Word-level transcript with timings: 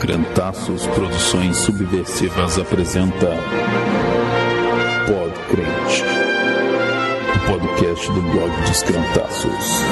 Crentaços 0.00 0.86
Produções 0.86 1.56
Subversivas 1.56 2.56
apresenta 2.56 3.30
Pod 5.06 5.34
Crente, 5.50 6.04
o 7.34 7.40
podcast 7.50 8.06
do 8.12 8.22
blog 8.22 8.50
dos 8.60 8.82
Crentaços. 8.84 9.82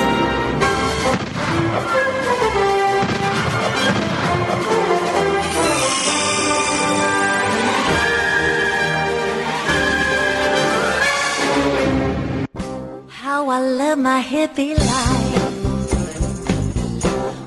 How 13.25 13.51
I 13.51 13.61
love 13.61 13.99
my 13.99 14.21
hippie 14.21 14.75
life. 14.75 15.27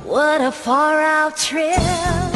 What 0.05 0.41
a 0.41 0.52
far 0.52 1.02
out 1.02 1.38
trip. 1.38 2.29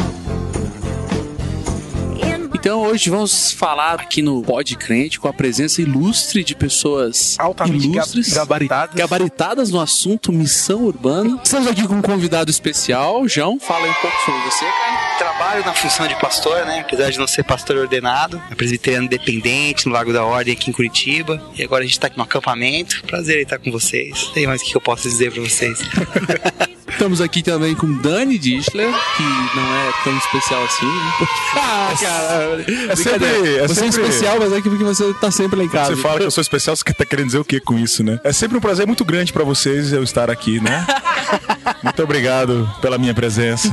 Então 2.64 2.80
hoje 2.80 3.10
vamos 3.10 3.52
falar 3.52 4.00
aqui 4.00 4.22
no 4.22 4.40
Pod 4.42 4.74
Crente 4.76 5.20
com 5.20 5.28
a 5.28 5.34
presença 5.34 5.82
ilustre 5.82 6.42
de 6.42 6.54
pessoas 6.54 7.38
altamente 7.38 7.86
ilustres, 7.86 8.32
gabaritadas. 8.32 8.94
gabaritadas 8.94 9.70
no 9.70 9.78
assunto 9.78 10.32
missão 10.32 10.84
urbana. 10.84 11.38
Estamos 11.44 11.68
aqui 11.68 11.86
com 11.86 11.96
um 11.96 12.00
convidado 12.00 12.50
especial, 12.50 13.28
João. 13.28 13.60
Fala 13.60 13.84
aí 13.84 13.90
um 13.90 13.94
pouco 14.00 14.16
sobre 14.24 14.40
você, 14.40 14.64
cara. 14.64 15.18
Trabalho 15.18 15.66
na 15.66 15.74
função 15.74 16.08
de 16.08 16.18
pastor, 16.18 16.64
né? 16.64 16.80
Apesar 16.80 17.10
de 17.10 17.18
não 17.18 17.26
ser 17.26 17.44
pastor 17.44 17.76
ordenado, 17.76 18.42
é 18.50 18.54
presbiteriano 18.54 19.04
independente 19.04 19.84
no 19.84 19.92
Lago 19.92 20.10
da 20.10 20.24
Ordem 20.24 20.54
aqui 20.54 20.70
em 20.70 20.72
Curitiba. 20.72 21.42
E 21.54 21.62
agora 21.62 21.84
a 21.84 21.86
gente 21.86 22.00
tá 22.00 22.06
aqui 22.06 22.16
no 22.16 22.22
acampamento. 22.22 23.02
Prazer 23.06 23.40
em 23.40 23.42
estar 23.42 23.58
com 23.58 23.70
vocês. 23.70 24.28
Tem 24.32 24.46
mais 24.46 24.62
o 24.62 24.64
que 24.64 24.74
eu 24.74 24.80
posso 24.80 25.06
dizer 25.06 25.30
pra 25.30 25.42
vocês. 25.42 25.78
Estamos 26.94 27.20
aqui 27.20 27.42
também 27.42 27.74
com 27.74 27.92
Dani 27.98 28.38
Dischler, 28.38 28.88
que 29.16 29.22
não 29.22 29.74
é 29.76 29.92
tão 30.04 30.16
especial 30.16 30.62
assim. 30.64 30.86
né? 30.86 31.26
Ah, 31.56 31.92
cara, 32.00 32.64
É 32.90 32.96
sempre, 32.96 33.26
é 33.26 33.68
você 33.68 33.84
é 33.84 33.90
sempre- 33.90 34.02
especial, 34.02 34.36
mas 34.40 34.52
é 34.52 34.60
que 34.60 34.68
porque 34.68 34.84
você 34.84 35.12
tá 35.14 35.30
sempre 35.30 35.56
lá 35.58 35.64
em 35.64 35.68
casa. 35.68 35.94
Você 35.94 36.02
fala 36.02 36.18
que 36.18 36.26
eu 36.26 36.30
sou 36.30 36.40
especial, 36.42 36.74
você 36.76 36.84
tá 36.84 37.04
querendo 37.04 37.26
dizer 37.26 37.38
o 37.38 37.44
que 37.44 37.60
com 37.60 37.78
isso, 37.78 38.02
né? 38.02 38.18
É 38.24 38.32
sempre 38.32 38.56
um 38.56 38.60
prazer 38.60 38.86
muito 38.86 39.04
grande 39.04 39.32
pra 39.32 39.44
vocês 39.44 39.92
eu 39.92 40.02
estar 40.02 40.30
aqui, 40.30 40.60
né? 40.60 40.86
muito 41.82 42.02
obrigado 42.02 42.68
pela 42.80 42.96
minha 42.98 43.14
presença. 43.14 43.68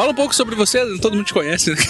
Fala 0.00 0.12
um 0.12 0.14
pouco 0.14 0.34
sobre 0.34 0.54
você, 0.54 0.98
todo 0.98 1.14
mundo 1.14 1.26
te 1.26 1.34
conhece, 1.34 1.72
né? 1.72 1.76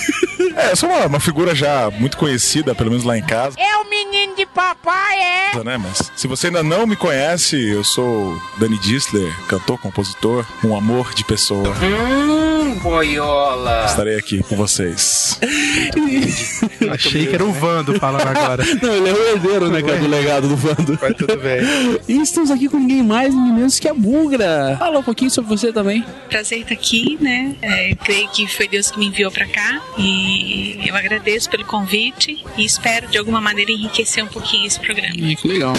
É, 0.56 0.72
eu 0.72 0.76
sou 0.76 0.88
uma, 0.88 1.06
uma 1.06 1.20
figura 1.20 1.54
já 1.54 1.88
muito 1.92 2.16
conhecida, 2.16 2.74
pelo 2.74 2.90
menos 2.90 3.04
lá 3.04 3.16
em 3.16 3.22
casa, 3.22 3.56
É 3.58 3.76
o 3.76 3.88
menino 3.88 4.34
de 4.34 4.44
papai, 4.46 5.16
é? 5.16 5.62
né? 5.62 5.78
Mas 5.78 6.10
se 6.16 6.26
você 6.26 6.48
ainda 6.48 6.60
não 6.60 6.88
me 6.88 6.96
conhece, 6.96 7.56
eu 7.70 7.84
sou 7.84 8.36
Dani 8.58 8.76
Dissler, 8.78 9.32
cantor, 9.46 9.78
compositor, 9.78 10.44
um 10.64 10.76
amor 10.76 11.14
de 11.14 11.24
pessoa. 11.24 11.68
Hum, 11.68 12.49
boiola. 12.74 13.84
Estarei 13.86 14.16
aqui 14.16 14.42
com 14.42 14.56
vocês. 14.56 15.38
Achei 16.90 17.26
que 17.26 17.34
era 17.34 17.44
o 17.44 17.52
Vando 17.52 17.98
falando 17.98 18.26
agora. 18.26 18.64
Não, 18.82 18.94
ele 18.94 19.08
é 19.08 19.12
o 19.12 19.28
herdeiro, 19.28 19.70
né, 19.70 19.82
cara, 19.82 19.98
do 19.98 20.08
legado 20.08 20.48
do 20.48 20.56
Vando. 20.56 20.96
Vai 20.96 21.14
tudo 21.14 21.36
bem. 21.36 21.60
E 22.08 22.20
estamos 22.20 22.50
aqui 22.50 22.68
com 22.68 22.78
ninguém 22.78 23.02
mais, 23.02 23.34
ninguém 23.34 23.52
menos 23.52 23.78
que 23.78 23.88
a 23.88 23.94
Bugra. 23.94 24.76
Fala 24.78 24.98
um 24.98 25.02
pouquinho 25.02 25.30
sobre 25.30 25.56
você 25.56 25.72
também. 25.72 26.04
prazer 26.28 26.60
estar 26.60 26.74
aqui, 26.74 27.16
né? 27.20 27.54
É, 27.62 27.94
creio 27.94 28.28
que 28.30 28.46
foi 28.46 28.66
Deus 28.66 28.90
que 28.90 28.98
me 28.98 29.06
enviou 29.06 29.30
para 29.30 29.46
cá 29.46 29.80
e 29.96 30.80
eu 30.84 30.96
agradeço 30.96 31.48
pelo 31.48 31.64
convite 31.64 32.44
e 32.56 32.64
espero 32.64 33.06
de 33.08 33.18
alguma 33.18 33.40
maneira 33.40 33.70
enriquecer 33.70 34.24
um 34.24 34.28
pouquinho 34.28 34.66
esse 34.66 34.80
programa. 34.80 35.14
Que 35.14 35.46
legal. 35.46 35.74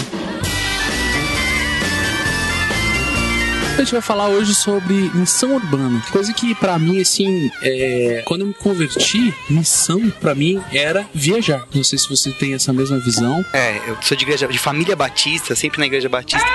A 3.74 3.84
gente 3.84 3.92
vai 3.92 4.02
falar 4.02 4.28
hoje 4.28 4.54
sobre 4.54 5.10
missão 5.14 5.54
urbana. 5.54 6.00
Coisa 6.10 6.32
que 6.32 6.54
pra 6.54 6.78
mim, 6.78 7.00
assim, 7.00 7.50
é... 7.62 8.22
quando 8.26 8.42
eu 8.42 8.46
me 8.48 8.54
converti, 8.54 9.34
missão 9.48 10.10
pra 10.20 10.34
mim 10.34 10.62
era 10.70 11.06
viajar. 11.12 11.66
Não 11.74 11.82
sei 11.82 11.98
se 11.98 12.08
você 12.08 12.30
tem 12.30 12.52
essa 12.54 12.72
mesma 12.72 12.98
visão. 12.98 13.44
É, 13.52 13.80
eu 13.88 13.96
sou 14.02 14.16
de 14.16 14.24
igreja 14.24 14.46
de 14.46 14.58
família 14.58 14.94
batista, 14.94 15.56
sempre 15.56 15.80
na 15.80 15.86
igreja 15.86 16.08
batista. 16.08 16.46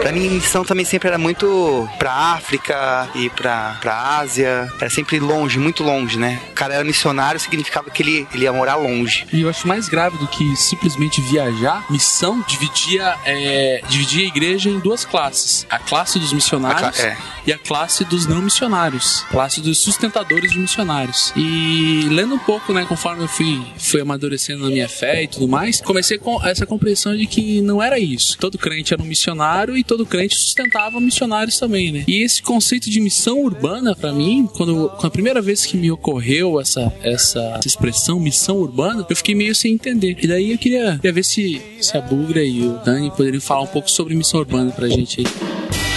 Pra 0.00 0.10
mim, 0.10 0.28
missão 0.30 0.64
também 0.64 0.84
sempre 0.84 1.08
era 1.08 1.18
muito 1.18 1.88
pra 1.98 2.12
África 2.12 3.08
e 3.14 3.28
pra, 3.30 3.76
pra 3.80 4.18
Ásia. 4.18 4.72
Era 4.80 4.90
sempre 4.90 5.20
longe, 5.20 5.58
muito 5.58 5.84
longe, 5.84 6.18
né? 6.18 6.40
O 6.50 6.54
cara 6.54 6.74
era 6.74 6.84
missionário, 6.84 7.38
significava 7.38 7.90
que 7.90 8.02
ele, 8.02 8.26
ele 8.32 8.44
ia 8.44 8.52
morar 8.52 8.76
longe. 8.76 9.26
E 9.32 9.42
eu 9.42 9.50
acho 9.50 9.68
mais 9.68 9.88
grave 9.88 10.16
do 10.16 10.26
que 10.26 10.56
simplesmente 10.56 11.20
viajar, 11.20 11.84
missão 11.90 12.42
dividia, 12.48 13.14
é, 13.24 13.82
dividia 13.88 14.24
a 14.24 14.28
igreja 14.28 14.70
em 14.70 14.78
duas 14.78 15.04
classes. 15.04 15.66
A 15.68 15.78
classe 15.78 16.18
dos 16.18 16.32
missionários 16.38 17.00
A 17.00 17.06
é. 17.06 17.18
e 17.46 17.52
a 17.52 17.58
classe 17.58 18.04
dos 18.04 18.26
não 18.26 18.40
missionários. 18.40 19.24
Classe 19.30 19.60
dos 19.60 19.78
sustentadores 19.78 20.52
de 20.52 20.58
missionários. 20.58 21.32
E 21.36 22.06
lendo 22.10 22.34
um 22.34 22.38
pouco, 22.38 22.72
né, 22.72 22.86
conforme 22.88 23.24
eu 23.24 23.28
fui, 23.28 23.60
fui 23.76 24.00
amadurecendo 24.00 24.64
na 24.64 24.70
minha 24.70 24.88
fé 24.88 25.24
e 25.24 25.28
tudo 25.28 25.48
mais, 25.48 25.80
comecei 25.80 26.18
com 26.18 26.42
essa 26.46 26.64
compreensão 26.64 27.16
de 27.16 27.26
que 27.26 27.60
não 27.60 27.82
era 27.82 27.98
isso. 27.98 28.38
Todo 28.38 28.56
crente 28.56 28.94
era 28.94 29.02
um 29.02 29.06
missionário 29.06 29.76
e 29.76 29.82
todo 29.82 30.06
crente 30.06 30.36
sustentava 30.36 31.00
missionários 31.00 31.58
também, 31.58 31.92
né? 31.92 32.04
E 32.06 32.22
esse 32.22 32.42
conceito 32.42 32.88
de 32.88 33.00
missão 33.00 33.40
urbana, 33.40 33.96
pra 33.96 34.12
mim, 34.12 34.48
quando, 34.54 34.88
quando 34.90 35.06
a 35.06 35.10
primeira 35.10 35.42
vez 35.42 35.66
que 35.66 35.76
me 35.76 35.90
ocorreu 35.90 36.60
essa, 36.60 36.92
essa, 37.02 37.40
essa 37.58 37.66
expressão 37.66 38.20
missão 38.20 38.56
urbana, 38.56 39.04
eu 39.08 39.16
fiquei 39.16 39.34
meio 39.34 39.54
sem 39.54 39.72
entender. 39.72 40.16
E 40.22 40.26
daí 40.26 40.52
eu 40.52 40.58
queria, 40.58 40.96
queria 40.96 41.12
ver 41.12 41.24
se, 41.24 41.60
se 41.80 41.96
a 41.96 42.00
Bugra 42.00 42.42
e 42.42 42.62
o 42.62 42.78
Dani 42.84 43.10
poderiam 43.10 43.40
falar 43.40 43.62
um 43.62 43.66
pouco 43.66 43.90
sobre 43.90 44.14
missão 44.14 44.40
urbana 44.40 44.70
pra 44.70 44.88
gente 44.88 45.20
aí. 45.20 45.87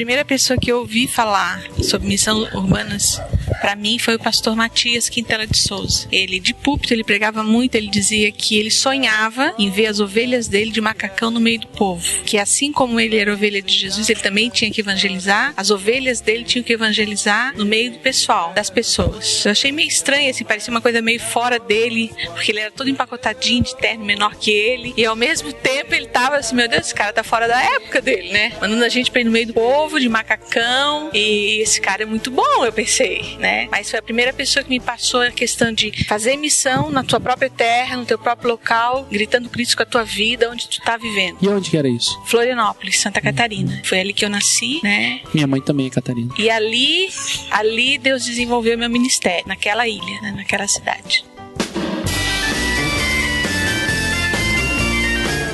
Primeira 0.00 0.24
pessoa 0.24 0.58
que 0.58 0.72
eu 0.72 0.78
ouvi 0.78 1.06
falar 1.06 1.62
sobre 1.82 2.08
missão 2.08 2.48
urbanas 2.54 3.20
para 3.60 3.76
mim 3.76 3.98
foi 3.98 4.14
o 4.14 4.18
pastor 4.18 4.54
Matias 4.56 5.08
Quintela 5.08 5.46
de 5.46 5.58
Souza. 5.58 6.08
Ele 6.10 6.38
de 6.38 6.54
púlpito 6.54 6.92
ele 6.92 7.04
pregava 7.04 7.42
muito, 7.42 7.74
ele 7.74 7.88
dizia 7.88 8.30
que 8.30 8.58
ele 8.58 8.70
sonhava 8.70 9.54
em 9.58 9.70
ver 9.70 9.86
as 9.86 10.00
ovelhas 10.00 10.48
dele 10.48 10.70
de 10.70 10.80
macacão 10.80 11.30
no 11.30 11.40
meio 11.40 11.60
do 11.60 11.66
povo, 11.68 12.04
que 12.24 12.38
assim 12.38 12.72
como 12.72 13.00
ele 13.00 13.16
era 13.16 13.32
ovelha 13.32 13.62
de 13.62 13.72
Jesus, 13.72 14.08
ele 14.08 14.20
também 14.20 14.48
tinha 14.48 14.70
que 14.70 14.80
evangelizar, 14.80 15.52
as 15.56 15.70
ovelhas 15.70 16.20
dele 16.20 16.44
tinham 16.44 16.62
que 16.62 16.72
evangelizar 16.72 17.56
no 17.56 17.64
meio 17.64 17.92
do 17.92 17.98
pessoal, 17.98 18.52
das 18.54 18.70
pessoas. 18.70 19.44
Eu 19.44 19.52
achei 19.52 19.72
meio 19.72 19.88
estranho 19.88 20.30
assim, 20.30 20.44
parecia 20.44 20.70
uma 20.70 20.80
coisa 20.80 21.00
meio 21.02 21.20
fora 21.20 21.58
dele, 21.58 22.10
porque 22.26 22.52
ele 22.52 22.60
era 22.60 22.70
todo 22.70 22.88
empacotadinho 22.88 23.62
de 23.62 23.76
terno 23.76 24.04
menor 24.04 24.34
que 24.36 24.50
ele, 24.50 24.94
e 24.96 25.04
ao 25.04 25.16
mesmo 25.16 25.52
tempo 25.52 25.94
ele 25.94 26.06
tava 26.06 26.36
assim, 26.36 26.54
meu 26.54 26.68
Deus, 26.68 26.86
esse 26.86 26.94
cara 26.94 27.12
tá 27.12 27.22
fora 27.22 27.46
da 27.46 27.60
época 27.62 28.00
dele, 28.00 28.30
né? 28.30 28.52
Mandando 28.60 28.84
a 28.84 28.88
gente 28.88 29.10
pra 29.10 29.20
ir 29.20 29.24
no 29.24 29.30
meio 29.30 29.48
do 29.48 29.54
povo, 29.54 30.00
de 30.00 30.08
macacão, 30.08 31.10
e 31.12 31.60
esse 31.60 31.80
cara 31.80 32.02
é 32.02 32.06
muito 32.06 32.30
bom, 32.30 32.64
eu 32.64 32.72
pensei, 32.72 33.36
né? 33.40 33.68
Mas 33.70 33.90
foi 33.90 33.98
a 33.98 34.02
primeira 34.02 34.32
pessoa 34.32 34.62
que 34.62 34.70
me 34.70 34.78
passou 34.78 35.22
a 35.22 35.30
questão 35.30 35.72
de 35.72 36.04
fazer 36.04 36.36
missão 36.36 36.90
na 36.90 37.02
tua 37.02 37.18
própria 37.18 37.50
terra, 37.50 37.96
no 37.96 38.04
teu 38.04 38.18
próprio 38.18 38.50
local, 38.50 39.06
gritando 39.10 39.48
Cristo 39.48 39.76
com 39.76 39.82
a 39.82 39.86
tua 39.86 40.04
vida, 40.04 40.50
onde 40.50 40.68
tu 40.68 40.80
tá 40.82 40.96
vivendo. 40.96 41.38
E 41.40 41.48
onde 41.48 41.70
que 41.70 41.76
era 41.76 41.88
isso? 41.88 42.20
Florianópolis, 42.26 43.00
Santa 43.00 43.20
Catarina. 43.20 43.80
Foi 43.84 43.98
ali 43.98 44.12
que 44.12 44.24
eu 44.24 44.30
nasci, 44.30 44.80
né? 44.82 45.20
Minha 45.32 45.46
mãe 45.46 45.60
também 45.60 45.86
é 45.86 45.90
Catarina. 45.90 46.32
E 46.38 46.50
ali, 46.50 47.08
ali 47.50 47.98
Deus 47.98 48.24
desenvolveu 48.24 48.76
meu 48.76 48.90
ministério, 48.90 49.44
naquela 49.46 49.88
ilha, 49.88 50.20
né? 50.20 50.32
naquela 50.36 50.68
cidade. 50.68 51.24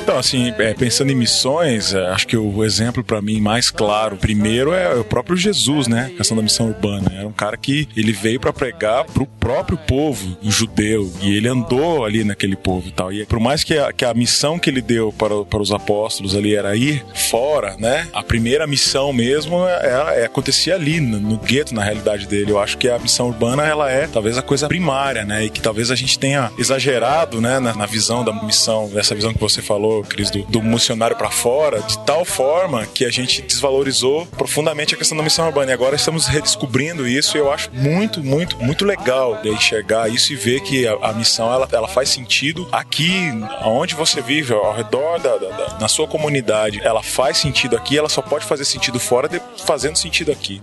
Então, 0.07 0.17
assim, 0.17 0.53
é, 0.57 0.73
pensando 0.73 1.11
em 1.11 1.15
missões, 1.15 1.93
é, 1.93 2.07
acho 2.07 2.25
que 2.25 2.37
o 2.37 2.63
exemplo 2.63 3.03
pra 3.03 3.21
mim 3.21 3.41
mais 3.41 3.69
claro, 3.69 4.15
primeiro 4.15 4.71
é 4.71 4.95
o 4.95 5.03
próprio 5.03 5.35
Jesus, 5.35 5.85
né? 5.85 6.11
A 6.13 6.17
questão 6.19 6.37
da 6.37 6.41
missão 6.41 6.67
urbana. 6.67 7.11
Era 7.13 7.27
um 7.27 7.33
cara 7.33 7.57
que 7.57 7.89
ele 7.93 8.13
veio 8.13 8.39
pra 8.39 8.53
pregar 8.53 9.03
pro 9.03 9.25
próprio 9.25 9.77
povo 9.77 10.37
judeu 10.41 11.11
e 11.21 11.35
ele 11.35 11.49
andou 11.49 12.05
ali 12.05 12.23
naquele 12.23 12.55
povo 12.55 12.87
e 12.87 12.91
tal. 12.91 13.11
E 13.11 13.25
por 13.25 13.37
mais 13.37 13.65
que 13.65 13.77
a, 13.77 13.91
que 13.91 14.05
a 14.05 14.13
missão 14.13 14.57
que 14.57 14.69
ele 14.69 14.81
deu 14.81 15.11
para, 15.11 15.43
para 15.43 15.61
os 15.61 15.73
apóstolos 15.73 16.37
ali 16.37 16.55
era 16.55 16.73
ir 16.73 17.03
fora, 17.13 17.75
né? 17.77 18.07
A 18.13 18.23
primeira 18.23 18.65
missão 18.65 19.11
mesmo 19.11 19.67
é, 19.67 20.21
é- 20.21 20.25
acontecia 20.25 20.75
ali, 20.75 21.01
no, 21.01 21.19
no 21.19 21.37
gueto, 21.37 21.75
na 21.75 21.83
realidade 21.83 22.27
dele. 22.27 22.51
Eu 22.51 22.59
acho 22.59 22.77
que 22.77 22.87
a 22.87 22.97
missão 22.97 23.27
urbana, 23.27 23.65
ela 23.65 23.91
é 23.91 24.07
talvez 24.07 24.37
a 24.37 24.41
coisa 24.41 24.69
primária, 24.69 25.25
né? 25.25 25.43
E 25.43 25.49
que 25.49 25.59
talvez 25.59 25.91
a 25.91 25.95
gente 25.95 26.17
tenha 26.17 26.49
exagerado, 26.57 27.41
né? 27.41 27.59
Na, 27.59 27.75
na 27.75 27.85
visão 27.85 28.23
da 28.23 28.31
missão, 28.31 28.87
dessa 28.87 29.13
visão 29.13 29.33
que 29.33 29.39
você 29.41 29.61
falou, 29.61 29.96
Cris, 30.03 30.29
do, 30.31 30.43
do 30.43 30.61
missionário 30.61 31.15
para 31.15 31.29
fora, 31.29 31.81
de 31.81 31.97
tal 32.05 32.23
forma 32.25 32.85
que 32.85 33.05
a 33.05 33.09
gente 33.09 33.41
desvalorizou 33.41 34.25
profundamente 34.27 34.95
a 34.95 34.97
questão 34.97 35.17
da 35.17 35.23
missão 35.23 35.45
urbana. 35.47 35.71
E 35.71 35.73
agora 35.73 35.95
estamos 35.95 36.27
redescobrindo 36.27 37.07
isso 37.07 37.37
e 37.37 37.39
eu 37.39 37.51
acho 37.51 37.69
muito, 37.73 38.23
muito, 38.23 38.57
muito 38.63 38.85
legal 38.85 39.41
de 39.41 39.49
enxergar 39.49 40.09
isso 40.09 40.33
e 40.33 40.35
ver 40.35 40.61
que 40.61 40.87
a, 40.87 40.93
a 41.01 41.13
missão 41.13 41.51
ela, 41.51 41.67
ela 41.71 41.87
faz 41.87 42.09
sentido 42.09 42.67
aqui, 42.71 43.31
onde 43.63 43.95
você 43.95 44.21
vive, 44.21 44.53
ao 44.53 44.73
redor 44.75 45.19
da, 45.19 45.37
da- 45.37 45.49
da- 45.49 45.77
na 45.79 45.87
sua 45.87 46.07
comunidade. 46.07 46.79
Ela 46.83 47.01
faz 47.03 47.37
sentido 47.37 47.75
aqui, 47.75 47.97
ela 47.97 48.09
só 48.09 48.21
pode 48.21 48.45
fazer 48.45 48.65
sentido 48.65 48.99
fora 48.99 49.27
de, 49.27 49.41
fazendo 49.65 49.97
sentido 49.97 50.31
aqui. 50.31 50.61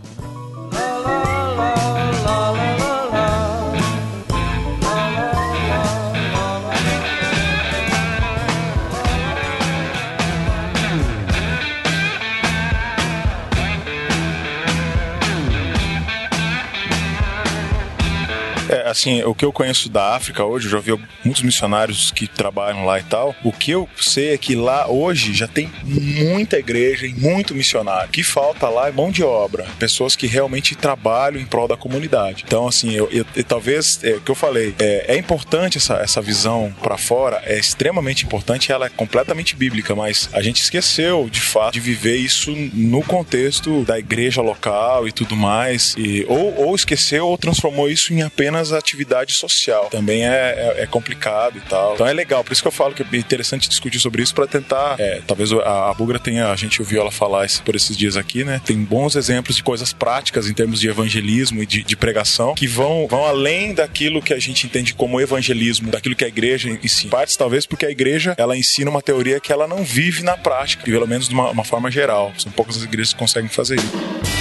Assim, 18.95 19.23
o 19.25 19.35
que 19.35 19.45
eu 19.45 19.53
conheço 19.53 19.89
da 19.89 20.15
África 20.15 20.45
hoje, 20.45 20.67
eu 20.67 20.71
já 20.71 20.79
vi 20.79 20.99
muitos 21.25 21.43
missionários 21.43 22.11
que 22.11 22.27
trabalham 22.27 22.85
lá 22.85 22.99
e 22.99 23.03
tal. 23.03 23.35
O 23.45 23.53
que 23.53 23.73
eu 23.73 23.89
sei 24.01 24.33
é 24.33 24.39
que 24.39 24.55
lá 24.55 24.89
hoje 24.89 25.35
já 25.35 25.49
tem 25.49 25.71
muita 25.83 26.59
igreja 26.59 27.07
e 27.07 27.13
muito 27.13 27.55
missionário. 27.55 28.09
O 28.09 28.13
que 28.13 28.23
falta 28.23 28.69
lá 28.69 28.89
é 28.89 28.93
mão 28.93 29.11
de 29.11 29.23
obra, 29.23 29.67
pessoas 29.79 30.15
que 30.17 30.27
realmente 30.27 30.75
trabalham 30.75 31.41
em 31.41 31.45
prol 31.45 31.67
da 31.67 31.77
comunidade. 31.77 32.45
Então, 32.47 32.67
assim, 32.67 32.93
eu, 32.93 33.09
eu, 33.11 33.27
eu 33.35 33.45
talvez, 33.45 34.01
é, 34.03 34.13
o 34.13 34.21
que 34.21 34.31
eu 34.31 34.35
falei, 34.35 34.75
é, 34.79 35.15
é 35.15 35.17
importante 35.17 35.79
essa, 35.79 35.95
essa 35.95 36.23
visão 36.23 36.75
para 36.83 36.97
fora, 36.97 37.43
é 37.45 37.59
extremamente 37.59 38.25
importante, 38.25 38.71
ela 38.71 38.87
é 38.87 38.89
completamente 38.89 39.57
bíblica, 39.57 39.95
mas 39.95 40.29
a 40.33 40.41
gente 40.41 40.63
esqueceu, 40.63 41.29
de 41.31 41.41
fato, 41.41 41.75
de 41.75 41.81
viver 41.81 42.17
isso 42.17 42.53
no 42.73 43.03
contexto 43.03 43.85
da 43.85 43.99
igreja 43.99 44.41
local 44.41 45.09
e 45.09 45.13
tudo 45.13 45.35
mais, 45.35 45.95
e, 45.99 46.25
ou, 46.29 46.67
ou 46.67 46.75
esqueceu 46.75 47.27
ou 47.27 47.37
transformou 47.37 47.91
isso 47.91 48.13
em 48.13 48.23
apenas 48.23 48.73
atividade 48.85 49.33
social. 49.33 49.89
Também 49.91 50.27
é, 50.27 50.75
é, 50.79 50.83
é 50.83 50.87
complicado 50.87 51.57
e 51.57 51.61
tal. 51.63 51.95
Então 51.95 52.07
é 52.07 52.13
legal, 52.13 52.45
por 52.45 52.53
isso 52.53 52.63
que 52.63 52.69
eu 52.69 52.73
falo 52.73 52.95
que 52.95 53.03
é 53.03 53.17
interessante 53.17 53.69
discutir 53.69 53.99
sobre 53.99 54.23
isso 54.23 54.35
para 54.35 54.47
tentar, 54.47 54.97
é, 54.99 55.23
talvez 55.27 55.51
a, 55.53 55.91
a 55.91 55.95
Bugra 55.95 56.19
tenha, 56.19 56.49
a 56.51 56.57
gente 56.57 56.81
ouviu 56.81 57.01
ela 57.01 57.11
falar 57.11 57.47
esse, 57.47 57.61
por 57.63 57.75
esses 57.75 57.97
dias 57.97 58.17
aqui, 58.17 58.45
né? 58.45 58.61
Tem 58.65 58.77
bons 58.77 59.17
exemplos 59.17 59.57
de 59.57 59.63
coisas 59.63 59.93
práticas 59.93 60.49
em 60.49 60.55
termos 60.55 60.81
de 60.81 60.89
evangelismo 60.89 61.63
e 61.63 61.67
de, 61.67 61.83
de 61.83 61.97
pregação 61.97 62.55
que 62.55 62.67
vão, 62.67 63.07
vão 63.09 63.25
além 63.25 63.73
daquilo 63.73 64.21
que 64.23 64.35
a 64.35 64.39
gente 64.39 64.67
entende 64.67 64.95
como 64.95 65.21
evangelismo, 65.21 65.91
daquilo 65.91 66.15
que 66.15 66.25
a 66.25 66.29
igreja 66.29 66.69
ensina. 66.69 67.11
Partes 67.11 67.37
talvez 67.37 67.65
porque 67.67 67.87
a 67.87 67.91
igreja 67.91 68.35
ela 68.37 68.57
ensina 68.57 68.91
uma 68.91 69.03
teoria 69.03 69.41
que 69.41 69.53
ela 69.53 69.67
não 69.67 69.83
vive 69.83 70.23
na 70.23 70.37
prática, 70.37 70.85
pelo 70.85 71.07
menos 71.07 71.29
de 71.29 71.35
uma, 71.35 71.51
uma 71.51 71.65
forma 71.65 71.91
geral. 71.91 72.33
São 72.37 72.53
poucas 72.53 72.77
as 72.77 72.83
igrejas 72.85 73.13
que 73.13 73.19
conseguem 73.19 73.49
fazer 73.49 73.77
isso 73.77 74.34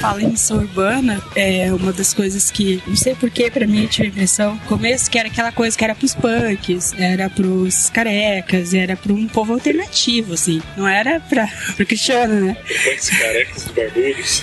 fala 0.00 0.22
em 0.22 0.28
missão 0.28 0.58
urbana, 0.58 1.22
é 1.34 1.72
uma 1.72 1.92
das 1.92 2.12
coisas 2.12 2.50
que, 2.50 2.82
não 2.86 2.96
sei 2.96 3.14
porquê, 3.14 3.50
pra 3.50 3.66
mim, 3.66 3.82
eu 3.82 3.88
tive 3.88 4.08
a 4.08 4.10
impressão, 4.10 4.54
no 4.54 4.60
começo, 4.62 5.10
que 5.10 5.18
era 5.18 5.28
aquela 5.28 5.52
coisa 5.52 5.76
que 5.76 5.84
era 5.84 5.94
pros 5.94 6.14
punks, 6.14 6.94
era 6.98 7.28
pros 7.30 7.90
carecas, 7.90 8.74
era 8.74 8.96
pra 8.96 9.12
um 9.12 9.26
povo 9.26 9.52
alternativo, 9.52 10.34
assim. 10.34 10.62
Não 10.76 10.86
era 10.86 11.20
pra, 11.20 11.48
pro 11.76 11.86
cristiano, 11.86 12.34
né? 12.46 12.56
Punks, 12.84 13.10
carecas 13.10 13.66
e 13.66 13.72
barbudos. 13.72 14.42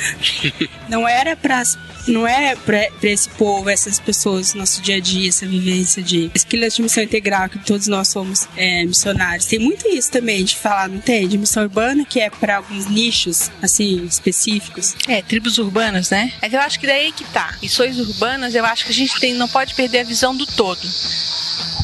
Não 0.90 1.08
era 1.08 1.36
pras 1.36 1.78
não 2.10 2.28
é 2.28 2.56
para 2.56 2.90
esse 3.04 3.30
povo, 3.30 3.70
essas 3.70 4.00
pessoas, 4.00 4.54
nosso 4.54 4.82
dia 4.82 4.96
a 4.96 5.00
dia, 5.00 5.30
essa 5.30 5.46
vivência 5.46 6.02
de 6.02 6.30
esqueleto 6.34 6.78
de 6.78 6.82
missão 6.84 7.04
integral, 7.04 7.50
que 7.50 7.60
todos 7.60 7.88
nós 7.88 8.08
somos 8.08 8.48
é, 8.56 8.86
missionários. 8.86 9.46
Tem 9.46 9.60
muito 9.60 9.88
isso 9.88 10.12
também 10.12 10.44
de 10.44 10.56
falar, 10.56 10.90
não 10.90 11.00
tem? 11.00 11.28
De 11.28 11.38
missão 11.38 11.64
urbana, 11.64 12.06
que 12.06 12.20
é 12.20 12.30
para 12.30 12.58
alguns 12.58 12.88
nichos, 12.88 13.52
assim, 13.62 14.06
específicos. 14.06 14.96
É, 15.08 15.22
tribos 15.22 15.58
urbanas, 15.58 16.10
né? 16.10 16.34
Mas 16.42 16.54
eu 16.54 16.60
acho 16.60 16.80
que 16.80 16.88
daí 16.88 17.12
que 17.12 17.24
tá. 17.26 17.56
Missões 17.62 17.98
urbanas, 18.00 18.56
eu 18.56 18.66
acho 18.66 18.86
que 18.86 18.92
a 18.92 18.96
gente 18.96 19.20
tem, 19.20 19.34
não 19.34 19.48
pode 19.48 19.74
perder 19.76 20.00
a 20.00 20.04
visão 20.04 20.36
do 20.36 20.46
todo. 20.46 20.82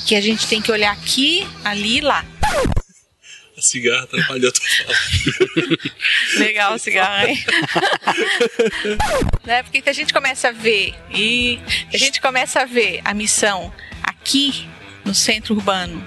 Que 0.06 0.16
a 0.16 0.22
gente 0.22 0.48
tem 0.48 0.62
que 0.62 0.72
olhar 0.72 0.92
aqui, 0.92 1.46
ali 1.64 1.98
e 1.98 2.02
lá. 2.02 2.24
A 3.66 3.68
cigarra 3.68 4.04
atrapalhou 4.04 4.50
a 4.50 4.54
tua 4.54 4.68
fala. 4.78 5.78
Legal 6.38 6.76
o 6.76 6.78
cigarro, 6.78 7.28
hein? 7.28 7.44
né? 9.44 9.64
Porque 9.64 9.82
a 9.90 9.94
gente 9.94 10.14
começa 10.14 10.50
a 10.50 10.52
ver 10.52 10.94
e 11.12 11.60
a 11.92 11.98
gente 11.98 12.22
começa 12.22 12.62
a 12.62 12.66
ver 12.66 13.02
a 13.04 13.12
missão 13.12 13.74
aqui 14.04 14.68
no 15.04 15.16
centro 15.16 15.56
urbano, 15.56 16.04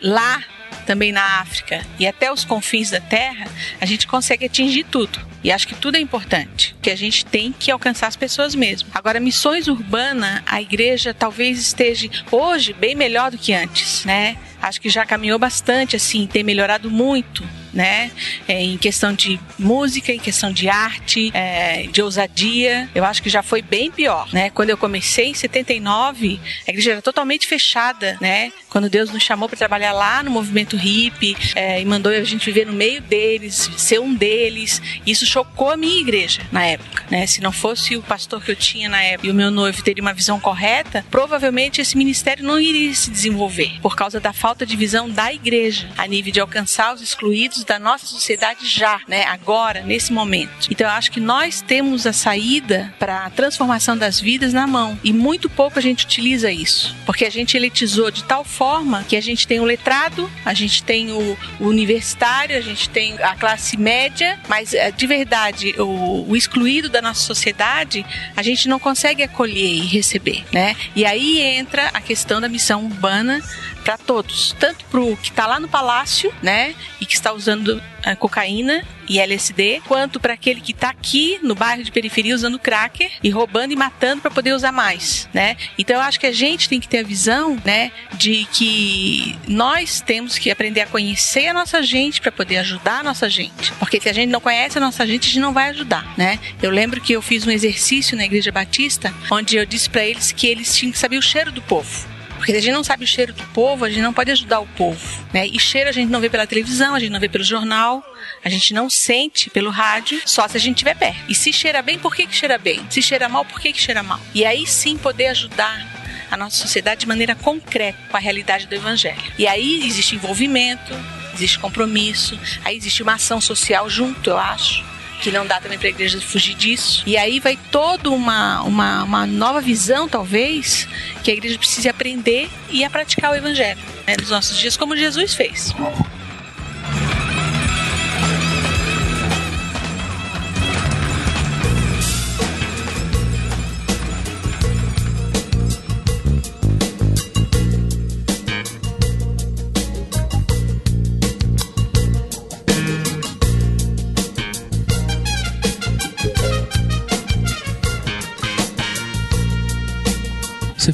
lá 0.00 0.42
também 0.86 1.12
na 1.12 1.40
África 1.40 1.86
e 1.98 2.06
até 2.06 2.32
os 2.32 2.44
confins 2.44 2.90
da 2.90 3.00
Terra, 3.00 3.46
a 3.78 3.84
gente 3.84 4.06
consegue 4.06 4.46
atingir 4.46 4.84
tudo. 4.84 5.20
E 5.44 5.52
acho 5.52 5.68
que 5.68 5.74
tudo 5.74 5.96
é 5.96 6.00
importante, 6.00 6.74
que 6.80 6.90
a 6.90 6.96
gente 6.96 7.26
tem 7.26 7.52
que 7.52 7.70
alcançar 7.70 8.06
as 8.06 8.16
pessoas 8.16 8.54
mesmo. 8.54 8.88
Agora, 8.94 9.20
missões 9.20 9.68
urbanas, 9.68 10.40
a 10.46 10.62
igreja 10.62 11.12
talvez 11.12 11.58
esteja 11.58 12.08
hoje 12.30 12.72
bem 12.72 12.94
melhor 12.94 13.30
do 13.30 13.36
que 13.36 13.52
antes, 13.52 14.04
né? 14.04 14.38
Acho 14.62 14.80
que 14.80 14.88
já 14.88 15.04
caminhou 15.04 15.40
bastante, 15.40 15.96
assim, 15.96 16.26
tem 16.26 16.44
melhorado 16.44 16.88
muito 16.88 17.44
né? 17.72 18.10
É, 18.46 18.62
em 18.62 18.76
questão 18.76 19.12
de 19.12 19.38
música, 19.58 20.12
em 20.12 20.18
questão 20.18 20.52
de 20.52 20.68
arte, 20.68 21.30
é, 21.34 21.86
de 21.86 22.02
ousadia. 22.02 22.88
Eu 22.94 23.04
acho 23.04 23.22
que 23.22 23.30
já 23.30 23.42
foi 23.42 23.62
bem 23.62 23.90
pior, 23.90 24.28
né? 24.32 24.50
Quando 24.50 24.70
eu 24.70 24.76
comecei 24.76 25.26
em 25.26 25.34
79, 25.34 26.40
a 26.66 26.70
igreja 26.70 26.92
era 26.92 27.02
totalmente 27.02 27.46
fechada, 27.46 28.16
né? 28.20 28.52
Quando 28.68 28.88
Deus 28.88 29.10
nos 29.10 29.22
chamou 29.22 29.48
para 29.48 29.58
trabalhar 29.58 29.92
lá 29.92 30.22
no 30.22 30.30
movimento 30.30 30.76
hippie 30.76 31.36
é, 31.54 31.80
e 31.80 31.84
mandou 31.84 32.10
a 32.12 32.24
gente 32.24 32.44
viver 32.46 32.66
no 32.66 32.72
meio 32.72 33.00
deles, 33.00 33.70
ser 33.76 34.00
um 34.00 34.14
deles, 34.14 34.80
isso 35.06 35.26
chocou 35.26 35.70
a 35.70 35.76
minha 35.76 36.00
igreja 36.00 36.40
na 36.50 36.64
época, 36.64 37.04
né? 37.10 37.26
Se 37.26 37.40
não 37.40 37.52
fosse 37.52 37.96
o 37.96 38.02
pastor 38.02 38.42
que 38.42 38.50
eu 38.50 38.56
tinha 38.56 38.88
na 38.88 39.02
época 39.02 39.26
e 39.26 39.30
o 39.30 39.34
meu 39.34 39.50
noivo 39.50 39.82
teria 39.82 40.02
uma 40.02 40.14
visão 40.14 40.40
correta, 40.40 41.04
provavelmente 41.10 41.80
esse 41.80 41.96
ministério 41.96 42.44
não 42.44 42.58
iria 42.58 42.94
se 42.94 43.10
desenvolver 43.10 43.78
por 43.80 43.96
causa 43.96 44.20
da 44.20 44.32
falta 44.32 44.64
de 44.64 44.76
visão 44.76 45.08
da 45.08 45.32
igreja 45.32 45.88
a 45.96 46.06
nível 46.06 46.32
de 46.32 46.40
alcançar 46.40 46.94
os 46.94 47.00
excluídos 47.00 47.61
da 47.64 47.78
nossa 47.78 48.06
sociedade 48.06 48.66
já, 48.66 49.00
né? 49.06 49.24
Agora, 49.24 49.82
nesse 49.82 50.12
momento. 50.12 50.68
Então 50.70 50.86
eu 50.86 50.92
acho 50.92 51.10
que 51.10 51.20
nós 51.20 51.60
temos 51.60 52.06
a 52.06 52.12
saída 52.12 52.92
para 52.98 53.26
a 53.26 53.30
transformação 53.30 53.96
das 53.96 54.20
vidas 54.20 54.52
na 54.52 54.66
mão 54.66 54.98
e 55.02 55.12
muito 55.12 55.48
pouco 55.50 55.78
a 55.78 55.82
gente 55.82 56.04
utiliza 56.04 56.50
isso, 56.50 56.94
porque 57.06 57.24
a 57.24 57.30
gente 57.30 57.56
elitizou 57.56 58.10
de 58.10 58.24
tal 58.24 58.44
forma 58.44 59.04
que 59.04 59.16
a 59.16 59.20
gente 59.20 59.46
tem 59.46 59.60
o 59.60 59.64
letrado, 59.64 60.30
a 60.44 60.54
gente 60.54 60.82
tem 60.82 61.12
o, 61.12 61.38
o 61.60 61.66
universitário, 61.66 62.56
a 62.56 62.60
gente 62.60 62.88
tem 62.88 63.14
a 63.22 63.34
classe 63.34 63.76
média, 63.76 64.38
mas 64.48 64.74
eh, 64.74 64.90
de 64.90 65.06
verdade 65.06 65.74
o, 65.78 66.30
o 66.30 66.36
excluído 66.36 66.88
da 66.88 67.02
nossa 67.02 67.20
sociedade 67.20 68.04
a 68.36 68.42
gente 68.42 68.68
não 68.68 68.78
consegue 68.78 69.22
acolher 69.22 69.74
e 69.74 69.86
receber, 69.86 70.44
né? 70.52 70.76
E 70.94 71.04
aí 71.04 71.40
entra 71.40 71.88
a 71.94 72.00
questão 72.00 72.40
da 72.40 72.48
missão 72.48 72.84
urbana 72.84 73.42
para 73.82 73.98
todos, 73.98 74.54
tanto 74.58 74.84
para 74.86 75.00
o 75.00 75.16
que 75.16 75.30
está 75.30 75.46
lá 75.46 75.60
no 75.60 75.68
palácio, 75.68 76.32
né, 76.42 76.74
e 77.00 77.06
que 77.06 77.14
está 77.14 77.32
usando 77.32 77.82
a 78.04 78.16
cocaína 78.16 78.84
e 79.08 79.18
LSD, 79.18 79.82
quanto 79.86 80.18
para 80.18 80.32
aquele 80.32 80.60
que 80.60 80.72
está 80.72 80.90
aqui 80.90 81.38
no 81.42 81.54
bairro 81.54 81.82
de 81.82 81.92
periferia 81.92 82.34
usando 82.34 82.58
cracker 82.58 83.10
e 83.22 83.30
roubando 83.30 83.72
e 83.72 83.76
matando 83.76 84.22
para 84.22 84.30
poder 84.30 84.52
usar 84.52 84.72
mais, 84.72 85.28
né? 85.32 85.56
Então 85.78 85.96
eu 85.96 86.02
acho 86.02 86.18
que 86.18 86.26
a 86.26 86.32
gente 86.32 86.68
tem 86.68 86.80
que 86.80 86.88
ter 86.88 86.98
a 86.98 87.02
visão, 87.02 87.60
né, 87.64 87.92
de 88.14 88.46
que 88.52 89.36
nós 89.46 90.00
temos 90.00 90.38
que 90.38 90.50
aprender 90.50 90.80
a 90.80 90.86
conhecer 90.86 91.48
a 91.48 91.54
nossa 91.54 91.82
gente 91.82 92.20
para 92.20 92.32
poder 92.32 92.58
ajudar 92.58 93.00
a 93.00 93.02
nossa 93.02 93.28
gente, 93.28 93.72
porque 93.74 94.00
se 94.00 94.08
a 94.08 94.12
gente 94.12 94.30
não 94.30 94.40
conhece 94.40 94.78
a 94.78 94.80
nossa 94.80 95.06
gente, 95.06 95.24
a 95.24 95.26
gente 95.26 95.40
não 95.40 95.52
vai 95.52 95.70
ajudar, 95.70 96.14
né? 96.16 96.38
Eu 96.62 96.70
lembro 96.70 97.00
que 97.00 97.12
eu 97.12 97.22
fiz 97.22 97.46
um 97.46 97.50
exercício 97.50 98.16
na 98.16 98.24
igreja 98.24 98.50
batista 98.50 99.12
onde 99.30 99.56
eu 99.56 99.66
disse 99.66 99.90
para 99.90 100.04
eles 100.04 100.32
que 100.32 100.46
eles 100.46 100.74
tinham 100.74 100.92
que 100.92 100.98
saber 100.98 101.18
o 101.18 101.22
cheiro 101.22 101.52
do 101.52 101.62
povo. 101.62 102.11
Porque 102.42 102.50
a 102.50 102.60
gente 102.60 102.72
não 102.72 102.82
sabe 102.82 103.04
o 103.04 103.06
cheiro 103.06 103.32
do 103.32 103.44
povo, 103.54 103.84
a 103.84 103.88
gente 103.88 104.02
não 104.02 104.12
pode 104.12 104.32
ajudar 104.32 104.58
o 104.58 104.66
povo. 104.66 105.00
Né? 105.32 105.46
E 105.46 105.60
cheiro 105.60 105.88
a 105.88 105.92
gente 105.92 106.10
não 106.10 106.20
vê 106.20 106.28
pela 106.28 106.44
televisão, 106.44 106.92
a 106.92 106.98
gente 106.98 107.12
não 107.12 107.20
vê 107.20 107.28
pelo 107.28 107.44
jornal, 107.44 108.04
a 108.44 108.48
gente 108.48 108.74
não 108.74 108.90
sente 108.90 109.48
pelo 109.48 109.70
rádio, 109.70 110.20
só 110.26 110.48
se 110.48 110.56
a 110.56 110.60
gente 110.60 110.74
estiver 110.74 110.96
perto. 110.96 111.20
E 111.28 111.36
se 111.36 111.52
cheira 111.52 111.80
bem, 111.80 112.00
por 112.00 112.12
que, 112.12 112.26
que 112.26 112.34
cheira 112.34 112.58
bem? 112.58 112.84
Se 112.90 113.00
cheira 113.00 113.28
mal, 113.28 113.44
por 113.44 113.60
que, 113.60 113.72
que 113.72 113.80
cheira 113.80 114.02
mal? 114.02 114.18
E 114.34 114.44
aí 114.44 114.66
sim 114.66 114.98
poder 114.98 115.28
ajudar 115.28 115.86
a 116.32 116.36
nossa 116.36 116.56
sociedade 116.56 117.02
de 117.02 117.06
maneira 117.06 117.36
concreta 117.36 117.98
com 118.10 118.16
a 118.16 118.20
realidade 118.20 118.66
do 118.66 118.74
Evangelho. 118.74 119.22
E 119.38 119.46
aí 119.46 119.86
existe 119.86 120.16
envolvimento, 120.16 120.92
existe 121.34 121.60
compromisso, 121.60 122.36
aí 122.64 122.76
existe 122.76 123.04
uma 123.04 123.14
ação 123.14 123.40
social 123.40 123.88
junto, 123.88 124.30
eu 124.30 124.38
acho 124.38 124.91
que 125.22 125.30
não 125.30 125.46
dá 125.46 125.60
também 125.60 125.78
para 125.78 125.86
a 125.86 125.90
igreja 125.90 126.20
fugir 126.20 126.54
disso. 126.54 127.04
E 127.06 127.16
aí 127.16 127.38
vai 127.38 127.56
toda 127.70 128.10
uma, 128.10 128.60
uma, 128.62 129.04
uma, 129.04 129.26
nova 129.26 129.60
visão, 129.60 130.08
talvez, 130.08 130.88
que 131.22 131.30
a 131.30 131.34
igreja 131.34 131.56
precisa 131.56 131.90
aprender 131.90 132.50
e 132.68 132.84
a 132.84 132.90
praticar 132.90 133.30
o 133.30 133.34
evangelho 133.36 133.78
né, 134.04 134.16
nos 134.18 134.30
nossos 134.30 134.58
dias, 134.58 134.76
como 134.76 134.96
Jesus 134.96 135.34
fez. 135.34 135.72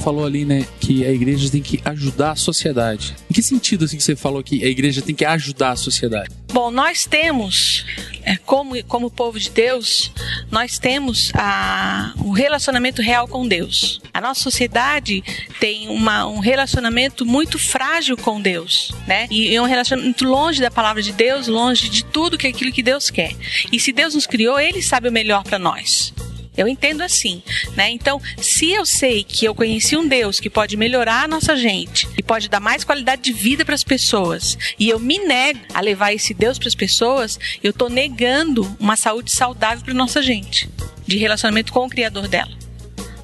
Falou 0.09 0.25
ali, 0.25 0.47
né, 0.47 0.67
que 0.81 1.05
a 1.05 1.13
igreja 1.13 1.51
tem 1.51 1.61
que 1.61 1.79
ajudar 1.85 2.31
a 2.31 2.37
sociedade. 2.37 3.15
Em 3.31 3.35
que 3.35 3.43
sentido 3.43 3.85
assim 3.85 3.99
que 3.99 4.03
você 4.03 4.17
falou 4.17 4.43
que 4.43 4.65
a 4.65 4.67
igreja 4.67 5.03
tem 5.03 5.15
que 5.15 5.23
ajudar 5.23 5.73
a 5.73 5.77
sociedade? 5.77 6.31
Bom, 6.51 6.71
nós 6.71 7.05
temos, 7.05 7.85
é, 8.23 8.39
como, 8.39 8.83
como 8.85 9.11
povo 9.11 9.39
de 9.39 9.51
Deus, 9.51 10.11
nós 10.51 10.79
temos 10.79 11.31
a, 11.35 12.15
um 12.25 12.31
relacionamento 12.31 13.03
real 13.03 13.29
com 13.29 13.47
Deus. 13.47 14.01
A 14.15 14.19
nossa 14.19 14.41
sociedade 14.41 15.23
tem 15.61 15.91
uma, 15.91 16.27
um 16.27 16.39
relacionamento 16.39 17.27
muito 17.27 17.59
frágil 17.59 18.17
com 18.17 18.41
Deus, 18.41 18.91
né? 19.07 19.27
E 19.31 19.55
é 19.55 19.61
um 19.61 19.67
relacionamento 19.67 20.25
longe 20.25 20.63
da 20.63 20.71
palavra 20.71 21.03
de 21.03 21.13
Deus, 21.13 21.49
longe 21.49 21.91
de 21.91 22.03
tudo 22.03 22.39
que 22.39 22.47
é 22.47 22.51
aquilo 22.51 22.73
que 22.73 22.83
Deus 22.83 23.11
quer. 23.11 23.37
E 23.71 23.79
se 23.79 23.93
Deus 23.93 24.15
nos 24.15 24.27
criou, 24.27 24.59
Ele 24.59 24.81
sabe 24.81 25.07
o 25.07 25.13
melhor 25.13 25.45
para 25.45 25.59
nós. 25.59 26.15
Eu 26.59 26.67
entendo 26.67 27.03
assim, 27.03 27.41
né? 27.77 27.89
Então, 27.89 28.21
se 28.37 28.73
eu 28.73 28.85
sei 28.85 29.23
que 29.23 29.45
eu 29.45 29.55
conheci 29.55 29.97
um 29.97 30.09
Deus 30.09 30.41
que 30.41 30.51
pode 30.51 30.77
melhorar 30.77 31.23
a 31.23 31.29
nossa 31.29 31.57
gente 31.57 32.09
e 32.19 32.23
pode 32.23 32.49
dar 32.49 32.59
mais 32.59 32.83
qualidade 32.83 33.23
de 33.23 33.33
vida 33.33 33.65
para 33.65 33.77
as 33.77 33.85
pessoas, 33.85 34.59
e 34.77 34.89
eu 34.89 34.99
me 34.99 35.21
nego 35.21 35.61
a 35.73 35.81
levar 35.81 36.13
esse 36.13 36.35
Deus 36.35 36.59
para 36.59 36.67
as 36.67 36.75
pessoas, 36.75 37.39
eu 37.63 37.71
estou 37.71 37.89
negando 37.89 38.77
uma 38.81 38.97
saúde 38.97 39.31
saudável 39.31 39.85
para 39.85 39.95
nossa 39.95 40.21
gente, 40.21 40.69
de 41.07 41.17
relacionamento 41.17 41.73
com 41.73 41.87
o 41.87 41.89
Criador 41.89 42.27
dela, 42.27 42.53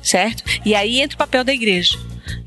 certo? 0.01 0.45
E 0.65 0.73
aí 0.73 1.01
entra 1.01 1.17
o 1.17 1.19
papel 1.19 1.43
da 1.43 1.53
igreja. 1.53 1.99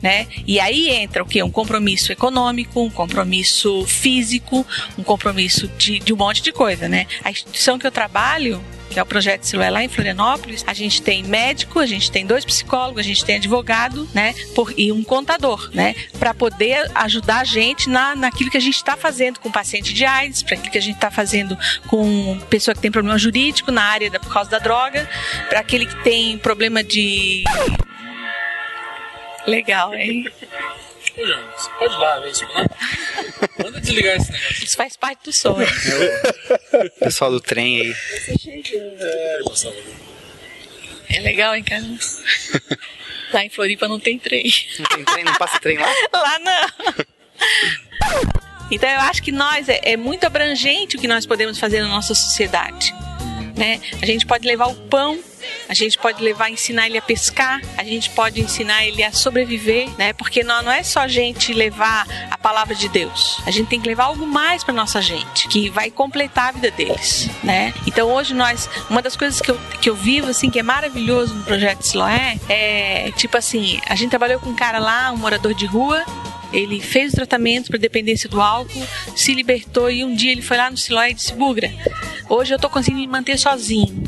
Né? 0.02 0.28
E 0.46 0.60
aí 0.60 0.90
entra 0.90 1.24
o 1.24 1.26
que? 1.26 1.42
Um 1.42 1.52
compromisso 1.52 2.12
econômico, 2.12 2.82
um 2.82 2.90
compromisso 2.90 3.86
físico, 3.86 4.66
um 4.98 5.04
compromisso 5.04 5.68
de, 5.78 6.00
de 6.00 6.14
um 6.14 6.18
monte 6.18 6.42
de 6.42 6.52
coisa, 6.52 6.88
né? 6.88 7.08
A 7.24 7.32
instituição 7.32 7.78
que 7.78 7.86
eu 7.86 7.92
trabalho, 7.92 8.64
que 8.90 9.00
é 9.00 9.04
o 9.04 9.06
projeto 9.06 9.44
Siloé 9.44 9.70
lá 9.70 9.84
em 9.84 9.88
Florianópolis, 9.88 10.64
a 10.66 10.74
gente 10.74 11.02
tem 11.02 11.24
médico, 11.24 11.80
a 11.80 11.86
gente 11.86 12.10
tem 12.10 12.26
dois 12.26 12.46
psicólogos, 12.46 13.02
a 13.02 13.04
gente 13.04 13.24
tem 13.24 13.36
advogado, 13.36 14.08
né, 14.14 14.34
por, 14.56 14.74
e 14.78 14.92
um 14.92 15.04
contador, 15.04 15.70
né, 15.74 15.96
para 16.18 16.34
poder 16.34 16.90
ajudar 16.96 17.42
a 17.42 17.44
gente 17.44 17.90
na, 17.90 18.16
naquilo 18.16 18.50
que 18.50 18.58
a 18.58 18.62
gente 18.62 18.76
está 18.76 18.96
fazendo 18.96 19.40
com 19.40 19.52
paciente 19.52 19.94
de 19.94 20.06
AIDS, 20.06 20.42
para 20.42 20.56
aquilo 20.56 20.72
que 20.72 20.78
a 20.78 20.82
gente 20.82 20.96
está 20.96 21.12
fazendo 21.12 21.58
com 21.88 22.40
pessoa 22.50 22.74
que 22.74 22.82
tem 22.82 22.92
problema 22.92 23.18
jurídico 23.18 23.72
na 23.72 23.84
área 23.84 24.10
da, 24.10 24.20
por 24.20 24.32
causa 24.32 24.50
da 24.50 24.60
droga, 24.60 25.08
para 25.50 25.60
aquele 25.60 25.86
que 25.86 26.04
tem 26.04 26.38
problema 26.38 26.84
de 26.84 27.44
Legal, 29.48 29.96
hein? 29.96 30.30
Ô, 31.18 31.26
Jonas, 31.26 31.68
pode 31.80 31.94
ir 31.94 31.98
lá 31.98 32.20
ver 32.20 32.32
isso, 32.32 32.46
né? 32.46 32.68
Manda 33.64 33.80
desligar 33.80 34.18
esse 34.18 34.32
negócio. 34.32 34.64
Isso 34.66 34.76
faz 34.76 34.98
parte 34.98 35.24
do 35.24 35.34
sonho. 35.34 35.68
Pessoal 37.00 37.32
do 37.32 37.40
trem 37.40 37.82
aí. 37.82 37.96
É 41.10 41.20
legal, 41.22 41.56
hein, 41.56 41.64
cara? 41.64 41.86
Lá 43.34 43.46
em 43.46 43.50
Floripa 43.50 43.88
não 43.88 44.00
tem 44.00 44.20
trem. 44.20 44.44
Não 44.80 44.86
tem 44.86 45.06
trem, 45.06 45.24
não 45.24 45.34
passa 45.36 45.60
trem 45.60 45.78
lá? 45.78 45.88
Lá 46.14 46.40
não. 46.40 47.06
Então 48.70 48.90
eu 48.90 49.00
acho 49.00 49.24
que 49.24 49.32
nós 49.32 49.70
é, 49.70 49.80
é 49.82 49.98
muito 49.98 50.26
abrangente 50.26 50.98
o 50.98 51.00
que 51.00 51.08
nós 51.08 51.26
podemos 51.26 51.58
fazer 51.58 51.82
na 51.82 51.88
nossa 51.88 52.14
sociedade. 52.14 52.94
Né? 53.58 53.82
A 54.02 54.06
gente 54.06 54.26
pode 54.26 54.48
levar 54.48 54.68
o 54.68 54.76
pão 54.76 55.20
a 55.70 55.74
gente 55.74 55.98
pode 55.98 56.24
levar, 56.24 56.50
ensinar 56.50 56.88
ele 56.88 56.98
a 56.98 57.02
pescar, 57.02 57.62
a 57.78 57.84
gente 57.84 58.10
pode 58.12 58.42
ensinar 58.42 58.86
ele 58.86 59.04
a 59.04 59.12
sobreviver, 59.12 59.90
né? 59.98 60.14
Porque 60.14 60.44
não, 60.44 60.64
não 60.64 60.72
é 60.72 60.84
só 60.84 61.02
a 61.02 61.08
gente 61.08 61.54
levar 61.54 62.08
a 62.32 62.38
palavra 62.38 62.74
de 62.74 62.88
Deus. 62.88 63.40
A 63.46 63.52
gente 63.52 63.68
tem 63.68 63.80
que 63.80 63.88
levar 63.88 64.06
algo 64.06 64.26
mais 64.26 64.64
para 64.64 64.74
nossa 64.74 65.02
gente, 65.02 65.48
que 65.48 65.70
vai 65.70 65.92
completar 65.92 66.50
a 66.50 66.52
vida 66.54 66.72
deles, 66.72 67.30
né? 67.44 67.74
Então 67.86 68.10
hoje 68.12 68.34
nós, 68.34 68.70
uma 68.90 69.02
das 69.02 69.16
coisas 69.16 69.42
que 69.42 69.52
eu, 69.52 69.60
que 69.82 69.90
eu 69.90 69.96
vivo, 69.96 70.30
assim, 70.30 70.50
que 70.50 70.60
é 70.60 70.64
maravilhoso 70.64 71.34
no 71.34 71.44
projeto 71.44 71.84
Siloé, 71.84 72.38
é 72.48 73.12
tipo 73.18 73.38
assim, 73.38 73.80
a 73.88 73.96
gente 73.96 74.10
trabalhou 74.10 74.40
com 74.40 74.50
um 74.50 74.56
cara 74.56 74.80
lá, 74.80 75.12
um 75.12 75.18
morador 75.18 75.54
de 75.54 75.66
rua, 75.66 76.04
ele 76.52 76.80
fez 76.80 77.14
o 77.14 77.16
tratamento 77.16 77.70
para 77.70 77.80
dependência 77.80 78.30
do 78.30 78.42
álcool, 78.42 78.88
se 79.16 79.34
libertou 79.34 79.90
e 79.90 80.04
um 80.04 80.16
dia 80.16 80.32
ele 80.32 80.42
foi 80.42 80.58
lá 80.58 80.70
no 80.70 80.78
Siloé 80.78 81.12
e 81.12 81.14
disse: 81.14 81.34
Bugra, 81.34 81.72
hoje 82.30 82.54
eu 82.54 82.58
estou 82.58 82.70
conseguindo 82.70 83.02
me 83.02 83.08
manter 83.08 83.38
sozinho. 83.38 84.04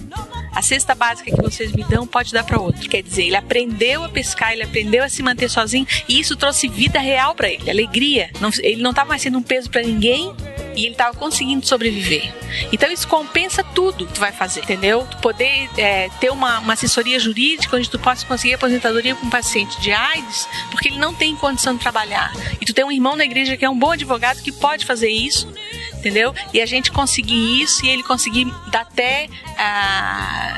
A 0.54 0.62
cesta 0.62 0.96
básica 0.96 1.32
que 1.32 1.42
vocês 1.42 1.72
me 1.72 1.84
dão 1.84 2.06
pode 2.06 2.34
dar 2.34 2.44
para 2.44 2.60
outro. 2.60 2.90
Quer 2.90 3.04
dizer, 3.04 3.26
ele 3.26 3.36
aprendeu 3.36 4.04
a 4.04 4.10
pescar, 4.10 4.54
ele 4.54 4.64
aprendeu 4.64 5.04
a 5.04 5.10
se 5.10 5.22
manter 5.22 5.50
sozinho 5.50 5.88
e 6.08 6.20
isso 6.20 6.36
trouxe 6.36 6.68
vida 6.68 7.00
real 7.00 7.36
para 7.36 7.50
ele, 7.50 7.70
alegria. 7.70 8.30
Não, 8.40 8.50
ele 8.60 8.82
não 8.82 8.92
estava 8.92 9.10
mais 9.10 9.22
sendo 9.22 9.38
um 9.38 9.44
peso 9.44 9.70
para 9.70 9.82
ninguém 9.82 10.34
e 10.76 10.86
ele 10.86 10.92
estava 10.92 11.16
conseguindo 11.18 11.66
sobreviver. 11.66 12.34
Então 12.72 12.92
isso 12.92 13.08
compensa 13.08 13.64
tudo 13.64 14.08
que 14.08 14.14
tu 14.14 14.20
vai 14.20 14.32
fazer, 14.32 14.62
entendeu? 14.62 15.06
Tu 15.10 15.18
poder 15.18 15.70
é, 15.78 16.10
ter 16.20 16.30
uma, 16.30 16.60
uma, 16.60 16.74
assessoria 16.74 17.20
jurídica 17.20 17.76
onde 17.76 17.90
tu 17.90 18.00
possa 18.00 18.26
conseguir 18.26 18.54
aposentadoria 18.54 19.16
com 19.16 19.28
um 19.28 19.30
paciente 19.30 19.80
de 19.82 19.92
AIDS, 19.92 20.48
porque 20.72 20.88
ele 20.88 20.98
não 20.98 21.14
tem 21.14 21.36
condição 21.36 21.74
de 21.74 21.82
trabalhar. 21.82 22.32
E 22.60 22.66
tu 22.66 22.74
tem 22.74 22.86
um 22.86 22.92
irmão 22.92 23.16
na 23.16 23.26
igreja 23.26 23.58
que 23.58 23.66
é 23.66 23.70
um 23.70 23.78
bom 23.78 23.92
advogado 23.92 24.42
que 24.42 24.52
pode 24.52 24.86
fazer 24.86 25.10
isso 25.10 25.48
entendeu? 25.94 26.34
E 26.54 26.62
a 26.62 26.66
gente 26.66 26.92
conseguir 26.92 27.62
isso 27.62 27.86
e 27.86 27.90
ele 27.90 28.04
conseguir 28.04 28.46
dar 28.72 28.82
até 28.82 29.28
a, 29.58 30.58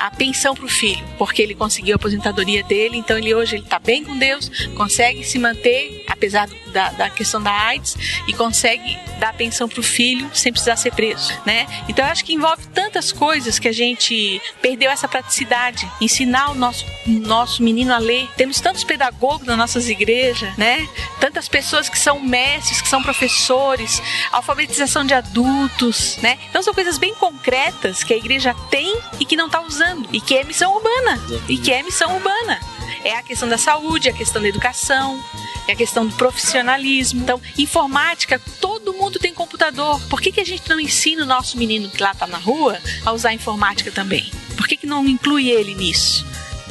a 0.00 0.10
pensão 0.10 0.54
para 0.54 0.64
o 0.64 0.68
filho, 0.68 1.04
porque 1.18 1.42
ele 1.42 1.54
conseguiu 1.54 1.94
a 1.94 1.96
aposentadoria 1.96 2.62
dele, 2.64 2.96
então 2.96 3.18
ele 3.18 3.34
hoje 3.34 3.56
ele 3.56 3.64
está 3.64 3.78
bem 3.78 4.02
com 4.02 4.16
Deus, 4.16 4.50
consegue 4.74 5.22
se 5.24 5.38
manter, 5.38 6.04
apesar 6.08 6.48
da, 6.72 6.90
da 6.90 7.10
questão 7.10 7.42
da 7.42 7.52
AIDS, 7.52 7.96
e 8.26 8.32
consegue 8.32 8.98
dar 9.18 9.34
pensão 9.34 9.68
para 9.68 9.80
o 9.80 9.82
filho 9.82 10.30
sem 10.32 10.50
precisar 10.50 10.76
ser 10.76 10.92
preso, 10.92 11.32
né? 11.44 11.66
Então 11.88 12.04
eu 12.04 12.10
acho 12.10 12.24
que 12.24 12.32
envolve 12.32 12.66
tantas 12.68 13.12
coisas 13.12 13.58
que 13.58 13.68
a 13.68 13.72
gente 13.72 14.40
perdeu 14.62 14.90
essa 14.90 15.06
praticidade, 15.06 15.86
ensinar 16.00 16.50
o 16.50 16.54
nosso, 16.54 16.86
nosso 17.06 17.62
menino 17.62 17.92
a 17.92 17.98
ler. 17.98 18.28
Temos 18.36 18.60
tantos 18.60 18.84
pedagogos 18.84 19.46
nas 19.46 19.58
nossas 19.58 19.88
igrejas, 19.88 20.56
né? 20.56 20.88
Tantas 21.20 21.48
pessoas 21.48 21.88
que 21.88 21.98
são 21.98 22.20
mestres, 22.20 22.80
que 22.80 22.88
são 22.88 23.02
professores, 23.02 24.02
alfabetização 24.50 25.04
de 25.04 25.14
adultos, 25.14 26.16
né? 26.18 26.38
Então 26.48 26.62
são 26.62 26.74
coisas 26.74 26.98
bem 26.98 27.14
concretas 27.14 28.02
que 28.02 28.12
a 28.12 28.16
igreja 28.16 28.54
tem 28.68 28.98
e 29.18 29.24
que 29.24 29.36
não 29.36 29.46
está 29.46 29.60
usando, 29.60 30.08
e 30.12 30.20
que 30.20 30.36
é 30.36 30.44
missão 30.44 30.74
urbana, 30.74 31.20
e 31.48 31.56
que 31.56 31.72
é 31.72 31.82
missão 31.82 32.14
urbana. 32.14 32.60
É 33.04 33.14
a 33.14 33.22
questão 33.22 33.48
da 33.48 33.56
saúde, 33.56 34.08
a 34.08 34.12
questão 34.12 34.42
da 34.42 34.48
educação, 34.48 35.22
é 35.66 35.72
a 35.72 35.76
questão 35.76 36.06
do 36.06 36.14
profissionalismo. 36.16 37.22
Então, 37.22 37.40
informática, 37.56 38.40
todo 38.60 38.92
mundo 38.92 39.18
tem 39.18 39.32
computador. 39.32 40.00
Por 40.08 40.20
que, 40.20 40.32
que 40.32 40.40
a 40.40 40.44
gente 40.44 40.68
não 40.68 40.78
ensina 40.78 41.22
o 41.22 41.26
nosso 41.26 41.56
menino 41.56 41.88
que 41.88 42.02
lá 42.02 42.10
está 42.10 42.26
na 42.26 42.38
rua 42.38 42.78
a 43.06 43.12
usar 43.12 43.32
informática 43.32 43.90
também? 43.90 44.30
Por 44.56 44.66
que, 44.66 44.76
que 44.76 44.86
não 44.86 45.06
inclui 45.06 45.48
ele 45.48 45.74
nisso? 45.74 46.26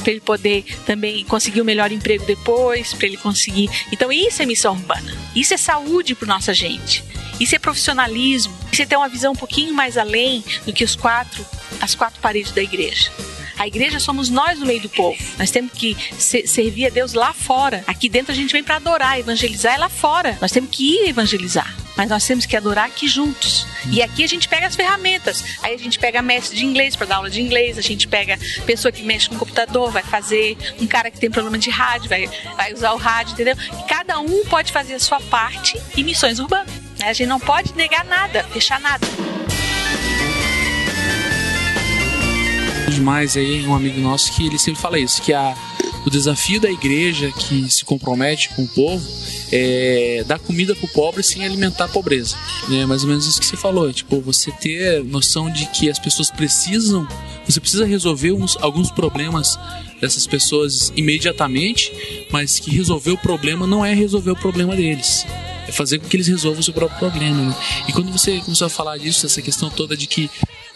Para 0.09 0.13
ele 0.13 0.21
poder 0.21 0.65
também 0.87 1.23
conseguir 1.23 1.59
o 1.59 1.63
um 1.63 1.65
melhor 1.67 1.91
emprego 1.91 2.25
depois, 2.25 2.95
para 2.95 3.05
ele 3.05 3.17
conseguir. 3.17 3.69
Então, 3.91 4.11
isso 4.11 4.41
é 4.41 4.45
missão 4.47 4.73
urbana. 4.73 5.15
Isso 5.35 5.53
é 5.53 5.57
saúde 5.57 6.15
para 6.15 6.27
nossa 6.27 6.51
gente. 6.51 7.03
Isso 7.39 7.55
é 7.55 7.59
profissionalismo. 7.59 8.51
Isso 8.71 8.81
é 8.81 8.87
ter 8.87 8.95
uma 8.95 9.07
visão 9.07 9.33
um 9.33 9.35
pouquinho 9.35 9.71
mais 9.71 9.99
além 9.99 10.43
do 10.65 10.73
que 10.73 10.83
os 10.83 10.95
quatro, 10.95 11.45
as 11.79 11.93
quatro 11.93 12.19
paredes 12.21 12.51
da 12.53 12.63
igreja. 12.63 13.11
A 13.59 13.67
igreja 13.67 13.99
somos 13.99 14.29
nós 14.29 14.57
no 14.57 14.65
meio 14.65 14.79
do 14.79 14.89
povo. 14.89 15.21
Nós 15.37 15.51
temos 15.51 15.73
que 15.73 15.95
servir 16.17 16.85
a 16.85 16.89
Deus 16.89 17.11
lá 17.13 17.33
fora. 17.33 17.83
Aqui 17.85 18.07
dentro 18.07 18.31
a 18.31 18.35
gente 18.35 18.53
vem 18.53 18.63
para 18.63 18.77
adorar, 18.77 19.19
evangelizar 19.19 19.75
é 19.75 19.77
lá 19.77 19.89
fora. 19.89 20.37
Nós 20.39 20.49
temos 20.49 20.69
que 20.71 20.95
ir 20.95 21.09
evangelizar. 21.09 21.75
Mas 21.97 22.09
nós 22.09 22.25
temos 22.25 22.45
que 22.45 22.55
adorar 22.55 22.85
aqui 22.85 23.05
juntos. 23.09 23.67
E 23.91 24.01
aqui 24.01 24.23
a 24.23 24.27
gente 24.27 24.47
pega 24.47 24.65
as 24.65 24.77
ferramentas. 24.77 25.43
Aí 25.61 25.75
a 25.75 25.77
gente 25.77 25.99
pega 25.99 26.21
mestre 26.21 26.57
de 26.57 26.65
inglês 26.65 26.95
para 26.95 27.07
dar 27.07 27.17
aula 27.17 27.29
de 27.29 27.41
inglês, 27.41 27.77
a 27.77 27.81
gente 27.81 28.07
pega 28.07 28.39
pessoa 28.65 28.93
que 28.93 29.03
mexe 29.03 29.27
com 29.27 29.35
computador, 29.35 29.91
vai 29.91 30.03
fazer, 30.03 30.57
um 30.79 30.87
cara 30.87 31.11
que 31.11 31.19
tem 31.19 31.29
problema 31.29 31.57
de 31.57 31.69
rádio, 31.69 32.07
vai, 32.07 32.29
vai 32.55 32.73
usar 32.73 32.93
o 32.93 32.97
rádio, 32.97 33.33
entendeu? 33.33 33.57
E 33.77 33.83
cada 33.89 34.21
um 34.21 34.45
pode 34.45 34.71
fazer 34.71 34.93
a 34.93 34.99
sua 34.99 35.19
parte 35.19 35.77
em 35.97 36.03
missões 36.05 36.39
urbanas. 36.39 36.73
Né? 36.97 37.09
A 37.09 37.13
gente 37.13 37.27
não 37.27 37.41
pode 37.41 37.75
negar 37.75 38.05
nada, 38.05 38.45
fechar 38.45 38.79
nada. 38.79 39.05
Demais 42.99 43.37
aí 43.37 43.65
um 43.65 43.73
amigo 43.73 43.99
nosso 44.01 44.33
que 44.33 44.45
ele 44.45 44.59
sempre 44.59 44.81
fala 44.81 44.99
isso, 44.99 45.21
que 45.21 45.31
a, 45.31 45.55
o 46.05 46.09
desafio 46.09 46.59
da 46.59 46.69
igreja 46.69 47.31
que 47.31 47.71
se 47.71 47.85
compromete 47.85 48.49
com 48.49 48.63
o 48.63 48.67
povo 48.67 49.05
é 49.51 50.23
dar 50.27 50.37
comida 50.37 50.75
pro 50.75 50.87
pobre 50.89 51.23
sem 51.23 51.45
alimentar 51.45 51.85
a 51.85 51.87
pobreza. 51.87 52.35
É 52.69 52.85
mais 52.85 53.03
ou 53.03 53.09
menos 53.09 53.25
isso 53.25 53.39
que 53.39 53.45
você 53.45 53.55
falou, 53.55 53.89
é, 53.89 53.93
tipo, 53.93 54.19
você 54.19 54.51
ter 54.51 55.03
noção 55.03 55.49
de 55.49 55.65
que 55.67 55.89
as 55.89 55.97
pessoas 55.97 56.29
precisam, 56.29 57.07
você 57.47 57.59
precisa 57.59 57.85
resolver 57.85 58.33
uns, 58.33 58.57
alguns 58.61 58.91
problemas 58.91 59.57
dessas 60.01 60.27
pessoas 60.27 60.91
imediatamente, 60.95 62.27
mas 62.29 62.59
que 62.59 62.69
resolver 62.69 63.11
o 63.11 63.17
problema 63.17 63.65
não 63.65 63.83
é 63.85 63.93
resolver 63.93 64.31
o 64.31 64.35
problema 64.35 64.75
deles 64.75 65.25
é 65.67 65.71
fazer 65.71 65.99
com 65.99 66.07
que 66.07 66.17
eles 66.17 66.27
resolvam 66.27 66.59
o 66.59 66.63
seu 66.63 66.73
próprio 66.73 66.97
problema. 66.97 67.43
Né? 67.43 67.55
E 67.87 67.93
quando 67.93 68.11
você 68.11 68.39
começou 68.39 68.65
a 68.65 68.69
falar 68.69 68.97
disso, 68.97 69.27
essa 69.27 69.39
questão 69.39 69.69
toda 69.69 69.95
de 69.95 70.07
que 70.07 70.27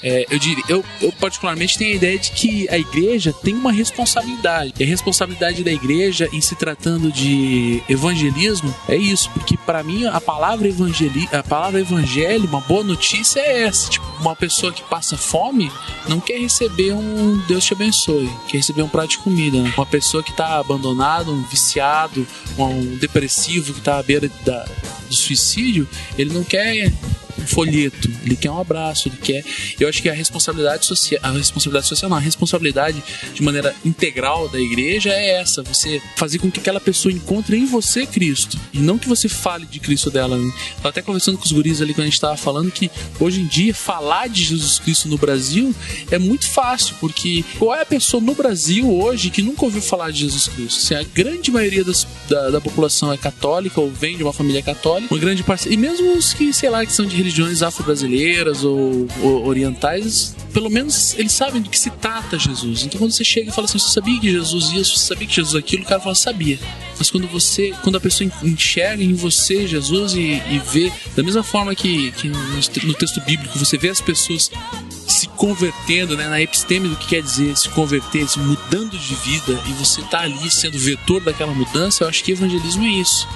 é, 0.04 0.26
eu 0.30 0.38
diria, 0.38 0.64
eu, 0.68 0.84
eu, 1.02 1.12
particularmente 1.14 1.78
tenho 1.78 1.94
a 1.94 1.96
ideia 1.96 2.20
de 2.20 2.32
que 2.32 2.68
a 2.70 2.78
igreja 2.78 3.32
tem 3.32 3.56
uma 3.56 3.72
responsabilidade. 3.72 4.74
E 4.78 4.84
a 4.84 4.88
responsabilidade 4.88 5.64
da 5.64 5.72
igreja 5.72 6.30
em 6.34 6.42
se 6.42 6.56
tratando 6.56 7.12
de 7.12 7.82
evangelismo 7.88 8.74
é 8.90 8.98
isso, 8.98 9.30
porque 9.32 9.56
para 9.56 9.82
mim 9.82 10.06
a 10.06 10.20
palavra 10.20 10.68
evangeli, 10.68 11.28
a 11.32 11.42
palavra 11.42 11.80
evangelho, 11.80 12.48
uma 12.48 12.60
boa 12.62 12.84
notícia 12.84 13.40
é 13.40 13.64
essa, 13.64 13.90
tipo, 13.90 14.06
uma 14.20 14.36
pessoa 14.36 14.74
que 14.74 14.84
passa 14.84 15.18
fome 15.18 15.72
não 16.08 16.20
quer 16.20 16.40
receber 16.40 16.94
um 16.94 17.38
Deus 17.48 17.64
te 17.64 17.74
abençoe, 17.74 18.30
quer 18.48 18.58
receber 18.58 18.82
um 18.84 18.90
prato 18.90 19.12
de 19.12 19.18
comida. 19.20 19.62
Né? 19.62 19.74
Uma 19.76 19.86
pessoa 19.86 20.22
que 20.22 20.32
está 20.32 20.60
abandonado, 20.60 21.32
um 21.32 21.44
viciado, 21.44 22.28
um 22.58 22.98
depressivo 22.98 23.74
que 23.74 23.80
está 23.80 24.00
à 24.00 24.04
beira 24.04 24.30
da, 24.46 24.66
do 25.08 25.16
suicídio, 25.16 25.88
ele 26.18 26.34
não 26.34 26.44
quer 26.44 26.92
um 27.38 27.48
folheto, 27.48 28.10
ele 28.26 28.36
quer 28.36 28.52
um 28.52 28.60
abraço, 28.60 29.08
ele 29.08 29.18
quer. 29.18 29.44
Eu 29.80 29.88
acho 29.88 30.02
que 30.02 30.10
a 30.10 30.14
responsabilidade 30.14 30.86
social, 30.86 31.20
a 31.24 31.32
responsabilidade 31.32 31.88
social 31.88 32.10
não, 32.10 32.18
a 32.18 32.20
responsabilidade 32.20 33.04
de 33.34 33.42
maneira 33.42 33.76
integral 33.86 34.50
da 34.50 34.60
igreja 34.60 35.10
é 35.10 35.42
essa, 35.42 35.64
você 35.64 36.02
fazer 36.16 36.40
com 36.40 36.52
que 36.52 36.60
aquela 36.60 36.80
pessoa 36.80 37.12
encontre 37.12 37.58
em 37.58 37.66
você 37.66 38.06
Cristo 38.06 38.58
e 38.74 38.80
não 38.80 38.98
que 38.98 39.08
você 39.08 39.28
fale 39.28 39.66
de 39.66 39.80
Cristo 39.80 40.10
dela. 40.10 40.38
Né? 40.38 40.52
Até 40.84 41.02
conversando 41.02 41.38
com 41.38 41.46
os 41.46 41.52
guris 41.52 41.82
ali 41.82 41.94
quando 41.94 42.02
a 42.02 42.06
gente 42.06 42.14
estava 42.14 42.38
falando 42.38 42.72
que 42.72 42.90
hoje 43.20 43.42
em 43.42 43.48
dia 43.48 43.74
falar 43.74 44.28
de 44.28 44.44
Jesus 44.44 44.80
Cristo 44.80 45.08
no 45.08 45.18
Brasil 45.18 45.74
é 46.12 46.18
muito 46.18 46.48
fácil, 46.48 46.96
porque 47.00 47.44
qual 47.58 47.76
é 47.76 47.82
a 47.82 47.86
pessoa 47.86 48.22
no 48.22 48.36
Brasil 48.36 48.92
hoje 48.92 49.30
que 49.30 49.42
nunca 49.42 49.66
ouviu 49.66 49.82
falar 49.82 50.12
de 50.12 50.20
Jesus 50.20 50.48
Cristo? 50.48 50.80
Assim, 50.80 50.96
a 50.96 51.04
grande 51.04 51.52
maioria 51.52 51.84
das, 51.84 52.08
da, 52.30 52.50
da 52.50 52.62
população 52.62 53.12
é 53.12 53.18
católica 53.18 53.80
ou 53.80 53.92
vem 53.92 54.18
de 54.18 54.24
uma 54.24 54.34
família 54.34 54.62
católica, 54.62 55.14
uma 55.14 55.20
grande 55.20 55.44
parte, 55.44 55.72
e 55.72 55.78
mesmo 55.78 56.14
os 56.18 56.34
que, 56.34 56.54
sei 56.54 56.70
lá, 56.70 56.86
que 56.86 56.94
são 56.94 57.06
de 57.06 57.16
religiões 57.24 57.64
afro-brasileiras 57.64 58.66
ou, 58.66 59.08
ou 59.22 59.48
orientais, 59.48 60.36
pelo 60.54 60.70
menos 60.70 61.18
eles 61.18 61.32
sabem 61.32 61.62
do 61.62 61.70
que 61.70 61.80
se 61.80 61.90
trata 61.90 62.38
Jesus. 62.38 62.84
Então 62.84 63.00
quando 63.00 63.12
você 63.12 63.24
chega 63.24 63.50
e 63.50 63.54
fala 63.54 63.66
assim, 63.66 63.80
você 63.80 63.92
sabia 63.92 64.20
que 64.20 64.30
Jesus 64.30 64.72
isso, 64.74 64.98
você 64.98 65.06
sabia 65.06 65.28
que 65.28 65.34
Jesus 65.34 65.56
aquilo, 65.56 65.84
o 65.84 65.86
cara 65.86 66.02
fala, 66.02 66.16
sabia. 66.16 66.60
Mas 66.98 67.10
quando 67.10 67.28
você, 67.28 67.74
quando 67.82 67.98
a 67.98 68.02
pessoa 68.02 68.30
enxerga 68.44 69.04
em 69.04 69.14
você 69.14 69.66
Jesus 69.66 70.14
e, 70.14 70.20
e 70.20 70.62
vê, 70.72 70.92
da 71.16 71.24
mesma 71.24 71.44
forma 71.44 71.74
que, 71.74 72.12
que 72.12 72.28
no, 72.28 72.94
texto 72.94 73.20
bíblico 73.22 73.58
você 73.58 73.78
vê 73.78 73.90
as 73.90 74.02
pessoas 74.02 74.52
se 75.08 75.28
convertendo, 75.30 76.16
né, 76.16 76.28
na 76.28 76.40
episteme 76.40 76.88
do 76.88 76.96
que 76.96 77.08
quer 77.08 77.22
dizer 77.22 77.56
se 77.58 77.68
converter, 77.70 78.28
se 78.28 78.40
mudando 78.40 78.98
de 78.98 79.16
vida 79.16 79.60
e 79.68 79.74
você 79.74 80.02
tá 80.04 80.22
ali 80.22 80.50
sendo 80.50 80.78
vetor 80.78 81.22
daquela 81.22 81.54
mudança, 81.54 82.04
eu 82.04 82.08
acho 82.08 82.24
que 82.24 82.32
evangelismo 82.32 82.84
é 82.84 82.90
isso. 82.90 83.28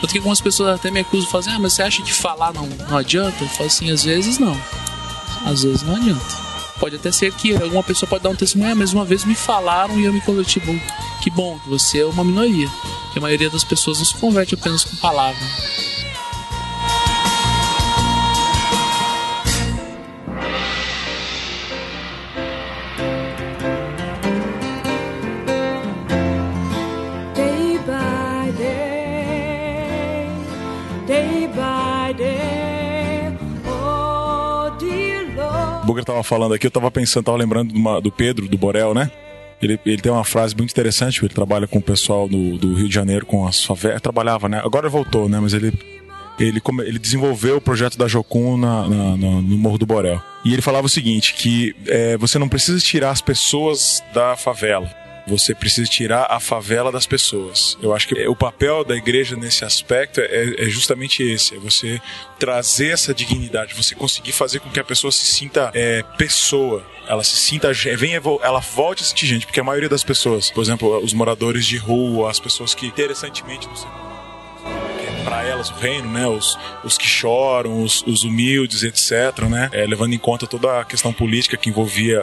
Tanto 0.00 0.12
que 0.12 0.18
algumas 0.18 0.40
pessoas 0.40 0.76
até 0.76 0.90
me 0.90 1.00
acusam, 1.00 1.28
fazem, 1.30 1.52
ah, 1.52 1.58
mas 1.58 1.74
você 1.74 1.82
acha 1.82 2.02
que 2.02 2.12
falar 2.12 2.52
não, 2.54 2.66
não 2.88 2.96
adianta? 2.96 3.29
Eu 3.40 3.48
falo 3.48 3.66
assim, 3.66 3.90
às 3.90 4.04
vezes 4.04 4.38
não. 4.38 4.56
Às 5.44 5.62
vezes 5.62 5.82
não 5.82 5.96
adianta. 5.96 6.24
Pode 6.78 6.96
até 6.96 7.12
ser 7.12 7.32
que 7.34 7.54
alguma 7.54 7.82
pessoa 7.82 8.08
pode 8.08 8.24
dar 8.24 8.30
um 8.30 8.34
testemunho, 8.34 8.72
ah, 8.72 8.74
mas 8.74 8.92
uma 8.92 9.04
vez 9.04 9.24
me 9.24 9.34
falaram 9.34 10.00
e 10.00 10.04
eu 10.04 10.12
me 10.12 10.20
converti. 10.20 10.60
Bom, 10.60 10.78
que 11.22 11.30
bom, 11.30 11.58
você 11.66 12.00
é 12.00 12.06
uma 12.06 12.24
minoria. 12.24 12.68
Que 13.12 13.18
a 13.18 13.22
maioria 13.22 13.50
das 13.50 13.64
pessoas 13.64 13.98
não 13.98 14.04
se 14.04 14.14
converte 14.14 14.54
apenas 14.54 14.84
com 14.84 14.96
palavra. 14.96 15.40
Booker 36.00 36.04
tava 36.04 36.22
falando 36.22 36.54
aqui, 36.54 36.66
eu 36.66 36.70
tava 36.70 36.90
pensando, 36.90 37.24
tava 37.24 37.38
lembrando 37.38 37.72
uma, 37.74 38.00
do 38.00 38.10
Pedro, 38.10 38.48
do 38.48 38.58
Borel, 38.58 38.94
né? 38.94 39.10
Ele, 39.60 39.78
ele 39.84 40.00
tem 40.00 40.10
uma 40.10 40.24
frase 40.24 40.56
muito 40.56 40.70
interessante, 40.70 41.22
ele 41.22 41.34
trabalha 41.34 41.66
com 41.66 41.78
o 41.78 41.82
pessoal 41.82 42.26
do, 42.26 42.56
do 42.56 42.74
Rio 42.74 42.88
de 42.88 42.94
Janeiro, 42.94 43.26
com 43.26 43.46
as 43.46 43.62
favelas, 43.62 44.00
trabalhava, 44.00 44.48
né? 44.48 44.60
Agora 44.64 44.88
voltou, 44.88 45.28
né? 45.28 45.38
Mas 45.38 45.52
ele, 45.52 45.72
ele, 46.38 46.62
ele 46.86 46.98
desenvolveu 46.98 47.58
o 47.58 47.60
projeto 47.60 47.98
da 47.98 48.08
Jocum 48.08 48.56
na, 48.56 48.88
na, 48.88 49.16
no 49.16 49.58
Morro 49.58 49.78
do 49.78 49.86
Borel. 49.86 50.20
E 50.44 50.52
ele 50.54 50.62
falava 50.62 50.86
o 50.86 50.90
seguinte, 50.90 51.34
que 51.34 51.76
é, 51.86 52.16
você 52.16 52.38
não 52.38 52.48
precisa 52.48 52.80
tirar 52.80 53.10
as 53.10 53.20
pessoas 53.20 54.02
da 54.14 54.34
favela, 54.34 54.90
você 55.30 55.54
precisa 55.54 55.88
tirar 55.88 56.26
a 56.28 56.40
favela 56.40 56.90
das 56.90 57.06
pessoas. 57.06 57.78
Eu 57.80 57.94
acho 57.94 58.08
que 58.08 58.26
o 58.26 58.34
papel 58.34 58.84
da 58.84 58.96
igreja 58.96 59.36
nesse 59.36 59.64
aspecto 59.64 60.20
é, 60.20 60.54
é, 60.58 60.68
justamente 60.68 61.22
esse: 61.22 61.54
é 61.54 61.58
você 61.58 62.00
trazer 62.38 62.88
essa 62.88 63.14
dignidade, 63.14 63.74
você 63.74 63.94
conseguir 63.94 64.32
fazer 64.32 64.58
com 64.58 64.68
que 64.68 64.80
a 64.80 64.84
pessoa 64.84 65.12
se 65.12 65.24
sinta 65.24 65.70
é, 65.72 66.02
pessoa, 66.18 66.84
ela 67.06 67.22
se 67.22 67.36
sinta, 67.36 67.72
venha, 67.72 68.20
ela 68.42 68.60
volte 68.60 69.02
a 69.02 69.06
sentir 69.06 69.26
gente, 69.26 69.46
porque 69.46 69.60
a 69.60 69.64
maioria 69.64 69.88
das 69.88 70.02
pessoas, 70.02 70.50
por 70.50 70.62
exemplo, 70.62 70.98
os 70.98 71.12
moradores 71.12 71.64
de 71.64 71.76
rua, 71.76 72.30
as 72.30 72.40
pessoas 72.40 72.74
que 72.74 72.86
interessantemente 72.86 73.68
não 73.68 73.76
sei 73.76 74.09
para 75.30 75.44
elas 75.44 75.70
o 75.70 75.74
reino, 75.74 76.10
né? 76.10 76.26
Os, 76.26 76.58
os 76.82 76.98
que 76.98 77.06
choram, 77.06 77.84
os, 77.84 78.02
os 78.02 78.24
humildes, 78.24 78.82
etc., 78.82 79.44
né? 79.48 79.70
É, 79.72 79.86
levando 79.86 80.12
em 80.12 80.18
conta 80.18 80.44
toda 80.44 80.80
a 80.80 80.84
questão 80.84 81.12
política 81.12 81.56
que 81.56 81.68
envolvia 81.70 82.20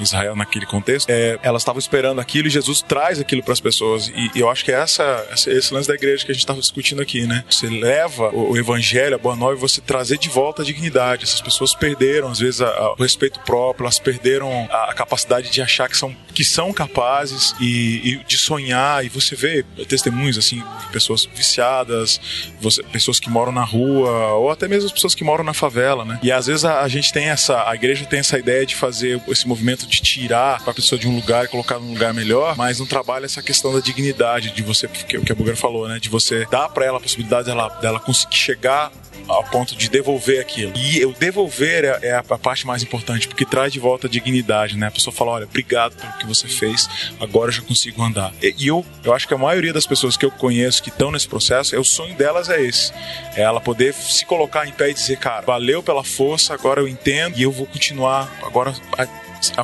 Israel 0.00 0.34
naquele 0.34 0.66
contexto, 0.66 1.08
é, 1.10 1.38
elas 1.42 1.62
estavam 1.62 1.78
esperando 1.78 2.20
aquilo 2.20 2.48
e 2.48 2.50
Jesus 2.50 2.82
traz 2.82 3.18
aquilo 3.18 3.42
para 3.42 3.52
as 3.52 3.60
pessoas. 3.60 4.08
E, 4.08 4.30
e, 4.34 4.40
eu 4.40 4.48
acho 4.48 4.64
que 4.64 4.72
é 4.72 4.74
essa, 4.74 5.26
esse 5.46 5.72
lance 5.72 5.88
da 5.88 5.94
igreja 5.94 6.24
que 6.24 6.30
a 6.30 6.34
gente 6.34 6.42
estava 6.42 6.60
discutindo 6.60 7.02
aqui, 7.02 7.26
né? 7.26 7.44
Você 7.48 7.68
leva 7.68 8.30
o, 8.30 8.52
o, 8.52 8.58
evangelho, 8.58 9.14
a 9.14 9.18
boa 9.18 9.36
nova, 9.36 9.54
e 9.54 9.58
você 9.58 9.80
trazer 9.80 10.18
de 10.18 10.28
volta 10.28 10.62
a 10.62 10.64
dignidade. 10.64 11.24
Essas 11.24 11.40
pessoas 11.40 11.74
perderam, 11.74 12.28
às 12.28 12.38
vezes, 12.38 12.60
a, 12.60 12.68
a, 12.68 12.92
o 12.92 13.02
respeito 13.02 13.40
próprio, 13.40 13.84
elas 13.84 13.98
perderam 13.98 14.68
a, 14.70 14.90
a, 14.90 14.94
capacidade 14.94 15.50
de 15.50 15.60
achar 15.62 15.88
que 15.88 15.96
são, 15.96 16.14
que 16.34 16.44
são 16.44 16.72
capazes 16.72 17.54
e, 17.60 18.12
e 18.12 18.24
de 18.24 18.36
sonhar. 18.36 19.04
E 19.04 19.08
você 19.08 19.34
vê 19.34 19.64
testemunhos, 19.88 20.38
assim, 20.38 20.56
de 20.56 20.86
pessoas 20.92 21.24
viciadas, 21.24 22.20
você, 22.60 22.82
pessoas 22.84 23.18
que 23.18 23.30
moram 23.30 23.52
na 23.52 23.64
rua, 23.64 24.32
ou 24.34 24.50
até 24.50 24.68
mesmo 24.68 24.86
as 24.86 24.92
pessoas 24.92 25.14
que 25.14 25.24
moram 25.24 25.44
na 25.44 25.54
favela, 25.54 26.04
né? 26.04 26.18
E 26.22 26.30
às 26.30 26.46
vezes 26.46 26.64
a, 26.64 26.80
a 26.80 26.88
gente 26.88 27.12
tem 27.12 27.28
essa, 27.28 27.68
a 27.68 27.74
igreja 27.74 28.04
tem 28.06 28.20
essa 28.20 28.38
ideia 28.38 28.64
de 28.64 28.74
fazer 28.74 29.20
esse 29.28 29.46
movimento 29.46 29.86
de 29.86 30.00
tirar 30.00 30.62
a 30.66 30.74
pessoa 30.74 30.98
de 30.98 31.08
um 31.08 31.14
lugar 31.14 31.44
e 31.44 31.48
colocar 31.48 31.78
num 31.78 31.92
lugar 31.92 32.12
melhor, 32.14 32.56
mas 32.56 32.78
não 32.78 32.86
trabalha 32.86 33.24
essa 33.24 33.42
questão 33.42 33.72
da 33.72 33.80
dignidade 33.80 34.50
de 34.50 34.62
você, 34.62 34.88
que, 34.88 35.20
que 35.20 35.32
a 35.32 35.34
Bugar 35.34 35.56
falou, 35.56 35.88
né? 35.88 35.98
De 35.98 36.08
você 36.08 36.46
dar 36.50 36.68
para 36.68 36.84
ela 36.84 36.98
a 36.98 37.00
possibilidade 37.00 37.46
dela, 37.46 37.68
dela 37.80 38.00
conseguir 38.00 38.36
chegar 38.36 38.92
ao 39.28 39.44
ponto 39.44 39.76
de 39.76 39.88
devolver 39.88 40.40
aquilo. 40.40 40.72
E 40.76 41.04
o 41.04 41.12
devolver 41.12 41.84
é, 41.84 42.08
é, 42.08 42.14
a, 42.14 42.22
parte 42.22 42.66
mais 42.66 42.82
importante, 42.82 43.28
porque 43.28 43.44
traz 43.44 43.72
de 43.72 43.78
volta 43.78 44.06
a 44.06 44.10
dignidade, 44.10 44.76
né? 44.76 44.88
A 44.88 44.90
pessoa 44.90 45.14
fala, 45.14 45.32
olha, 45.32 45.44
obrigado 45.44 45.94
pelo 45.96 46.12
que 46.14 46.26
você 46.26 46.48
fez, 46.48 46.88
agora 47.20 47.48
eu 47.48 47.52
já 47.52 47.62
consigo 47.62 48.02
andar. 48.02 48.32
E, 48.42 48.54
e 48.58 48.68
eu, 48.68 48.84
eu 49.04 49.14
acho 49.14 49.26
que 49.28 49.34
a 49.34 49.38
maioria 49.38 49.72
das 49.72 49.86
pessoas 49.86 50.16
que 50.16 50.24
eu 50.24 50.30
conheço 50.30 50.82
que 50.82 50.88
estão 50.88 51.10
nesse 51.10 51.28
processo, 51.28 51.74
é, 51.74 51.78
o 51.78 51.84
sonho 52.02 52.14
delas 52.14 52.48
é 52.48 52.60
esse. 52.60 52.92
É 53.36 53.42
ela 53.42 53.60
poder 53.60 53.94
se 53.94 54.24
colocar 54.24 54.66
em 54.66 54.72
pé 54.72 54.90
e 54.90 54.94
dizer, 54.94 55.16
cara, 55.18 55.42
valeu 55.42 55.82
pela 55.82 56.02
força, 56.02 56.52
agora 56.52 56.80
eu 56.80 56.88
entendo 56.88 57.38
e 57.38 57.42
eu 57.42 57.52
vou 57.52 57.66
continuar 57.66 58.30
agora 58.42 58.74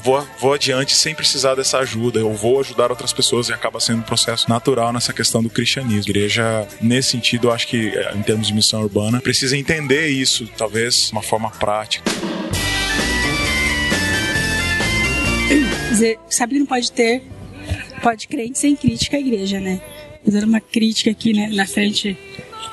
vou, 0.03 0.27
vou 0.40 0.55
adiante 0.55 0.96
sem 0.96 1.14
precisar 1.14 1.55
dessa 1.55 1.79
ajuda, 1.79 2.18
eu 2.18 2.33
vou 2.33 2.59
ajudar 2.61 2.90
outras 2.90 3.12
pessoas 3.12 3.48
e 3.48 3.53
acaba 3.53 3.79
sendo 3.79 4.01
um 4.01 4.03
processo 4.03 4.48
natural 4.48 4.92
nessa 4.92 5.12
questão 5.12 5.42
do 5.42 5.48
cristianismo. 5.48 6.09
A 6.09 6.11
igreja, 6.11 6.68
nesse 6.81 7.11
sentido, 7.11 7.48
eu 7.48 7.53
acho 7.53 7.68
que, 7.68 7.88
eh, 7.88 8.12
em 8.16 8.22
termos 8.22 8.48
de 8.48 8.55
missão 8.55 8.83
urbana, 8.83 9.20
precisa 9.20 9.57
entender 9.57 10.09
isso, 10.09 10.48
talvez 10.57 11.07
de 11.07 11.12
uma 11.12 11.22
forma 11.22 11.51
prática. 11.51 12.11
Sabe 16.29 16.55
que 16.55 16.59
não 16.59 16.66
pode 16.66 16.90
ter, 16.92 17.22
pode 18.03 18.27
crente 18.29 18.59
sem 18.59 18.74
crítica 18.74 19.16
à 19.16 19.20
igreja, 19.20 19.61
né? 19.61 19.81
Fazendo 20.24 20.44
uma 20.44 20.61
crítica 20.61 21.11
aqui, 21.11 21.33
né, 21.33 21.48
na 21.52 21.66
frente 21.66 22.16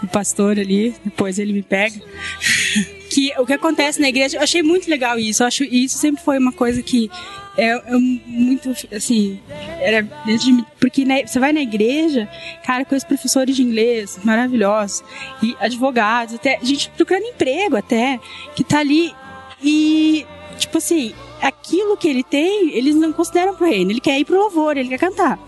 do 0.02 0.08
pastor 0.08 0.60
ali, 0.60 0.96
depois 1.04 1.40
ele 1.40 1.54
me 1.54 1.62
pega. 1.62 1.96
que 3.10 3.32
o 3.38 3.46
que 3.46 3.54
acontece 3.54 4.02
na 4.02 4.10
igreja, 4.10 4.38
eu 4.38 4.42
achei 4.42 4.62
muito 4.62 4.90
legal 4.90 5.18
isso. 5.18 5.44
Eu 5.44 5.48
acho 5.48 5.64
isso 5.64 5.98
sempre 5.98 6.22
foi 6.24 6.38
uma 6.38 6.52
coisa 6.52 6.82
que 6.82 7.10
é, 7.58 7.70
é 7.70 7.98
muito 7.98 8.76
assim, 8.94 9.40
era 9.80 10.06
porque 10.80 11.06
né, 11.06 11.26
você 11.26 11.40
vai 11.40 11.54
na 11.54 11.62
igreja, 11.62 12.28
cara, 12.66 12.84
com 12.84 12.96
os 12.96 13.04
professores 13.04 13.56
de 13.56 13.64
inglês 13.64 14.20
maravilhosos 14.24 15.04
e 15.42 15.56
advogados, 15.60 16.36
até 16.36 16.60
gente 16.62 16.90
procurando 16.90 17.24
emprego 17.24 17.78
até, 17.78 18.20
que 18.56 18.64
tá 18.64 18.80
ali 18.80 19.14
e 19.64 20.26
tipo 20.58 20.78
assim, 20.78 21.14
aquilo 21.42 21.96
que 21.96 22.08
ele 22.08 22.24
tem, 22.24 22.76
eles 22.76 22.96
não 22.96 23.14
consideram 23.14 23.56
pro 23.56 23.68
reino, 23.68 23.92
ele 23.92 24.02
quer 24.02 24.20
ir 24.20 24.26
pro 24.26 24.38
louvor, 24.38 24.76
ele 24.76 24.90
quer 24.90 25.00
cantar. 25.00 25.40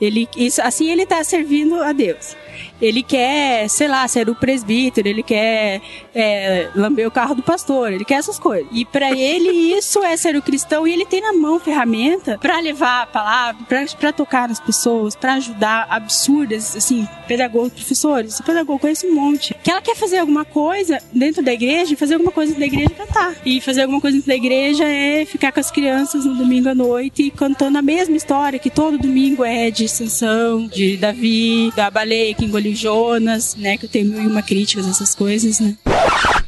Ele, 0.00 0.28
isso, 0.36 0.60
assim 0.62 0.90
ele 0.90 1.02
está 1.02 1.22
servindo 1.24 1.82
a 1.82 1.92
Deus 1.92 2.36
ele 2.80 3.02
quer, 3.02 3.68
sei 3.68 3.88
lá, 3.88 4.06
ser 4.06 4.28
o 4.28 4.34
presbítero, 4.34 5.08
ele 5.08 5.22
quer 5.22 5.80
é, 6.14 6.68
lamber 6.74 7.06
o 7.06 7.10
carro 7.10 7.34
do 7.34 7.42
pastor, 7.42 7.92
ele 7.92 8.04
quer 8.04 8.14
essas 8.14 8.38
coisas. 8.38 8.66
E 8.72 8.84
para 8.84 9.12
ele 9.12 9.50
isso 9.50 10.02
é 10.02 10.16
ser 10.16 10.36
o 10.36 10.42
cristão 10.42 10.86
e 10.86 10.92
ele 10.92 11.04
tem 11.04 11.20
na 11.20 11.32
mão 11.32 11.58
ferramenta 11.58 12.38
para 12.38 12.60
levar 12.60 13.02
a 13.02 13.06
palavra, 13.06 13.64
para 13.98 14.12
tocar 14.12 14.48
nas 14.48 14.60
pessoas, 14.60 15.14
para 15.14 15.34
ajudar 15.34 15.86
absurdas, 15.90 16.76
assim, 16.76 17.06
pedagogos, 17.26 17.72
professores. 17.72 18.40
Pedagogo 18.40 18.78
conhece 18.78 19.06
um 19.06 19.14
monte. 19.14 19.54
Que 19.62 19.70
ela 19.70 19.82
quer 19.82 19.96
fazer 19.96 20.18
alguma 20.18 20.44
coisa 20.44 20.98
dentro 21.12 21.42
da 21.42 21.52
igreja 21.52 21.96
fazer 21.96 22.14
alguma 22.14 22.30
coisa 22.30 22.54
dentro 22.54 22.60
da 22.60 22.66
igreja 22.66 23.06
cantar. 23.06 23.36
E 23.44 23.60
fazer 23.60 23.82
alguma 23.82 24.00
coisa 24.00 24.16
dentro 24.16 24.28
da 24.28 24.36
igreja 24.36 24.84
é 24.84 25.24
ficar 25.24 25.50
com 25.50 25.60
as 25.60 25.70
crianças 25.70 26.24
no 26.24 26.34
domingo 26.34 26.68
à 26.68 26.74
noite 26.74 27.32
cantando 27.36 27.78
a 27.78 27.82
mesma 27.82 28.16
história 28.16 28.58
que 28.58 28.70
todo 28.70 28.98
domingo 28.98 29.44
é 29.44 29.70
de 29.70 29.88
Sansão, 29.88 30.66
de 30.66 30.96
Davi, 30.96 31.72
da 31.74 31.90
baleia 31.90 32.34
que 32.34 32.45
engoliu 32.46 32.74
Jonas, 32.74 33.54
né? 33.54 33.76
Que 33.76 33.86
eu 33.86 33.88
tenho 33.88 34.06
mil 34.06 34.22
e 34.22 34.26
uma 34.26 34.42
críticas, 34.42 34.86
essas 34.88 35.14
coisas, 35.14 35.60
né? 35.60 35.76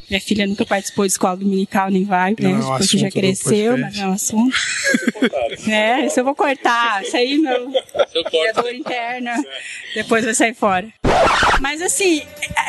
Minha 0.09 0.19
filha 0.19 0.47
nunca 0.47 0.65
participou 0.65 1.05
de 1.05 1.11
escola 1.11 1.37
dominical, 1.37 1.91
nem 1.91 2.03
vai, 2.03 2.31
né? 2.31 2.53
Não, 2.53 2.77
é 2.77 2.81
já 2.81 3.11
cresceu, 3.11 3.77
mas 3.77 3.97
é 3.97 4.07
um 4.07 4.13
assunto. 4.13 4.57
é, 5.69 6.05
isso 6.05 6.19
eu 6.19 6.23
vou 6.23 6.33
cortar. 6.33 7.03
Isso 7.03 7.15
aí, 7.15 7.37
meu 7.37 7.71
criador 8.25 8.73
interna, 8.73 9.35
depois 9.93 10.25
vai 10.25 10.33
sair 10.33 10.55
fora. 10.55 10.91
Mas 11.59 11.81
assim, 11.81 12.21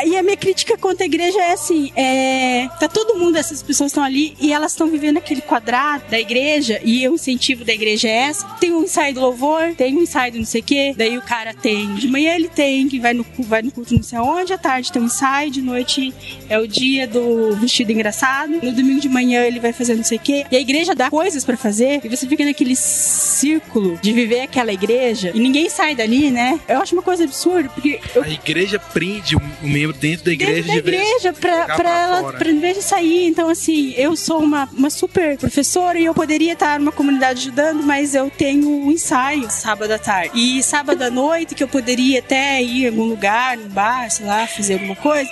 e 0.05 0.17
a 0.17 0.23
minha 0.23 0.37
crítica 0.37 0.77
contra 0.77 1.05
a 1.05 1.07
igreja 1.07 1.41
é 1.41 1.53
assim: 1.53 1.93
é, 1.95 2.69
tá 2.79 2.89
todo 2.89 3.19
mundo, 3.19 3.37
essas 3.37 3.63
pessoas 3.63 3.91
estão 3.91 4.03
ali 4.03 4.37
e 4.41 4.53
elas 4.53 4.73
estão 4.73 4.89
vivendo 4.89 5.19
aquele 5.19 5.41
quadrado 5.41 6.05
da 6.11 6.19
igreja, 6.19 6.81
e 6.85 7.07
o 7.09 7.15
incentivo 7.15 7.65
da 7.65 7.73
igreja 7.73 8.09
é 8.09 8.29
essa. 8.29 8.47
Tem 8.61 8.73
um 8.73 8.83
ensaio 8.83 9.15
do 9.15 9.21
louvor, 9.21 9.75
tem 9.77 9.97
um 9.97 10.03
ensaio 10.03 10.33
do 10.33 10.39
não 10.39 10.45
sei 10.45 10.61
o 10.61 10.65
quê, 10.65 10.95
daí 10.97 11.17
o 11.19 11.23
cara 11.23 11.55
tem. 11.55 11.95
De 11.95 12.09
manhã 12.09 12.35
ele 12.35 12.49
tem, 12.49 12.89
que 12.89 12.99
vai 12.99 13.15
no, 13.15 13.25
vai 13.41 13.63
no 13.63 13.71
culto 13.71 13.95
não 13.95 14.03
sei 14.03 14.19
aonde, 14.19 14.53
à 14.53 14.59
tarde 14.59 14.93
tem 14.93 15.01
um 15.03 15.07
ensaio, 15.07 15.51
de 15.51 15.63
noite 15.63 16.13
é 16.49 16.59
o 16.59 16.67
dia 16.67 17.07
do 17.07 17.57
vestido 17.57 17.93
engraçado, 17.93 18.61
no 18.63 18.73
domingo 18.73 19.01
de 19.01 19.09
manhã 19.09 19.43
ele 19.43 19.61
vai 19.61 19.73
fazer 19.73 19.95
não 19.95 20.05
sei 20.05 20.19
o 20.19 20.21
quê. 20.21 20.45
E 20.51 20.57
a 20.57 20.61
igreja 20.61 20.95
dá 20.95 21.11
coisas 21.11 21.45
para 21.45 21.57
fazer, 21.57 22.01
e 22.05 22.09
você 22.09 22.27
fica 22.27 22.45
naquele 22.45 22.77
círculo 22.77 23.99
de 24.03 24.13
viver 24.13 24.43
aquela 24.43 24.73
igreja, 24.73 25.31
e 25.35 25.41
ninguém 25.41 25.69
sai 25.69 25.95
dali, 25.95 26.31
né? 26.31 26.59
Eu 26.69 26.81
acho 26.81 26.95
uma 26.95 27.03
coisa 27.03 27.25
absurda, 27.25 27.69
porque. 27.69 28.01
Eu... 28.15 28.25
A 28.41 28.51
igreja 28.51 28.79
prende 28.79 29.37
o 29.37 29.43
membro 29.61 29.97
dentro 29.97 30.25
da 30.25 30.33
igreja 30.33 30.63
dentro 30.63 30.91
da 30.91 30.97
igreja 30.97 31.33
pra, 31.35 31.65
pra, 31.65 31.77
pra 31.77 31.91
ela, 31.91 32.21
fora. 32.23 32.39
pra, 32.39 32.51
em 32.51 32.59
vez 32.59 32.79
de 32.79 32.83
sair. 32.83 33.27
Então, 33.27 33.49
assim, 33.49 33.93
eu 33.97 34.17
sou 34.17 34.41
uma, 34.41 34.69
uma 34.73 34.89
super 34.89 35.37
professora 35.37 35.99
e 35.99 36.07
eu 36.07 36.15
poderia 36.15 36.55
estar 36.55 36.79
numa 36.79 36.91
comunidade 36.91 37.41
ajudando, 37.41 37.83
mas 37.83 38.15
eu 38.15 38.31
tenho 38.31 38.69
um 38.69 38.91
ensaio 38.91 39.51
sábado 39.51 39.93
à 39.93 39.99
tarde. 39.99 40.31
E 40.35 40.63
sábado 40.63 41.03
à 41.03 41.11
noite, 41.11 41.55
que 41.55 41.63
eu 41.63 41.69
poderia 41.69 42.21
até 42.21 42.63
ir 42.63 42.85
em 42.85 42.89
algum 42.89 43.05
lugar, 43.05 43.57
no 43.57 43.69
bar, 43.69 44.11
sei 44.11 44.25
lá, 44.25 44.47
fazer 44.47 44.75
alguma 44.75 44.97
coisa, 44.97 45.31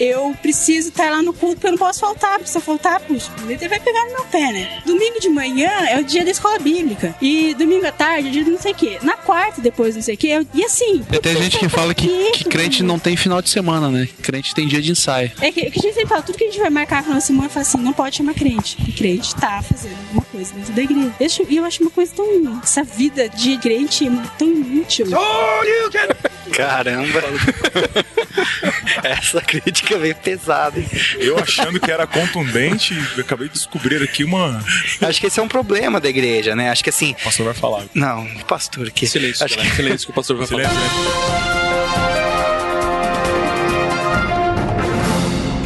eu 0.00 0.34
preciso 0.40 0.88
estar 0.88 1.10
lá 1.10 1.22
no 1.22 1.32
culto, 1.32 1.56
porque 1.56 1.66
eu 1.66 1.72
não 1.72 1.78
posso 1.78 2.00
faltar, 2.00 2.38
porque 2.38 2.50
se 2.50 2.56
eu 2.56 2.62
faltar, 2.62 3.00
puxa, 3.00 3.30
ele 3.48 3.68
vai 3.68 3.80
pegar 3.80 4.04
no 4.06 4.12
meu 4.12 4.24
pé, 4.24 4.52
né? 4.52 4.82
Domingo 4.84 5.20
de 5.20 5.28
manhã 5.28 5.70
é 5.88 5.98
o 5.98 6.04
dia 6.04 6.24
da 6.24 6.30
escola 6.30 6.58
bíblica. 6.58 7.14
E 7.20 7.54
domingo 7.54 7.86
à 7.86 7.92
tarde 7.92 8.28
é 8.28 8.30
o 8.30 8.32
dia 8.32 8.44
do 8.44 8.50
não 8.52 8.60
sei 8.60 8.72
o 8.72 8.74
quê. 8.74 8.98
Na 9.02 9.14
quarta, 9.14 9.60
depois 9.60 9.94
não 9.94 10.02
sei 10.02 10.14
o 10.14 10.18
quê. 10.18 10.46
E 10.54 10.64
assim. 10.64 11.02
Tem 11.22 11.36
gente 11.36 11.58
que 11.58 11.68
fala 11.68 11.94
que, 11.94 12.32
que 12.32 12.45
crente 12.48 12.82
não 12.82 12.98
tem 12.98 13.16
final 13.16 13.40
de 13.42 13.48
semana, 13.50 13.90
né? 13.90 14.08
Crente 14.22 14.54
tem 14.54 14.66
dia 14.66 14.80
de 14.80 14.90
ensaio. 14.90 15.30
É 15.40 15.50
que, 15.50 15.70
que 15.70 15.78
a 15.78 15.82
gente 15.82 15.94
sempre 15.94 16.08
fala, 16.08 16.22
tudo 16.22 16.38
que 16.38 16.44
a 16.44 16.46
gente 16.46 16.60
vai 16.60 16.70
marcar 16.70 17.04
com 17.04 17.12
a 17.12 17.20
semana, 17.20 17.48
fala 17.48 17.62
assim, 17.62 17.78
não 17.78 17.92
pode 17.92 18.16
chamar 18.16 18.34
crente. 18.34 18.76
E 18.86 18.92
crente 18.92 19.34
tá 19.36 19.62
fazendo 19.62 19.96
alguma 20.08 20.22
coisa 20.24 20.54
dentro 20.54 20.72
da 20.72 20.82
igreja. 20.82 21.12
E 21.18 21.22
eu, 21.22 21.26
acho, 21.26 21.42
eu 21.42 21.64
acho 21.64 21.82
uma 21.82 21.90
coisa 21.90 22.12
tão. 22.14 22.60
Essa 22.62 22.82
vida 22.82 23.28
de 23.28 23.56
crente 23.58 24.06
é 24.06 24.10
tão 24.38 24.48
inútil. 24.48 25.06
Caramba! 26.52 27.22
Essa 29.02 29.40
crítica 29.40 29.98
veio 29.98 30.14
pesada, 30.16 30.78
hein? 30.78 30.88
Eu 31.18 31.38
achando 31.38 31.78
que 31.80 31.90
era 31.90 32.06
contundente, 32.06 32.94
acabei 33.18 33.48
de 33.48 33.54
descobrir 33.54 34.02
aqui 34.02 34.24
uma. 34.24 34.62
Acho 35.02 35.20
que 35.20 35.26
esse 35.26 35.38
é 35.38 35.42
um 35.42 35.48
problema 35.48 36.00
da 36.00 36.08
igreja, 36.08 36.54
né? 36.56 36.70
Acho 36.70 36.82
que 36.82 36.90
assim. 36.90 37.12
O 37.20 37.24
pastor 37.24 37.46
vai 37.46 37.54
falar. 37.54 37.84
Não, 37.94 38.24
o 38.24 38.44
pastor 38.44 38.88
aqui. 38.88 39.06
Silêncio, 39.06 39.44
Acho 39.44 39.58
que... 39.58 39.70
silêncio 39.76 40.06
que 40.06 40.10
o 40.12 40.14
pastor 40.14 40.36
vai 40.36 40.46
Silêncio, 40.46 40.74
falar. 40.74 40.90
Silêncio. 40.90 41.65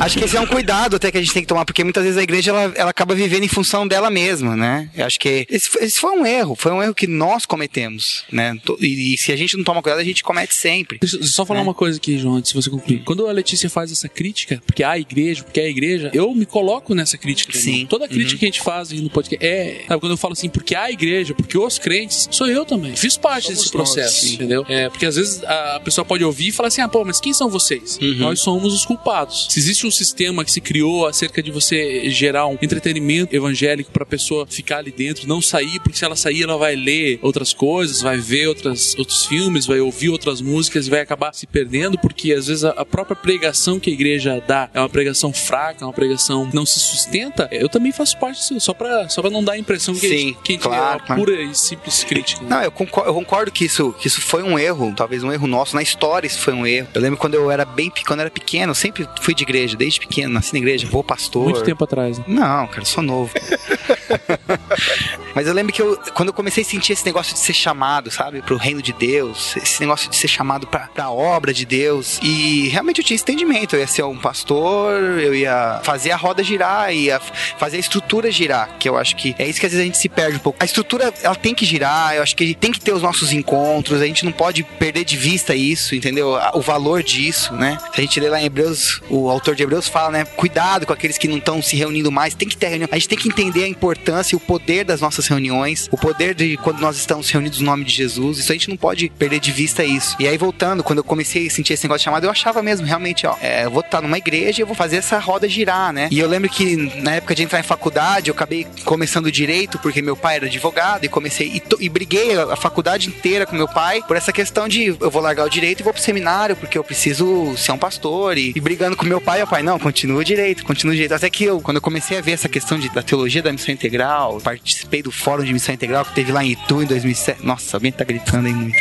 Acho 0.01 0.19
que 0.19 0.25
esse 0.25 0.37
é 0.37 0.41
um 0.41 0.47
cuidado 0.47 0.97
até 0.97 1.11
que 1.11 1.19
a 1.19 1.21
gente 1.21 1.33
tem 1.33 1.43
que 1.43 1.49
tomar, 1.49 1.65
porque 1.65 1.85
muitas 1.85 2.03
vezes 2.03 2.19
a 2.19 2.23
igreja 2.23 2.51
ela, 2.51 2.73
ela 2.75 2.91
acaba 2.91 3.15
vivendo 3.15 3.45
em 3.45 3.49
função 3.49 3.87
dela 3.87 4.11
mesma, 4.11 4.57
né? 4.57 4.91
Eu 4.97 5.05
acho 5.05 5.21
que 5.21 5.47
esse, 5.51 5.69
esse 5.81 6.01
foi 6.01 6.11
um 6.13 6.25
erro, 6.25 6.55
foi 6.55 6.73
um 6.73 6.83
erro 6.83 6.95
que 6.95 7.07
nós 7.07 7.45
cometemos, 7.45 8.25
né? 8.33 8.59
E, 8.81 9.15
e, 9.15 9.19
se 9.19 9.31
a 9.31 9.37
gente 9.37 9.57
não 9.57 9.65
toma 9.65 9.83
cuidado, 9.83 10.01
a 10.01 10.05
gente 10.05 10.23
comete 10.23 10.55
sempre. 10.55 10.99
Deixa 10.99 11.17
eu 11.17 11.25
só 11.25 11.45
falar 11.45 11.61
né? 11.61 11.65
uma 11.65 11.75
coisa 11.75 11.99
aqui, 11.99 12.19
João, 12.19 12.37
antes 12.37 12.53
de 12.53 12.57
você 12.57 12.71
concluir. 12.71 13.03
Quando 13.05 13.27
a 13.27 13.33
Letícia 13.33 13.69
faz 13.69 13.93
essa 13.93 14.09
crítica, 14.09 14.63
porque 14.65 14.83
a 14.83 14.99
igreja, 14.99 15.45
porque 15.45 15.61
a 15.61 15.69
igreja, 15.69 16.11
eu 16.15 16.35
me 16.35 16.47
coloco 16.47 16.95
nessa 16.95 17.19
crítica. 17.19 17.57
Sim. 17.57 17.87
Toda 17.87 18.09
crítica 18.09 18.33
uhum. 18.33 18.39
que 18.39 18.45
a 18.45 18.49
gente 18.49 18.61
faz 18.61 18.91
no 18.91 19.11
podcast 19.11 19.45
é. 19.45 19.85
Sabe, 19.87 20.01
quando 20.01 20.13
eu 20.13 20.17
falo 20.17 20.33
assim, 20.33 20.49
porque 20.49 20.75
a 20.75 20.91
igreja, 20.91 21.35
porque 21.35 21.59
os 21.59 21.79
crentes, 21.79 22.29
sou 22.31 22.49
eu 22.49 22.65
também. 22.65 22.97
Fiz 22.97 23.17
parte 23.17 23.45
Somos 23.45 23.59
desse 23.59 23.71
processo, 23.71 24.25
nós. 24.25 24.35
entendeu? 24.35 24.65
É, 24.69 24.89
porque 24.89 25.07
às 25.07 25.17
vezes 25.17 25.43
a 25.45 25.81
pessoa 25.81 26.05
pode 26.05 26.25
ouvir 26.25 26.49
e 26.49 26.53
falar 26.53 26.69
assim, 26.69 26.81
ah, 26.81 26.89
pô, 26.89 27.05
mas 27.05 27.21
quem 27.21 27.33
são 27.33 27.51
vocês? 27.51 27.99
Uhum. 28.01 28.15
Nós 28.17 28.41
somos 28.41 28.73
os 28.73 28.85
culpados. 28.85 29.47
Se 29.51 29.59
existe 29.59 29.87
um 29.87 29.90
sistema 29.91 30.45
que 30.45 30.53
se 30.53 30.61
criou 30.61 31.07
acerca 31.07 31.43
de 31.43 31.51
você 31.51 32.09
gerar 32.11 32.47
um 32.47 32.59
entretenimento 32.61 33.35
evangélico 33.35 33.91
para 33.91 34.03
a 34.03 34.07
pessoa 34.07 34.47
ficar 34.47 34.79
ali 34.79 34.91
dentro, 34.91 35.29
não 35.29 35.41
sair, 35.41 35.81
porque 35.81 35.99
se 35.99 36.05
ela 36.05 36.17
sair, 36.17 36.43
ela 36.43 36.57
vai 36.57 36.75
ler 36.75 37.19
outras 37.23 37.53
coisas, 37.53 38.03
vai 38.03 38.19
ver 38.19 38.49
outras, 38.49 38.95
outros 38.99 39.27
filmes, 39.27 39.67
vai 39.67 39.81
ouvir 39.81 40.09
outras 40.09 40.41
músicas 40.41 40.87
e 40.87 40.91
vai 40.91 41.01
acabar 41.01 41.35
se 41.35 41.47
perdendo, 41.47 41.99
porque 41.99 42.33
às 42.33 42.47
vezes 42.47 42.65
a, 42.65 42.71
a 42.71 42.85
própria 42.85 43.17
pregação 43.17 43.79
que 43.79 43.91
a 43.91 43.93
igreja 43.93 44.43
dá 44.47 44.69
é 44.73 44.81
uma 44.81 44.89
pregação 44.89 45.33
fraca, 45.33 45.85
é 45.85 45.87
uma 45.87 45.93
pregação 45.93 46.49
que 46.49 46.55
não 46.55 46.67
se 46.67 46.81
sustenta. 46.81 47.49
Eu 47.51 47.69
também 47.69 47.93
faço 47.93 48.19
parte 48.19 48.41
disso, 48.41 48.59
só 48.61 48.75
para 48.75 49.09
só 49.09 49.21
pra 49.21 49.31
não 49.31 49.43
dar 49.43 49.53
a 49.53 49.59
impressão 49.59 49.95
que, 49.95 50.01
Sim, 50.01 50.07
a 50.07 50.19
gente, 50.19 50.39
que 50.43 50.53
a 50.53 50.55
gente 50.55 50.63
claro, 50.63 51.03
é 51.09 51.15
pura 51.15 51.43
e 51.43 51.55
simples 51.55 52.05
crítica. 52.05 52.43
Não, 52.43 52.63
eu 52.63 52.71
concordo, 52.71 53.11
eu 53.11 53.15
concordo, 53.15 53.51
que, 53.51 53.65
isso, 53.65 53.93
que 53.95 54.07
isso 54.07 54.21
foi 54.21 54.43
um 54.43 54.59
erro, 54.59 54.93
talvez 54.97 55.23
um 55.23 55.33
erro 55.33 55.47
nosso, 55.47 55.75
na 55.75 55.83
história 55.83 56.27
isso 56.27 56.41
foi 56.41 56.55
um 56.55 56.67
erro. 56.67 56.89
Eu 56.95 57.01
lembro 57.01 57.19
quando 57.19 57.35
eu 57.35 57.51
era 57.51 57.65
bem 57.65 57.91
quando 58.07 58.21
eu 58.21 58.23
era 58.23 58.31
pequeno, 58.31 58.71
eu 58.71 58.75
sempre 58.75 59.07
fui 59.21 59.35
de 59.35 59.43
igreja, 59.43 59.77
desde 59.81 59.99
pequeno, 59.99 60.35
nasci 60.35 60.53
na 60.53 60.59
igreja, 60.59 60.87
vou 60.87 61.03
pastor. 61.03 61.45
Muito 61.45 61.63
tempo 61.63 61.83
atrás. 61.83 62.19
Né? 62.19 62.25
Não, 62.29 62.67
cara, 62.67 62.85
sou 62.85 63.03
novo. 63.03 63.33
Mas 65.35 65.47
eu 65.47 65.55
lembro 65.55 65.73
que 65.73 65.81
eu, 65.81 65.99
quando 66.13 66.29
eu 66.29 66.35
comecei 66.35 66.63
a 66.63 66.67
sentir 66.67 66.93
esse 66.93 67.07
negócio 67.07 67.33
de 67.33 67.41
ser 67.41 67.55
chamado, 67.55 68.11
sabe, 68.11 68.43
pro 68.43 68.59
reino 68.59 68.83
de 68.83 68.93
Deus, 68.93 69.57
esse 69.57 69.81
negócio 69.81 70.11
de 70.11 70.17
ser 70.17 70.29
chamado 70.29 70.67
pra, 70.67 70.89
pra 70.89 71.11
obra 71.11 71.55
de 71.55 71.65
Deus, 71.65 72.19
e 72.23 72.69
realmente 72.69 72.99
eu 72.99 73.05
tinha 73.05 73.15
esse 73.15 73.25
entendimento. 73.25 73.75
Eu 73.75 73.81
ia 73.81 73.87
ser 73.87 74.03
um 74.03 74.19
pastor, 74.19 74.93
eu 75.19 75.35
ia 75.35 75.81
fazer 75.83 76.11
a 76.11 76.17
roda 76.17 76.43
girar, 76.43 76.93
ia 76.93 77.19
fazer 77.59 77.79
a 77.79 77.81
estrutura 77.81 78.31
girar, 78.31 78.77
que 78.79 78.87
eu 78.87 78.99
acho 78.99 79.17
que 79.17 79.35
é 79.39 79.49
isso 79.49 79.59
que 79.59 79.65
às 79.65 79.73
vezes 79.73 79.83
a 79.83 79.87
gente 79.87 79.97
se 79.97 80.11
perde 80.11 80.37
um 80.37 80.41
pouco. 80.41 80.59
A 80.61 80.67
estrutura, 80.67 81.15
ela 81.23 81.35
tem 81.35 81.55
que 81.55 81.65
girar, 81.65 82.15
eu 82.15 82.23
acho 82.23 82.37
que 82.37 82.55
tem 82.55 82.71
que 82.71 82.81
ter 82.81 82.93
os 82.93 83.01
nossos 83.01 83.33
encontros, 83.33 84.03
a 84.03 84.07
gente 84.07 84.27
não 84.27 84.33
pode 84.33 84.63
perder 84.63 85.05
de 85.05 85.17
vista 85.17 85.55
isso, 85.55 85.95
entendeu? 85.95 86.37
O 86.53 86.61
valor 86.61 87.03
disso, 87.03 87.55
né? 87.55 87.79
Se 87.95 88.01
a 88.01 88.05
gente 88.05 88.21
ler 88.21 88.29
lá 88.29 88.43
em 88.43 88.45
Hebreus, 88.45 89.01
o 89.09 89.31
autor 89.31 89.55
de 89.55 89.63
Hebreus 89.63 89.70
fala, 89.79 90.11
né? 90.11 90.25
Cuidado 90.25 90.87
com 90.87 90.93
aqueles 90.93 91.19
que 91.19 91.29
não 91.29 91.39
estão 91.39 91.63
se 91.63 91.77
reunindo 91.77 92.11
mais, 92.11 92.35
tem 92.35 92.49
que 92.49 92.57
ter 92.57 92.69
reunião. 92.69 92.89
A 92.91 92.97
gente 92.97 93.09
tem 93.09 93.19
que 93.19 93.29
entender 93.29 93.65
a 93.65 93.69
importância 93.69 94.35
e 94.35 94.37
o 94.37 94.41
poder 94.41 94.85
das 94.85 95.01
nossas 95.01 95.27
reuniões, 95.27 95.89
o 95.91 95.97
poder 95.97 96.35
de 96.35 96.57
quando 96.59 96.81
nós 96.81 96.97
estamos 96.97 97.31
reunidos 97.31 97.61
no 97.61 97.67
nome 97.67 97.85
de 97.85 97.93
Jesus. 97.93 98.39
Isso 98.39 98.53
a 98.53 98.55
gente 98.55 98.69
não 98.69 98.77
pode 98.77 99.09
perder 99.11 99.41
de 99.41 99.53
vista 99.53 99.85
isso. 99.85 100.17
E 100.19 100.27
aí, 100.27 100.37
voltando, 100.37 100.83
quando 100.83 100.99
eu 100.99 101.05
comecei 101.05 101.47
a 101.47 101.51
sentir 101.51 101.75
esse 101.75 101.85
negócio 101.85 102.05
chamado, 102.05 102.25
eu 102.25 102.31
achava 102.31 102.63
mesmo, 102.63 102.87
realmente, 102.87 103.27
ó, 103.27 103.37
é, 103.41 103.65
eu 103.65 103.71
vou 103.71 103.81
estar 103.81 104.01
numa 104.01 104.19
igreja 104.19 104.61
e 104.61 104.63
eu 104.63 104.67
vou 104.67 104.77
fazer 104.77 104.97
essa 104.97 105.19
roda 105.19 105.49
girar, 105.49 105.93
né? 105.93 106.09
E 106.11 106.19
eu 106.19 106.29
lembro 106.29 106.49
que 106.49 106.77
na 107.01 107.17
época 107.17 107.35
de 107.35 107.43
entrar 107.43 107.61
em 107.61 107.65
faculdade, 107.65 108.31
eu 108.31 108.35
acabei 108.35 108.67
começando 108.85 109.31
direito, 109.31 109.79
porque 109.79 110.03
meu 110.03 110.17
pai 110.17 110.37
era 110.37 110.47
advogado, 110.47 111.05
e 111.05 111.09
comecei 111.09 111.49
e, 111.49 111.63
e 111.81 111.89
briguei 111.89 112.37
a, 112.37 112.53
a 112.53 112.57
faculdade 112.57 113.09
inteira 113.09 113.47
com 113.47 113.57
meu 113.57 113.69
pai 113.69 114.03
por 114.07 114.17
essa 114.17 114.33
questão 114.33 114.69
de 114.69 114.87
eu 114.87 115.11
vou 115.11 115.23
largar 115.23 115.47
o 115.47 115.51
direito 115.51 115.81
e 115.81 115.83
vou 115.83 115.93
pro 115.93 116.03
seminário, 116.03 116.57
porque 116.57 116.77
eu 116.77 116.85
preciso 116.85 117.57
ser 117.57 117.73
um 117.73 117.79
pastor. 117.79 118.39
E, 118.39 118.53
e 118.55 118.61
brigando 118.61 118.97
com 118.97 119.05
meu 119.05 119.21
pai, 119.21 119.43
o 119.43 119.47
pai, 119.47 119.60
não, 119.63 119.79
continua 119.79 120.25
direito, 120.25 120.65
continua 120.65 120.95
direito. 120.95 121.15
Até 121.15 121.29
que 121.31 121.45
eu, 121.45 121.61
quando 121.61 121.77
eu 121.77 121.83
comecei 121.83 122.19
a 122.19 122.21
ver 122.21 122.33
essa 122.33 122.49
questão 122.49 122.79
de, 122.79 122.89
da 122.91 123.03
teologia 123.03 123.43
da 123.43 123.53
missão 123.53 123.73
integral, 123.73 124.41
participei 124.41 125.03
do 125.03 125.11
fórum 125.11 125.45
de 125.45 125.53
missão 125.53 125.75
integral 125.75 126.05
que 126.05 126.15
teve 126.15 126.33
lá 126.33 126.45
em 126.45 126.53
Itu 126.53 126.83
em 126.83 126.87
2007. 126.87 127.45
Nossa, 127.45 127.77
alguém 127.77 127.93
tá 127.93 128.05
gritando 128.05 128.47
aí 128.47 128.55
muito. 128.55 128.77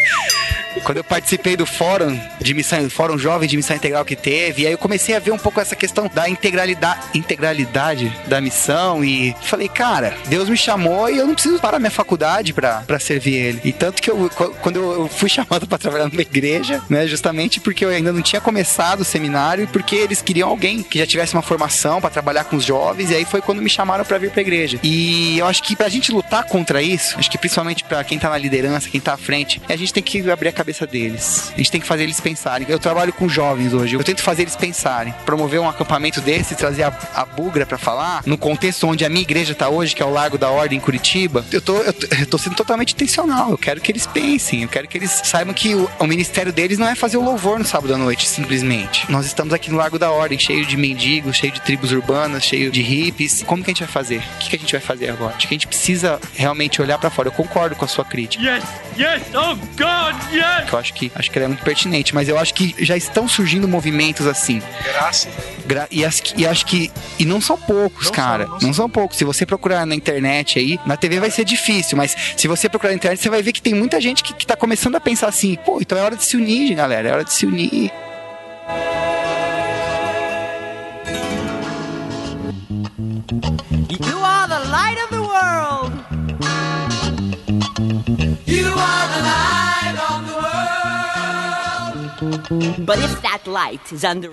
Quando 0.84 0.98
eu 0.98 1.04
participei 1.04 1.58
do 1.58 1.66
fórum 1.66 2.20
de 2.40 2.54
missão, 2.54 2.90
fórum 2.90 3.18
jovem 3.18 3.50
de 3.50 3.58
missão 3.58 3.76
integral 3.76 4.06
que 4.06 4.16
teve, 4.16 4.64
e 4.64 4.68
aí 4.68 4.72
eu 4.72 4.78
comecei 4.78 5.16
a 5.16 5.20
ver 5.20 5.32
um 5.32 5.38
pouco 5.38 5.60
essa 5.60 5.76
questão 5.76 6.10
da 6.14 6.30
integralidade, 6.30 7.02
integralidade 7.16 8.16
da 8.28 8.40
missão 8.40 9.04
e 9.04 9.36
falei, 9.42 9.68
cara, 9.68 10.16
Deus 10.28 10.48
me 10.48 10.56
chamou 10.56 11.10
e 11.10 11.18
eu 11.18 11.28
não 11.28 11.34
preciso 11.34 11.60
parar 11.60 11.80
minha 11.80 11.92
faculdade 11.92 12.54
para 12.54 13.00
servir 13.00 13.34
ele. 13.34 13.62
E 13.64 13.74
tanto 13.74 14.02
que 14.02 14.10
eu, 14.10 14.30
quando 14.62 14.78
eu 14.78 15.08
fui 15.08 15.28
chamado 15.30 15.68
para 15.68 15.78
trabalhar 15.78 16.08
numa 16.08 16.22
igreja, 16.22 16.82
né, 16.90 17.08
justamente 17.08 17.60
porque 17.60 17.84
eu 17.84 17.90
ainda 17.90 18.14
não 18.14 18.22
tinha 18.22 18.42
começado 18.42 19.02
o 19.02 19.06
seminário, 19.06 19.68
porque 19.68 19.96
eles 19.96 20.22
queriam 20.22 20.50
alguém 20.60 20.84
que 20.84 21.00
já 21.00 21.08
tivesse 21.08 21.34
uma 21.34 21.42
formação 21.42 22.02
para 22.02 22.10
trabalhar 22.10 22.44
com 22.44 22.58
os 22.58 22.66
jovens, 22.66 23.10
e 23.10 23.16
aí 23.16 23.24
foi 23.24 23.42
quando 23.42 23.62
me 23.62 23.70
chamaram 23.70 24.04
para 24.04 24.18
vir 24.18 24.30
pra 24.30 24.42
igreja. 24.42 24.78
E 24.84 25.40
eu 25.40 25.48
acho 25.48 25.64
que 25.64 25.74
pra 25.74 25.88
gente 25.88 26.12
lutar 26.12 26.44
contra 26.44 26.82
isso, 26.82 27.18
acho 27.18 27.32
que 27.32 27.38
principalmente 27.38 27.86
para 27.86 28.04
quem 28.04 28.20
tá 28.20 28.30
na 28.30 28.38
liderança, 28.38 28.90
quem 28.90 29.00
tá 29.00 29.14
à 29.14 29.18
frente, 29.18 29.62
a 29.70 29.76
gente 29.78 29.94
tem 29.94 30.04
que 30.04 30.30
abrir 30.30 30.50
a 30.50 30.52
cabeça 30.52 30.86
deles. 30.86 31.52
A 31.54 31.58
gente 31.58 31.72
tem 31.72 31.80
que 31.80 31.88
fazer 31.88 32.04
eles 32.04 32.20
pensarem. 32.20 32.68
Eu 32.70 32.78
trabalho 32.78 33.14
com 33.14 33.30
jovens 33.30 33.74
hoje, 33.74 33.96
eu 33.96 34.04
tento 34.04 34.22
fazer 34.22 34.42
eles 34.42 34.56
pensarem. 34.58 35.14
Promover 35.26 35.62
um 35.62 35.70
acampamento 35.70 36.20
desse, 36.20 36.56
trazer 36.56 36.84
a, 36.84 36.94
a 37.16 37.26
bugra 37.26 37.66
para 37.66 37.78
falar, 37.78 38.22
no 38.26 38.38
contexto 38.38 38.86
onde 38.86 39.06
a 39.06 39.10
minha 39.10 39.22
igreja 39.22 39.56
tá 39.56 39.70
hoje, 39.70 39.96
que 39.96 40.04
é 40.04 40.06
o 40.06 40.12
Largo 40.12 40.38
da 40.38 40.50
Ordem 40.50 40.78
em 40.78 40.82
Curitiba, 40.82 41.46
eu 41.54 41.62
tô, 41.62 41.78
eu, 41.78 41.94
eu 42.20 42.26
tô 42.26 42.38
sendo 42.38 42.56
totalmente 42.56 42.94
intencional. 42.94 43.52
Eu 43.52 43.58
quero 43.58 43.80
que 43.80 43.92
eles 43.92 44.06
pensem, 44.06 44.64
eu 44.64 44.68
quero 44.68 44.88
que 44.90 44.98
eles 44.98 45.22
saibam 45.24 45.54
que 45.54 45.74
o, 45.74 45.90
o 46.00 46.06
ministério 46.06 46.52
deles 46.52 46.78
não 46.78 46.88
é 46.88 46.96
fazer 46.96 47.16
o 47.16 47.24
louvor 47.24 47.60
no 47.60 47.66
sábado 47.66 47.94
à 47.94 47.98
noite, 47.98 48.28
simplesmente. 48.28 49.10
Nós 49.10 49.26
estamos 49.26 49.54
aqui 49.54 49.72
no 49.72 49.78
Largo 49.78 49.98
da 49.98 50.12
Ordem, 50.12 50.38
cheio 50.50 50.66
de 50.66 50.76
mendigos, 50.76 51.38
cheio 51.38 51.54
de 51.54 51.62
tribos 51.62 51.92
urbanas, 51.92 52.44
cheio 52.44 52.72
de 52.72 52.82
hippies. 52.82 53.44
Como 53.44 53.64
que 53.64 53.70
a 53.70 53.74
gente 53.74 53.84
vai 53.84 53.88
fazer? 53.88 54.18
O 54.18 54.40
que, 54.40 54.50
que 54.50 54.56
a 54.56 54.60
gente 54.60 54.72
vai 54.72 54.82
fazer 54.82 55.10
agora? 55.10 55.36
Acho 55.36 55.48
que 55.48 55.54
a 55.54 55.58
gente 55.58 55.68
precisa 55.68 56.20
realmente 56.34 56.82
olhar 56.82 56.98
para 56.98 57.12
fora. 57.12 57.28
Eu 57.28 57.32
concordo 57.32 57.76
com 57.76 57.86
a 57.86 57.88
sua 57.88 58.04
crítica. 58.04 58.44
Yes, 58.44 58.64
yes, 58.98 59.22
oh 59.36 59.56
God, 59.78 60.34
yes! 60.34 60.72
Eu 60.72 60.80
acho 60.80 60.94
que 60.96 61.12
acho 61.14 61.30
que 61.30 61.38
ela 61.38 61.46
é 61.46 61.48
muito 61.50 61.64
pertinente, 61.64 62.16
mas 62.16 62.28
eu 62.28 62.40
acho 62.40 62.56
que 62.56 62.74
já 62.80 62.98
estão 62.98 63.28
surgindo 63.28 63.68
movimentos 63.68 64.26
assim. 64.26 64.60
Graças. 64.84 65.32
Gra 65.68 65.88
e, 65.92 66.04
as, 66.04 66.20
e 66.36 66.48
acho 66.48 66.66
que 66.66 66.92
e 67.20 67.26
não 67.26 67.40
são 67.40 67.56
poucos, 67.56 68.06
não 68.06 68.12
cara. 68.12 68.46
São, 68.46 68.54
não, 68.54 68.68
não 68.70 68.74
são 68.74 68.90
poucos. 68.90 69.18
Se 69.18 69.24
você 69.24 69.46
procurar 69.46 69.86
na 69.86 69.94
internet 69.94 70.58
aí, 70.58 70.80
na 70.84 70.98
TV 70.98 71.20
vai 71.20 71.30
ser 71.30 71.46
difícil, 71.46 71.96
mas 71.96 72.16
se 72.36 72.48
você 72.48 72.68
procurar 72.68 72.90
na 72.90 72.96
internet, 72.96 73.22
você 73.22 73.30
vai 73.30 73.44
ver 73.44 73.52
que 73.52 73.62
tem 73.62 73.76
muita 73.76 74.02
gente 74.02 74.24
que, 74.24 74.34
que 74.34 74.48
tá 74.48 74.56
começando 74.56 74.96
a 74.96 75.00
pensar 75.00 75.28
assim, 75.28 75.56
pô, 75.64 75.80
então 75.80 75.96
é 75.96 76.02
hora 76.02 76.16
de 76.16 76.26
se 76.26 76.36
unir, 76.36 76.74
galera, 76.74 77.08
é 77.08 77.12
hora 77.12 77.24
de 77.24 77.34
se 77.34 77.46
unir 77.46 77.92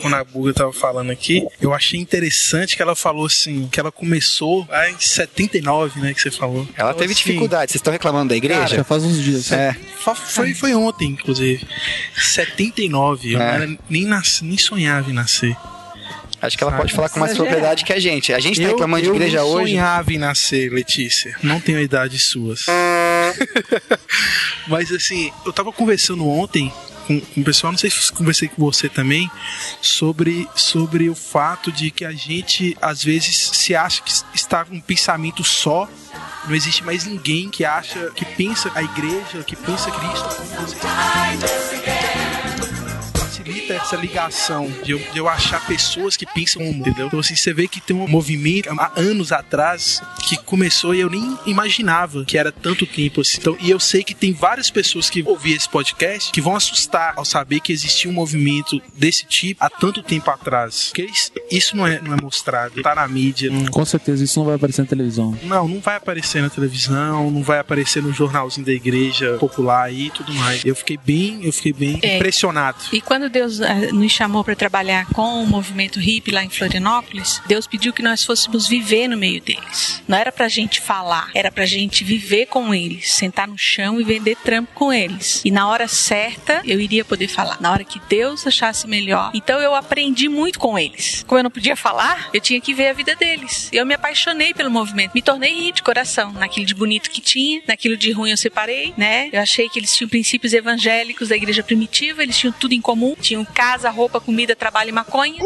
Quando 0.01 0.15
a 0.15 0.25
Buga 0.25 0.53
tava 0.53 0.73
falando 0.73 1.11
aqui, 1.11 1.47
eu 1.61 1.73
achei 1.73 2.01
interessante 2.01 2.77
que 2.77 2.83
ela 2.83 2.97
falou 2.97 3.27
assim, 3.27 3.69
que 3.71 3.79
ela 3.79 3.93
começou 3.93 4.67
lá 4.69 4.91
em 4.91 4.99
79, 4.99 6.01
né, 6.01 6.13
que 6.15 6.21
você 6.21 6.31
falou. 6.31 6.67
Ela 6.77 6.95
teve 6.95 7.15
dificuldade. 7.15 7.71
Vocês 7.73 7.81
estão 7.81 7.93
reclamando 7.93 8.31
da 8.31 8.37
igreja? 8.37 8.77
Já 8.77 8.85
faz 8.85 9.05
uns 9.05 9.23
dias. 9.23 9.53
É. 9.53 9.77
Foi, 10.15 10.55
foi 10.55 10.75
ontem, 10.75 11.09
inclusive. 11.11 11.67
79, 12.17 13.35
eu 13.35 13.41
É. 13.41 13.67
não 13.67 13.79
nem, 13.89 14.05
nasci, 14.05 14.45
nem 14.45 14.59
sonhava 14.59 15.11
em 15.11 15.15
nascer. 15.15 15.57
Acho 16.43 16.57
que 16.59 16.63
ela 16.63 16.71
Sabe? 16.73 16.83
pode 16.83 16.95
falar 16.95 17.09
com 17.09 17.19
mais 17.19 17.33
Exagerado. 17.33 17.55
propriedade 17.57 17.85
que 17.85 17.93
a 17.93 17.99
gente. 17.99 18.33
A 18.33 18.39
gente 18.39 18.61
tá 18.61 18.67
eu, 18.67 18.71
reclamando 18.73 19.03
de 19.05 19.09
eu 19.09 19.15
igreja 19.15 19.39
não 19.39 19.47
hoje. 19.49 19.71
sonhava 19.73 20.13
em 20.13 20.19
nascer, 20.19 20.71
Letícia. 20.71 21.35
Não 21.43 21.59
tenho 21.61 21.79
a 21.79 21.83
idade 21.83 22.19
suas. 22.19 22.67
Mas 24.69 24.93
assim, 24.93 25.33
eu 25.47 25.53
tava 25.53 25.73
conversando 25.73 26.29
ontem 26.29 26.71
com, 27.07 27.21
com 27.21 27.41
o 27.41 27.45
pessoal, 27.45 27.73
não 27.73 27.79
sei 27.79 27.91
se 27.91 28.13
conversei 28.13 28.49
com 28.49 28.63
você 28.63 28.89
também, 28.89 29.31
sobre, 29.81 30.49
sobre 30.55 31.09
o 31.09 31.15
fato 31.15 31.71
de 31.71 31.91
que 31.91 32.05
a 32.05 32.13
gente 32.13 32.77
às 32.81 33.03
vezes 33.03 33.51
se 33.55 33.75
acha 33.75 34.03
que 34.03 34.13
está 34.35 34.65
com 34.65 34.77
um 34.77 34.81
pensamento 34.81 35.43
só. 35.45 35.89
Não 36.47 36.55
existe 36.55 36.85
mais 36.85 37.05
ninguém 37.05 37.51
que 37.51 37.65
acha, 37.65 38.11
que 38.15 38.25
pensa 38.25 38.71
a 38.75 38.83
igreja, 38.83 39.43
que 39.45 39.57
pensa 39.57 39.91
Cristo. 39.91 40.37
como 40.37 40.67
você. 40.67 42.06
Facilita 43.47 43.75
essa 43.75 43.95
ligação 43.97 44.69
de 44.83 44.91
eu, 44.93 44.99
de 44.99 45.19
eu 45.19 45.29
achar 45.29 45.65
pessoas 45.67 46.17
que 46.17 46.27
pensam 46.27 46.65
como, 46.65 46.81
entendeu? 46.81 47.07
Então, 47.07 47.21
assim, 47.21 47.37
você 47.37 47.53
vê 47.55 47.69
que 47.69 47.81
tem 47.81 47.95
um 47.97 48.09
movimento 48.09 48.69
há 48.77 48.91
anos 48.97 49.31
atrás 49.31 50.03
que 50.29 50.37
começou 50.37 50.93
e 50.95 51.01
eu 51.01 51.09
nem 51.09 51.39
imaginava 51.47 52.25
que 52.25 52.37
era 52.37 52.51
tanto 52.51 52.85
tempo 52.87 53.21
assim. 53.21 53.39
Então, 53.41 53.57
e 53.61 53.71
eu 53.71 53.79
sei 53.79 54.03
que 54.03 54.15
tem 54.15 54.33
várias 54.33 54.69
pessoas 54.69 55.09
que 55.09 55.23
ouviram 55.25 55.57
esse 55.59 55.69
podcast 55.69 56.33
que 56.33 56.41
vão 56.41 56.57
assustar 56.57 57.15
ao 57.17 57.25
saber 57.25 57.61
que 57.61 57.73
existia 57.73 58.11
um 58.11 58.15
movimento 58.15 58.83
desse 58.97 59.25
tipo 59.25 59.63
há 59.65 59.71
tanto 59.71 60.03
tempo 60.03 60.29
atrás. 60.29 60.87
Porque 60.93 61.09
isso, 61.51 61.77
não, 61.77 61.87
é, 61.87 62.01
não 62.01 62.15
é 62.15 62.21
mostrado, 62.21 62.83
tá 62.83 62.95
na 62.97 63.07
mídia. 63.07 63.49
Não, 63.51 63.67
Com 63.67 63.85
certeza 63.85 64.25
isso 64.25 64.41
não 64.41 64.47
vai 64.47 64.57
aparecer 64.57 64.83
na 64.83 64.89
televisão. 64.89 65.39
não, 65.45 65.69
não 65.69 65.81
vai 65.81 65.97
aparecer 65.97 66.43
na 66.43 66.51
televisão, 66.51 67.31
não 67.31 67.43
vai 67.45 67.61
aparecer 67.61 68.03
no 68.03 68.13
jornalzinho 68.13 68.67
da 68.67 68.73
igreja 68.73 69.37
popular 69.39 69.85
aí 69.85 70.07
e 70.07 70.11
tudo 70.11 70.35
mais. 70.35 70.65
Eu 70.65 70.75
fiquei 70.75 70.97
bem, 70.97 71.45
eu 71.45 71.53
fiquei 71.53 71.73
bem 71.73 71.99
É. 72.03 72.17
impressionado. 72.17 72.79
E 72.93 73.01
quando 73.01 73.29
Deus 73.37 73.61
eh, 73.61 73.93
nos 73.93 74.13
chamou 74.13 74.43
para 74.43 74.57
trabalhar 74.57 75.05
com 75.13 75.43
o 75.43 75.47
movimento 75.47 76.01
hippie 76.01 76.31
lá 76.31 76.43
em 76.43 76.49
Florianópolis, 76.49 77.43
Deus 77.47 77.67
pediu 77.67 77.93
que 77.93 78.03
nós 78.03 78.25
fôssemos 78.25 78.67
viver 78.67 79.09
no 79.09 79.17
meio 79.19 79.43
deles. 79.43 80.03
Não 80.09 80.17
era 80.17 80.33
pra 80.33 80.49
gente 80.49 80.81
falar, 80.81 81.31
era 81.35 81.53
pra 81.53 81.67
gente 81.67 82.03
viver 82.03 82.47
com 82.47 82.75
eles, 82.75 83.13
sentar 83.13 83.47
no 83.47 83.59
chão 83.59 84.01
e 84.01 84.05
vender 84.05 84.37
trampo 84.37 84.73
com 84.75 84.91
eles. 84.91 85.43
E 85.45 85.51
na 85.51 85.69
hora 85.69 85.87
certa, 85.87 86.63
eu 86.65 86.81
iria 86.81 87.05
poder 87.05 87.29
falar. 87.29 87.61
Na 87.61 87.71
hora 87.71 87.85
que 87.85 88.01
Deus 88.09 88.47
achasse 88.47 88.89
melhor. 88.89 89.31
Então 89.35 89.61
eu 89.61 89.75
aprendi 89.75 90.31
muito 90.31 90.59
com 90.59 90.79
eles. 90.79 91.23
Como 91.27 91.39
eu 91.39 91.45
não 91.45 91.51
podia 91.51 91.77
falar, 91.77 92.31
eu 92.33 92.41
tinha 92.41 92.59
que 92.59 92.73
ver 92.73 92.89
a 92.89 92.95
vida 92.95 93.15
deles. 93.15 93.69
Eu 93.71 93.85
me 93.85 93.93
apaixonei 93.93 94.55
pelo 94.55 94.71
movimento, 94.71 95.13
me 95.15 95.21
tornei 95.21 95.53
hippie 95.53 95.77
de 95.77 95.83
coração, 95.83 96.33
naquilo 96.33 96.65
de 96.65 96.75
bonito 96.75 97.11
que 97.11 97.21
tinha, 97.21 97.61
naquilo 97.69 97.99
de 97.99 98.11
ruim 98.13 98.31
eu 98.31 98.37
separei, 98.39 98.95
né? 98.97 99.29
Eu 99.31 99.43
achei 99.43 99.69
que 99.69 99.79
eles 99.79 99.95
tinham 99.95 100.09
princípios 100.09 100.55
evangélicos 100.55 101.29
da 101.29 101.37
igreja 101.37 101.63
primitiva, 101.63 102.23
eles 102.23 102.39
tinham 102.39 102.53
tudo 102.53 102.73
em 102.73 102.81
comum, 102.81 103.15
tinham 103.27 103.45
casa, 103.45 103.91
roupa, 103.91 104.21
comida, 104.21 104.55
trabalho 104.57 104.91
e 104.91 104.93
maconha. 104.93 105.41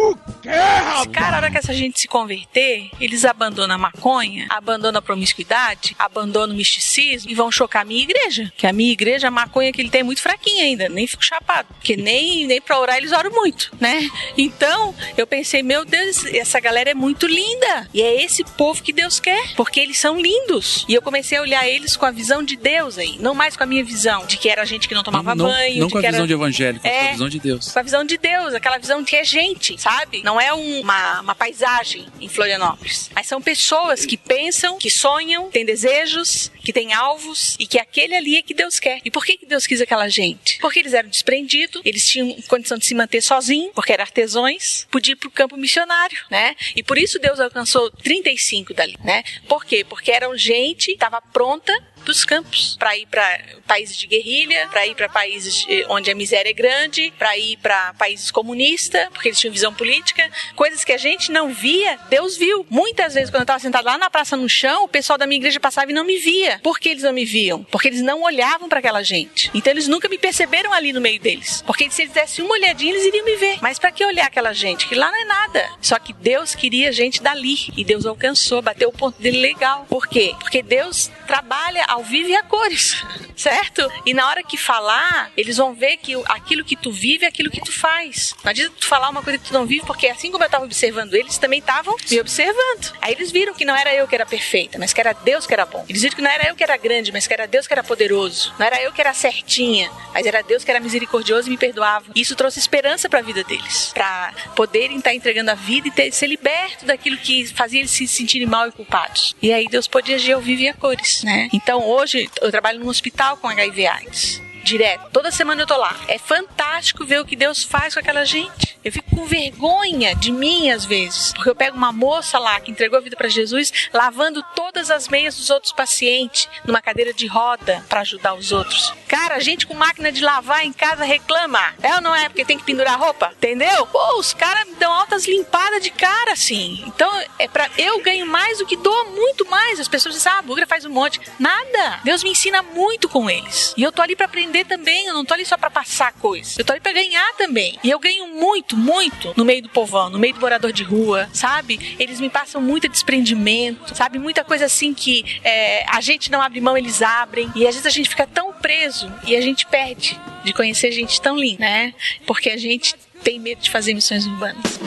Esse 0.45 1.09
cara, 1.09 1.37
a 1.37 1.39
hora 1.39 1.51
que 1.51 1.59
essa 1.59 1.73
gente 1.75 2.01
se 2.01 2.09
converter, 2.09 2.91
eles 3.01 3.25
abandonam 3.25 3.75
a 3.75 3.79
maconha, 3.79 4.47
abandonam 4.49 4.99
a 4.99 5.03
promiscuidade, 5.03 5.95
abandonam 5.99 6.55
o 6.55 6.59
misticismo 6.59 7.31
e 7.31 7.35
vão 7.35 7.51
chocar 7.51 7.83
a 7.83 7.85
minha 7.85 8.03
igreja. 8.03 8.53
Que 8.57 8.67
a 8.67 8.73
minha 8.73 8.93
igreja, 8.93 9.29
a 9.29 9.31
maconha 9.31 9.73
que 9.73 9.81
ele 9.81 9.91
tem 9.91 10.01
é 10.01 10.05
muito 10.05 10.21
fraquinha 10.23 10.65
ainda, 10.65 10.89
nem 10.89 11.07
fico 11.07 11.25
chapado. 11.25 11.69
Porque 11.75 11.97
nem, 11.97 12.47
nem 12.47 12.61
pra 12.61 12.79
orar 12.79 12.97
eles 12.97 13.13
oram 13.13 13.31
muito, 13.31 13.71
né? 13.81 14.09
Então, 14.37 14.95
eu 15.17 15.27
pensei, 15.27 15.63
meu 15.63 15.85
Deus, 15.85 16.25
essa 16.27 16.61
galera 16.61 16.91
é 16.91 16.95
muito 16.95 17.27
linda. 17.27 17.89
E 17.93 18.03
é 18.03 18.23
esse 18.23 18.45
povo 18.45 18.83
que 18.83 18.93
Deus 18.93 19.21
quer, 19.21 19.55
porque 19.57 19.81
eles 19.81 19.99
são 19.99 20.19
lindos. 20.21 20.85
E 20.89 20.95
eu 20.95 21.03
comecei 21.03 21.39
a 21.39 21.43
olhar 21.43 21.67
eles 21.69 21.97
com 21.97 22.07
a 22.07 22.11
visão 22.11 22.43
de 22.43 22.57
Deus 22.57 22.99
aí, 22.99 23.17
não 23.21 23.35
mais 23.35 23.57
com 23.57 23.63
a 23.63 23.67
minha 23.67 23.85
visão, 23.85 24.27
de 24.27 24.37
que 24.37 24.49
era 24.49 24.65
gente 24.65 24.89
que 24.89 24.95
não 24.95 25.03
tomava 25.03 25.35
não, 25.35 25.47
banho, 25.47 25.81
não 25.81 25.87
de 25.87 25.93
com 25.93 25.99
a 25.99 26.01
que 26.03 26.07
visão 26.09 26.21
era... 26.21 26.27
de 26.27 26.33
evangélico, 26.33 26.81
mas 26.85 26.93
com 26.93 26.99
É. 26.99 27.09
a 27.09 27.13
visão 27.13 27.29
de 27.29 27.39
Deus. 27.39 27.70
Com 27.73 27.79
a 27.79 27.83
visão 27.83 28.05
de 28.05 28.17
Deus, 28.19 28.55
aquela 28.55 28.79
visão 28.79 29.03
de 29.03 29.11
que 29.11 29.17
é 29.17 29.25
gente, 29.25 29.81
sabe? 29.81 30.23
Não 30.23 30.41
é 30.41 30.53
um- 30.53 30.81
uma, 30.81 31.21
uma 31.21 31.35
paisagem 31.35 32.07
em 32.21 32.29
Florianópolis. 32.29 33.11
Mas 33.15 33.27
são 33.27 33.41
pessoas 33.41 34.05
que 34.05 34.17
pensam, 34.17 34.79
que 34.79 34.91
sonham, 34.91 35.51
têm 35.51 35.65
desejos, 35.65 36.51
que 36.65 36.73
têm 36.73 36.93
alvos 36.93 37.57
e 37.59 37.67
que 37.67 37.79
aquele 37.79 38.15
ali 38.15 38.37
é 38.37 38.43
que 38.43 38.55
Deus 38.55 38.79
quer. 38.79 39.01
E 39.05 39.11
por 39.11 39.25
que, 39.25 39.37
que 39.37 39.47
Deus 39.47 39.67
quis 39.67 39.81
aquela 39.81 40.09
gente? 40.09 40.59
Porque 40.59 40.79
eles 40.79 40.95
eram 40.95 41.09
desprendidos, 41.09 41.81
eles 41.85 42.07
tinham 42.09 42.35
condição 42.49 42.77
de 42.79 42.87
se 42.87 42.95
manter 42.95 43.21
sozinhos, 43.23 43.73
porque 43.75 43.93
eram 43.93 44.03
artesãos, 44.03 44.87
podia 44.91 45.13
ir 45.13 45.17
pro 45.17 45.31
campo 45.31 45.57
missionário, 45.57 46.19
né? 46.31 46.55
E 46.77 46.83
por 46.83 46.99
isso 46.99 47.19
Deus 47.19 47.39
alcançou 47.41 47.91
35 47.91 48.75
dali, 48.75 48.97
né? 49.05 49.23
Por 49.49 49.65
quê? 49.65 49.85
Porque 49.85 50.11
eram 50.11 50.37
gente 50.37 50.93
estava 50.93 51.21
pronta 51.21 51.73
dos 52.11 52.25
campos 52.25 52.77
para 52.79 52.97
ir 52.97 53.07
para 53.07 53.41
países 53.67 53.97
de 53.97 54.07
guerrilha, 54.07 54.69
para 54.71 54.87
ir 54.87 54.95
para 54.95 55.09
países 55.09 55.67
onde 55.89 56.11
a 56.11 56.15
miséria 56.15 56.51
é 56.51 56.53
grande, 56.53 57.13
para 57.19 57.37
ir 57.37 57.57
para 57.59 57.95
países 57.95 58.31
comunistas, 58.31 59.09
porque 59.13 59.29
eles 59.29 59.39
tinham 59.39 59.53
visão 59.53 59.73
política, 59.73 60.29
coisas 60.57 60.85
que 60.85 60.93
a 60.93 60.99
gente 60.99 61.31
não 61.31 61.53
via, 61.53 61.99
Deus 62.09 62.37
viu. 62.37 62.67
Muitas 62.69 63.15
vezes 63.15 63.31
quando 63.31 63.41
eu 63.41 63.45
estava 63.45 63.59
sentado 63.59 63.85
lá 63.85 63.97
na 63.97 64.11
praça 64.11 64.37
no 64.37 64.49
chão, 64.49 64.85
o 64.85 64.89
pessoal 64.89 65.19
da 65.19 65.27
minha 65.27 65.39
igreja 65.39 65.61
passava 65.61 65.91
e 65.91 65.95
não 65.95 66.05
me 66.05 66.19
via. 66.19 66.59
Por 66.63 66.79
que 66.79 66.89
eles 66.89 67.03
não 67.03 67.13
me 67.13 67.25
viam? 67.25 67.63
Porque 67.65 67.89
eles 67.89 68.03
não 68.03 68.23
olhavam 68.23 68.69
para 68.69 68.81
aquela 68.81 69.03
gente. 69.03 69.51
Então 69.55 69.73
eles 69.73 69.87
nunca 69.89 70.09
me 70.09 70.19
perceberam 70.19 70.73
ali 70.73 70.93
no 70.93 71.01
meio 71.01 71.21
deles. 71.21 71.63
Porque 71.67 71.91
se 71.91 72.03
eles 72.03 72.13
dessem 72.13 72.45
uma 72.45 72.55
olhadinha, 72.55 72.93
eles 72.93 73.05
iriam 73.05 73.25
me 73.25 73.37
ver. 73.37 73.59
Mas 73.61 73.79
para 73.79 73.93
que 73.93 74.05
olhar 74.05 74.27
aquela 74.27 74.53
gente? 74.53 74.87
Que 74.87 74.95
lá 74.95 75.11
não 75.11 75.21
é 75.21 75.25
nada. 75.25 75.71
Só 75.81 75.99
que 75.99 76.13
Deus 76.13 76.55
queria 76.55 76.93
gente 76.93 77.23
dali 77.23 77.69
e 77.77 77.85
Deus 77.85 78.05
alcançou, 78.07 78.61
bateu 78.61 78.89
o 78.89 78.93
ponto 78.93 79.21
dele 79.21 79.39
legal. 79.39 79.87
Por 79.89 80.07
quê? 80.07 80.35
Porque 80.41 80.63
Deus 80.63 81.11
trabalha 81.27 81.85
ao 81.87 82.00
vivo 82.03 82.29
e 82.29 82.37
a 82.37 82.43
cores, 82.43 83.03
certo? 83.37 83.91
E 84.05 84.15
na 84.15 84.27
hora 84.29 84.43
que 84.43 84.57
falar, 84.57 85.31
eles 85.37 85.57
vão 85.57 85.75
ver 85.75 85.97
que 85.97 86.15
aquilo 86.27 86.65
que 86.65 86.77
tu 86.77 86.93
vive 86.93 87.25
é 87.25 87.29
aquilo 87.29 87.51
que 87.51 87.61
tu 87.61 87.73
faz. 87.73 88.35
Não 88.45 88.51
adianta 88.51 88.75
tu 88.79 88.87
falar 88.87 89.09
uma 89.09 89.23
coisa 89.23 89.39
que 89.39 89.49
tu 89.49 89.55
não 89.55 89.67
vive, 89.67 89.85
porque 89.87 90.07
assim 90.09 90.31
como 90.31 90.45
eu 90.45 90.47
estava 90.47 90.65
observando 90.65 91.15
eles, 91.15 91.39
também 91.39 91.61
estavam 91.61 91.97
me 92.11 92.21
observando. 92.21 92.93
Aí 93.01 93.15
eles 93.15 93.31
viram 93.31 93.55
que 93.55 93.65
não 93.65 93.75
era 93.75 93.95
eu 93.95 94.07
que 94.07 94.15
era 94.15 94.27
perfeita, 94.27 94.79
mas 94.79 94.93
que 94.93 95.01
era 95.01 95.13
Deus 95.13 95.47
que 95.47 95.55
era 95.55 95.67
bom. 95.67 95.85
Eles 95.89 96.03
viram 96.03 96.17
que 96.17 96.23
não 96.23 96.31
era 96.31 96.49
eu 96.49 96.55
que 96.55 96.63
era 96.63 96.77
grande, 96.77 97.13
mas 97.13 97.27
que 97.27 97.33
era 97.33 97.47
Deus 97.47 97.67
que 97.67 97.73
era 97.73 97.83
poderoso. 97.83 98.53
Não 98.59 98.67
era 98.67 98.83
eu 98.83 98.93
que 98.93 99.01
era 99.01 99.13
certinha, 99.15 99.91
mas 100.13 100.27
era 100.27 100.43
Deus 100.43 100.65
que 100.65 100.71
era 100.71 100.81
misericordioso 100.81 101.49
e 101.49 101.51
me 101.51 101.57
perdoava. 101.57 102.07
Isso 102.15 102.35
trouxe 102.37 102.59
esperança 102.59 103.09
para 103.09 103.21
a 103.21 103.23
vida 103.23 103.43
deles, 103.45 103.91
para 103.95 104.33
poderem 104.55 104.99
estar 104.99 105.15
entregando 105.15 105.51
a 105.51 105.55
vida 105.55 105.89
e 105.89 105.91
ter, 105.91 106.13
ser 106.13 106.27
liberto 106.27 106.85
daquilo 106.87 107.17
que 107.17 107.47
fazia 107.47 107.81
eles 107.81 107.91
se 107.91 108.07
sentirem 108.07 108.47
mal 108.47 108.69
e 108.69 108.73
culpados. 108.73 109.35
E 109.41 109.53
aí 109.53 109.67
Deus 109.69 109.87
podia 109.87 110.17
agir 110.17 110.33
ao 110.33 110.41
vivo 110.41 110.63
e 110.63 110.69
a 110.69 110.75
cores, 110.75 111.23
né? 111.23 111.49
Então 111.53 111.80
hoje 111.83 112.29
eu 112.41 112.51
trabalho 112.51 112.79
num 112.81 112.89
hospital 112.89 113.37
com 113.37 113.49
HIV 113.49 113.87
AIDS. 113.87 114.50
Direto. 114.71 115.11
Toda 115.13 115.33
semana 115.33 115.63
eu 115.63 115.67
tô 115.67 115.77
lá. 115.77 115.97
É 116.07 116.17
fantástico 116.17 117.05
ver 117.05 117.21
o 117.21 117.25
que 117.25 117.35
Deus 117.35 117.65
faz 117.65 117.93
com 117.93 117.99
aquela 117.99 118.25
gente. 118.25 118.79
Eu 118.85 118.93
fico 118.93 119.11
com 119.17 119.27
vergonha 119.27 120.15
de 120.15 120.31
mim 120.31 120.71
às 120.71 120.85
vezes, 120.85 121.33
porque 121.33 121.51
eu 121.51 121.57
pego 121.57 121.77
uma 121.77 121.93
moça 121.93 122.39
lá 122.39 122.59
que 122.61 122.71
entregou 122.71 122.97
a 122.97 123.03
vida 123.03 123.17
para 123.17 123.29
Jesus, 123.29 123.91
lavando 123.93 124.43
todas 124.55 124.89
as 124.89 125.09
meias 125.09 125.37
dos 125.37 125.51
outros 125.51 125.73
pacientes 125.73 126.49
numa 126.65 126.81
cadeira 126.81 127.13
de 127.13 127.27
roda 127.27 127.85
para 127.89 128.01
ajudar 128.03 128.35
os 128.35 128.53
outros. 128.53 128.95
Cara, 129.09 129.35
a 129.35 129.41
gente 129.41 129.67
com 129.67 129.75
máquina 129.75 130.13
de 130.13 130.23
lavar 130.23 130.65
em 130.65 130.73
casa 130.73 131.05
reclama. 131.05 131.75
É 131.83 131.97
ou 131.97 132.01
não 132.01 132.15
é? 132.15 132.29
Porque 132.29 132.45
tem 132.45 132.57
que 132.57 132.65
pendurar 132.65 132.99
roupa? 132.99 133.33
Entendeu? 133.37 133.87
Pô, 133.87 134.19
os 134.19 134.33
caras 134.33 134.67
me 134.69 134.77
dão 134.77 134.93
altas 134.93 135.27
limpadas 135.27 135.83
de 135.83 135.91
cara 135.91 136.33
assim. 136.33 136.83
Então, 136.87 137.11
é 137.41 137.49
para 137.49 137.69
eu 137.77 138.01
ganho 138.01 138.25
mais 138.25 138.59
do 138.59 138.67
que 138.67 138.77
dou 138.77 139.11
muito 139.11 139.45
mais. 139.51 139.81
As 139.81 139.89
pessoas 139.89 140.15
dizem: 140.15 140.33
"Ah, 140.33 140.39
a 140.39 140.43
Bugra 140.43 140.67
faz 140.67 140.85
um 140.85 140.91
monte". 140.91 141.21
Nada. 141.41 142.01
Deus 142.05 142.23
me 142.23 142.31
ensina 142.31 142.63
muito 142.63 143.09
com 143.09 143.29
eles. 143.29 143.75
E 143.77 143.83
eu 143.83 143.91
tô 143.91 144.01
ali 144.01 144.15
para 144.15 144.27
aprender 144.27 144.60
também, 144.65 145.07
eu 145.07 145.15
não 145.15 145.25
tô 145.25 145.35
ali 145.35 145.45
só 145.45 145.57
para 145.57 145.71
passar 145.71 146.13
coisa. 146.13 146.55
Eu 146.59 146.65
tô 146.65 146.73
ali 146.73 146.81
para 146.81 146.93
ganhar 146.93 147.33
também. 147.37 147.79
E 147.83 147.91
eu 147.91 147.99
ganho 147.99 148.29
muito, 148.29 148.77
muito 148.77 149.33
no 149.37 149.45
meio 149.45 149.63
do 149.63 149.69
povão, 149.69 150.11
no 150.11 150.19
meio 150.19 150.35
do 150.35 150.41
morador 150.41 150.73
de 150.73 150.83
rua, 150.83 151.29
sabe? 151.33 151.97
Eles 151.99 152.21
me 152.21 152.29
passam 152.29 152.61
muito 152.61 152.89
desprendimento, 152.89 153.95
sabe? 153.95 154.19
Muita 154.19 154.45
coisa 154.45 154.67
assim 154.67 154.93
que 154.95 155.41
é, 155.43 155.85
a 155.89 156.01
gente 156.01 156.31
não 156.31 156.41
abre 156.41 156.61
mão, 156.61 156.77
eles 156.77 157.03
abrem. 157.03 157.51
E 157.55 157.67
às 157.67 157.75
vezes 157.75 157.87
a 157.87 157.91
gente 157.91 158.09
fica 158.09 158.27
tão 158.27 158.53
preso 158.53 159.13
e 159.27 159.37
a 159.37 159.41
gente 159.41 159.67
perde 159.67 160.19
de 160.45 160.53
conhecer 160.53 160.93
gente 160.93 161.21
tão 161.21 161.37
linda, 161.37 161.61
né? 161.61 161.95
Porque 162.27 162.51
a 162.51 162.57
gente 162.57 162.95
tem 163.23 163.39
medo 163.39 163.61
de 163.61 163.71
fazer 163.71 163.95
missões 163.95 164.27
urbanas. 164.27 164.81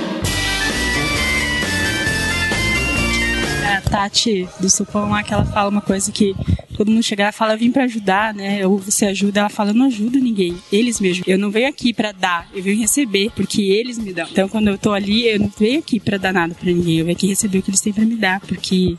A 3.65 3.81
Tati 3.89 4.47
do 4.59 4.69
Supão 4.69 5.09
lá 5.09 5.23
que 5.23 5.33
ela 5.33 5.45
fala 5.45 5.69
uma 5.69 5.81
coisa 5.81 6.11
que 6.11 6.35
todo 6.73 6.91
mundo 6.91 7.03
chega 7.03 7.23
lá 7.23 7.29
e 7.29 7.33
fala, 7.33 7.55
vim 7.55 7.71
pra 7.71 7.83
ajudar, 7.83 8.33
né? 8.33 8.65
Ou 8.65 8.77
você 8.77 9.05
ajuda, 9.05 9.41
ela 9.41 9.49
fala, 9.49 9.71
eu 9.71 9.75
não 9.75 9.87
ajudo 9.87 10.19
ninguém. 10.19 10.57
Eles 10.71 10.99
me 10.99 11.09
ajudam. 11.09 11.33
Eu 11.33 11.39
não 11.39 11.51
venho 11.51 11.67
aqui 11.67 11.93
pra 11.93 12.11
dar, 12.11 12.49
eu 12.53 12.61
venho 12.61 12.79
receber, 12.79 13.31
porque 13.35 13.61
eles 13.61 13.97
me 13.97 14.13
dão. 14.13 14.27
Então, 14.29 14.49
quando 14.49 14.67
eu 14.67 14.77
tô 14.77 14.91
ali, 14.91 15.27
eu 15.27 15.39
não 15.39 15.51
venho 15.57 15.79
aqui 15.79 15.99
pra 15.99 16.17
dar 16.17 16.33
nada 16.33 16.53
pra 16.53 16.71
ninguém. 16.71 16.99
Eu 16.99 17.05
venho 17.05 17.15
aqui 17.15 17.27
receber 17.27 17.59
o 17.59 17.61
que 17.61 17.69
eles 17.69 17.81
têm 17.81 17.93
pra 17.93 18.05
me 18.05 18.15
dar, 18.15 18.39
porque 18.41 18.95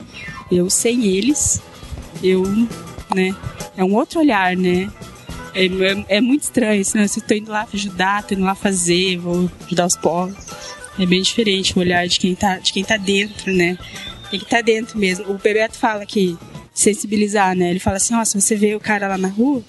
eu, 0.51 0.71
sem 0.71 1.05
eles, 1.05 1.63
eu, 2.23 2.43
né? 3.15 3.35
É 3.77 3.85
um 3.85 3.95
outro 3.95 4.21
olhar, 4.21 4.57
né? 4.57 4.91
É, 5.55 5.67
é, 5.67 6.17
é 6.17 6.21
muito 6.21 6.43
estranho, 6.43 6.83
né? 6.95 7.07
Se 7.07 7.21
eu 7.21 7.27
tô 7.27 7.35
indo 7.35 7.51
lá 7.51 7.67
ajudar, 7.73 8.23
tô 8.23 8.35
indo 8.35 8.45
lá 8.45 8.55
fazer, 8.55 9.19
vou 9.19 9.51
ajudar 9.67 9.87
os 9.87 9.97
povos. 9.97 10.35
É 10.99 11.07
bem 11.07 11.23
diferente 11.23 11.77
o 11.77 11.81
olhar 11.81 12.07
de 12.07 12.21
quem 12.21 12.35
tá, 12.35 12.59
de 12.59 12.73
quem 12.73 12.85
tá 12.85 12.97
dentro, 12.97 13.53
né? 13.53 13.77
Tem 14.31 14.39
que 14.39 14.47
estar 14.47 14.59
tá 14.59 14.63
dentro 14.63 14.99
mesmo. 14.99 15.31
O 15.31 15.39
Bebeto 15.39 15.77
fala 15.77 16.05
que 16.07 16.37
sensibilizar, 16.75 17.57
né? 17.57 17.71
Ele 17.71 17.79
fala 17.79 17.97
assim, 17.97 18.15
ó, 18.15 18.25
se 18.25 18.39
você 18.39 18.57
vê 18.57 18.75
o 18.75 18.81
cara 18.81 19.07
lá 19.07 19.17
na 19.17 19.29
rua 19.29 19.65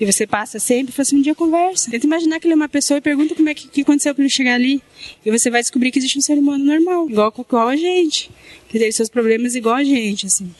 e 0.00 0.04
você 0.04 0.26
passa 0.26 0.58
sempre, 0.58 0.92
fala 0.92 1.02
assim, 1.02 1.16
um 1.16 1.22
dia 1.22 1.34
conversa. 1.34 1.90
Tenta 1.90 2.04
imaginar 2.04 2.40
que 2.40 2.46
ele 2.46 2.54
é 2.54 2.56
uma 2.56 2.68
pessoa 2.68 2.98
e 2.98 3.00
pergunta 3.00 3.34
como 3.34 3.48
é 3.48 3.54
que, 3.54 3.68
que 3.68 3.82
aconteceu 3.82 4.14
para 4.14 4.24
ele 4.24 4.30
chegar 4.30 4.54
ali. 4.54 4.82
E 5.24 5.30
você 5.30 5.48
vai 5.48 5.60
descobrir 5.60 5.92
que 5.92 5.98
existe 5.98 6.18
um 6.18 6.22
ser 6.22 6.36
humano 6.36 6.64
normal, 6.64 7.08
igual, 7.08 7.32
igual 7.38 7.68
a 7.68 7.76
gente. 7.76 8.30
Que 8.68 8.78
tem 8.78 8.90
seus 8.90 9.08
problemas 9.08 9.54
igual 9.54 9.76
a 9.76 9.84
gente, 9.84 10.26
assim. 10.26 10.52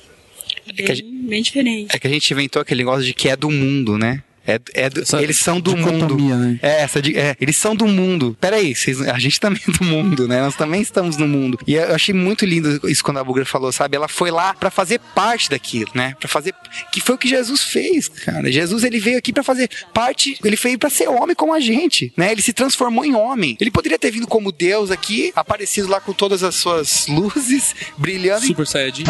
Bem, 0.74 0.86
é 0.86 0.94
gente, 0.94 1.10
bem 1.10 1.42
diferente. 1.42 1.94
É 1.94 1.98
que 1.98 2.06
a 2.06 2.10
gente 2.10 2.30
inventou 2.30 2.62
aquele 2.62 2.82
negócio 2.82 3.04
de 3.04 3.12
que 3.12 3.28
é 3.28 3.36
do 3.36 3.50
mundo, 3.50 3.98
né? 3.98 4.22
É, 4.50 4.60
é 4.74 4.90
do, 4.90 5.02
eles 5.20 5.38
são 5.38 5.60
do 5.60 5.76
mundo. 5.76 6.16
Né? 6.16 6.58
É, 6.62 6.82
essa 6.82 6.98
é, 6.98 7.36
eles 7.40 7.56
são 7.56 7.76
do 7.76 7.86
mundo. 7.86 8.36
Peraí, 8.40 8.74
vocês, 8.74 9.00
a 9.02 9.18
gente 9.18 9.38
também 9.38 9.60
é 9.66 9.70
do 9.70 9.84
mundo, 9.84 10.26
né? 10.26 10.40
Nós 10.40 10.56
também 10.56 10.80
estamos 10.80 11.16
no 11.16 11.28
mundo. 11.28 11.58
E 11.66 11.74
eu 11.74 11.94
achei 11.94 12.14
muito 12.14 12.44
lindo 12.44 12.80
isso 12.88 13.04
quando 13.04 13.18
a 13.18 13.24
Bugra 13.24 13.44
falou, 13.44 13.70
sabe? 13.72 13.96
Ela 13.96 14.08
foi 14.08 14.30
lá 14.30 14.54
para 14.54 14.70
fazer 14.70 15.00
parte 15.14 15.50
daquilo, 15.50 15.90
né? 15.94 16.14
Para 16.18 16.28
fazer 16.28 16.54
que 16.92 17.00
foi 17.00 17.14
o 17.14 17.18
que 17.18 17.28
Jesus 17.28 17.62
fez, 17.62 18.08
cara. 18.08 18.50
Jesus 18.50 18.84
ele 18.84 18.98
veio 18.98 19.18
aqui 19.18 19.32
para 19.32 19.42
fazer 19.42 19.70
parte, 19.92 20.38
ele 20.44 20.56
veio 20.56 20.78
para 20.78 20.90
ser 20.90 21.08
homem 21.08 21.34
como 21.34 21.54
a 21.54 21.60
gente, 21.60 22.12
né? 22.16 22.32
Ele 22.32 22.42
se 22.42 22.52
transformou 22.52 23.04
em 23.04 23.14
homem. 23.14 23.56
Ele 23.60 23.70
poderia 23.70 23.98
ter 23.98 24.10
vindo 24.10 24.26
como 24.26 24.50
Deus 24.50 24.90
aqui, 24.90 25.32
aparecido 25.36 25.88
lá 25.88 26.00
com 26.00 26.12
todas 26.12 26.42
as 26.42 26.54
suas 26.54 27.06
luzes 27.06 27.74
brilhando. 27.96 28.46
Super 28.46 28.66
Saiyajin. 28.66 29.04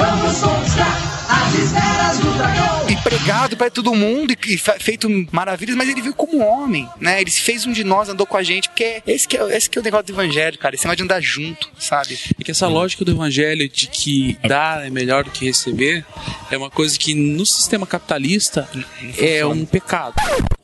E 2.88 2.96
pregado 3.02 3.56
para 3.56 3.70
todo 3.70 3.94
mundo 3.94 4.34
e 4.46 4.58
feito 4.78 5.08
maravilhas, 5.30 5.76
mas 5.76 5.88
ele 5.88 6.00
veio 6.00 6.14
como 6.14 6.38
homem, 6.38 6.88
né? 7.00 7.20
Ele 7.20 7.30
se 7.30 7.40
fez 7.40 7.66
um 7.66 7.72
de 7.72 7.84
nós, 7.84 8.08
andou 8.08 8.26
com 8.26 8.36
a 8.36 8.42
gente, 8.42 8.68
porque 8.68 9.02
esse 9.06 9.26
que 9.26 9.36
é, 9.36 9.56
esse 9.56 9.68
que 9.68 9.78
é 9.78 9.80
o 9.80 9.84
negócio 9.84 10.06
do 10.06 10.12
evangelho, 10.12 10.58
cara. 10.58 10.74
Esse 10.74 10.84
negócio 10.84 10.98
de 10.98 11.02
andar 11.04 11.20
junto, 11.20 11.70
sabe? 11.78 12.18
E 12.38 12.44
que 12.44 12.50
essa 12.50 12.68
lógica 12.68 13.04
do 13.04 13.12
evangelho 13.12 13.68
de 13.68 13.86
que 13.88 14.38
dar 14.46 14.86
é 14.86 14.90
melhor 14.90 15.24
do 15.24 15.30
que 15.30 15.44
receber 15.46 16.04
é 16.50 16.56
uma 16.56 16.70
coisa 16.70 16.98
que 16.98 17.14
no 17.14 17.46
sistema 17.46 17.86
capitalista 17.86 18.68
é 19.18 19.44
um 19.44 19.64
pecado. 19.64 20.14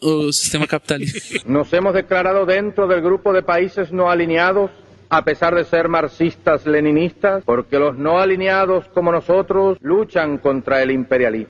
O 0.00 0.32
sistema 0.32 0.66
capitalista. 0.66 1.40
Nos 1.46 1.72
hemos 1.72 1.94
declarado 1.94 2.44
dentro 2.46 2.86
del 2.86 3.00
grupo 3.00 3.32
de 3.32 3.42
países 3.42 3.90
no 3.90 4.08
alineados 4.08 4.70
a 5.08 5.22
pesar 5.22 5.54
de 5.54 5.64
ser 5.64 5.88
marxistas-leninistas, 5.88 7.44
porque 7.44 7.78
los 7.78 7.96
no 7.96 8.18
alineados 8.18 8.86
como 8.92 9.12
nosotros 9.12 9.78
luchan 9.80 10.38
contra 10.38 10.82
el 10.82 10.90
imperialismo. 10.90 11.48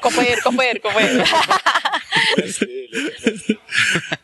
companheiro, 0.00 0.40
companheiro, 0.42 0.80
companheiro. 0.80 1.24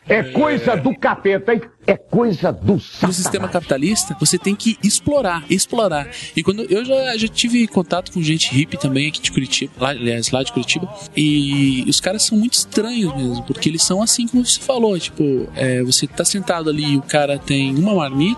É 0.07 0.23
coisa 0.23 0.75
do 0.75 0.95
capeta, 0.95 1.53
hein? 1.53 1.61
É 1.85 1.95
coisa 1.95 2.51
do 2.51 2.79
satanás. 2.79 3.01
No 3.01 3.13
sistema 3.13 3.47
capitalista, 3.47 4.15
você 4.19 4.37
tem 4.37 4.55
que 4.55 4.77
explorar, 4.83 5.43
explorar. 5.49 6.09
E 6.35 6.43
quando 6.43 6.63
eu 6.63 6.83
já, 6.83 7.17
já 7.17 7.27
tive 7.27 7.67
contato 7.67 8.11
com 8.11 8.21
gente 8.21 8.51
hippie 8.53 8.77
também 8.77 9.07
aqui 9.07 9.21
de 9.21 9.31
Curitiba, 9.31 9.71
lá, 9.77 9.89
aliás, 9.89 10.31
lá 10.31 10.43
de 10.43 10.51
Curitiba, 10.51 10.91
e 11.15 11.83
os 11.87 11.99
caras 11.99 12.23
são 12.23 12.37
muito 12.37 12.53
estranhos 12.53 13.15
mesmo, 13.15 13.43
porque 13.43 13.69
eles 13.69 13.83
são 13.83 14.01
assim 14.01 14.27
como 14.27 14.45
você 14.45 14.59
falou, 14.59 14.99
tipo, 14.99 15.47
é, 15.55 15.83
você 15.83 16.07
tá 16.07 16.25
sentado 16.25 16.69
ali 16.69 16.93
e 16.93 16.97
o 16.97 17.01
cara 17.01 17.37
tem 17.37 17.75
uma 17.75 17.93
marmita, 17.93 18.28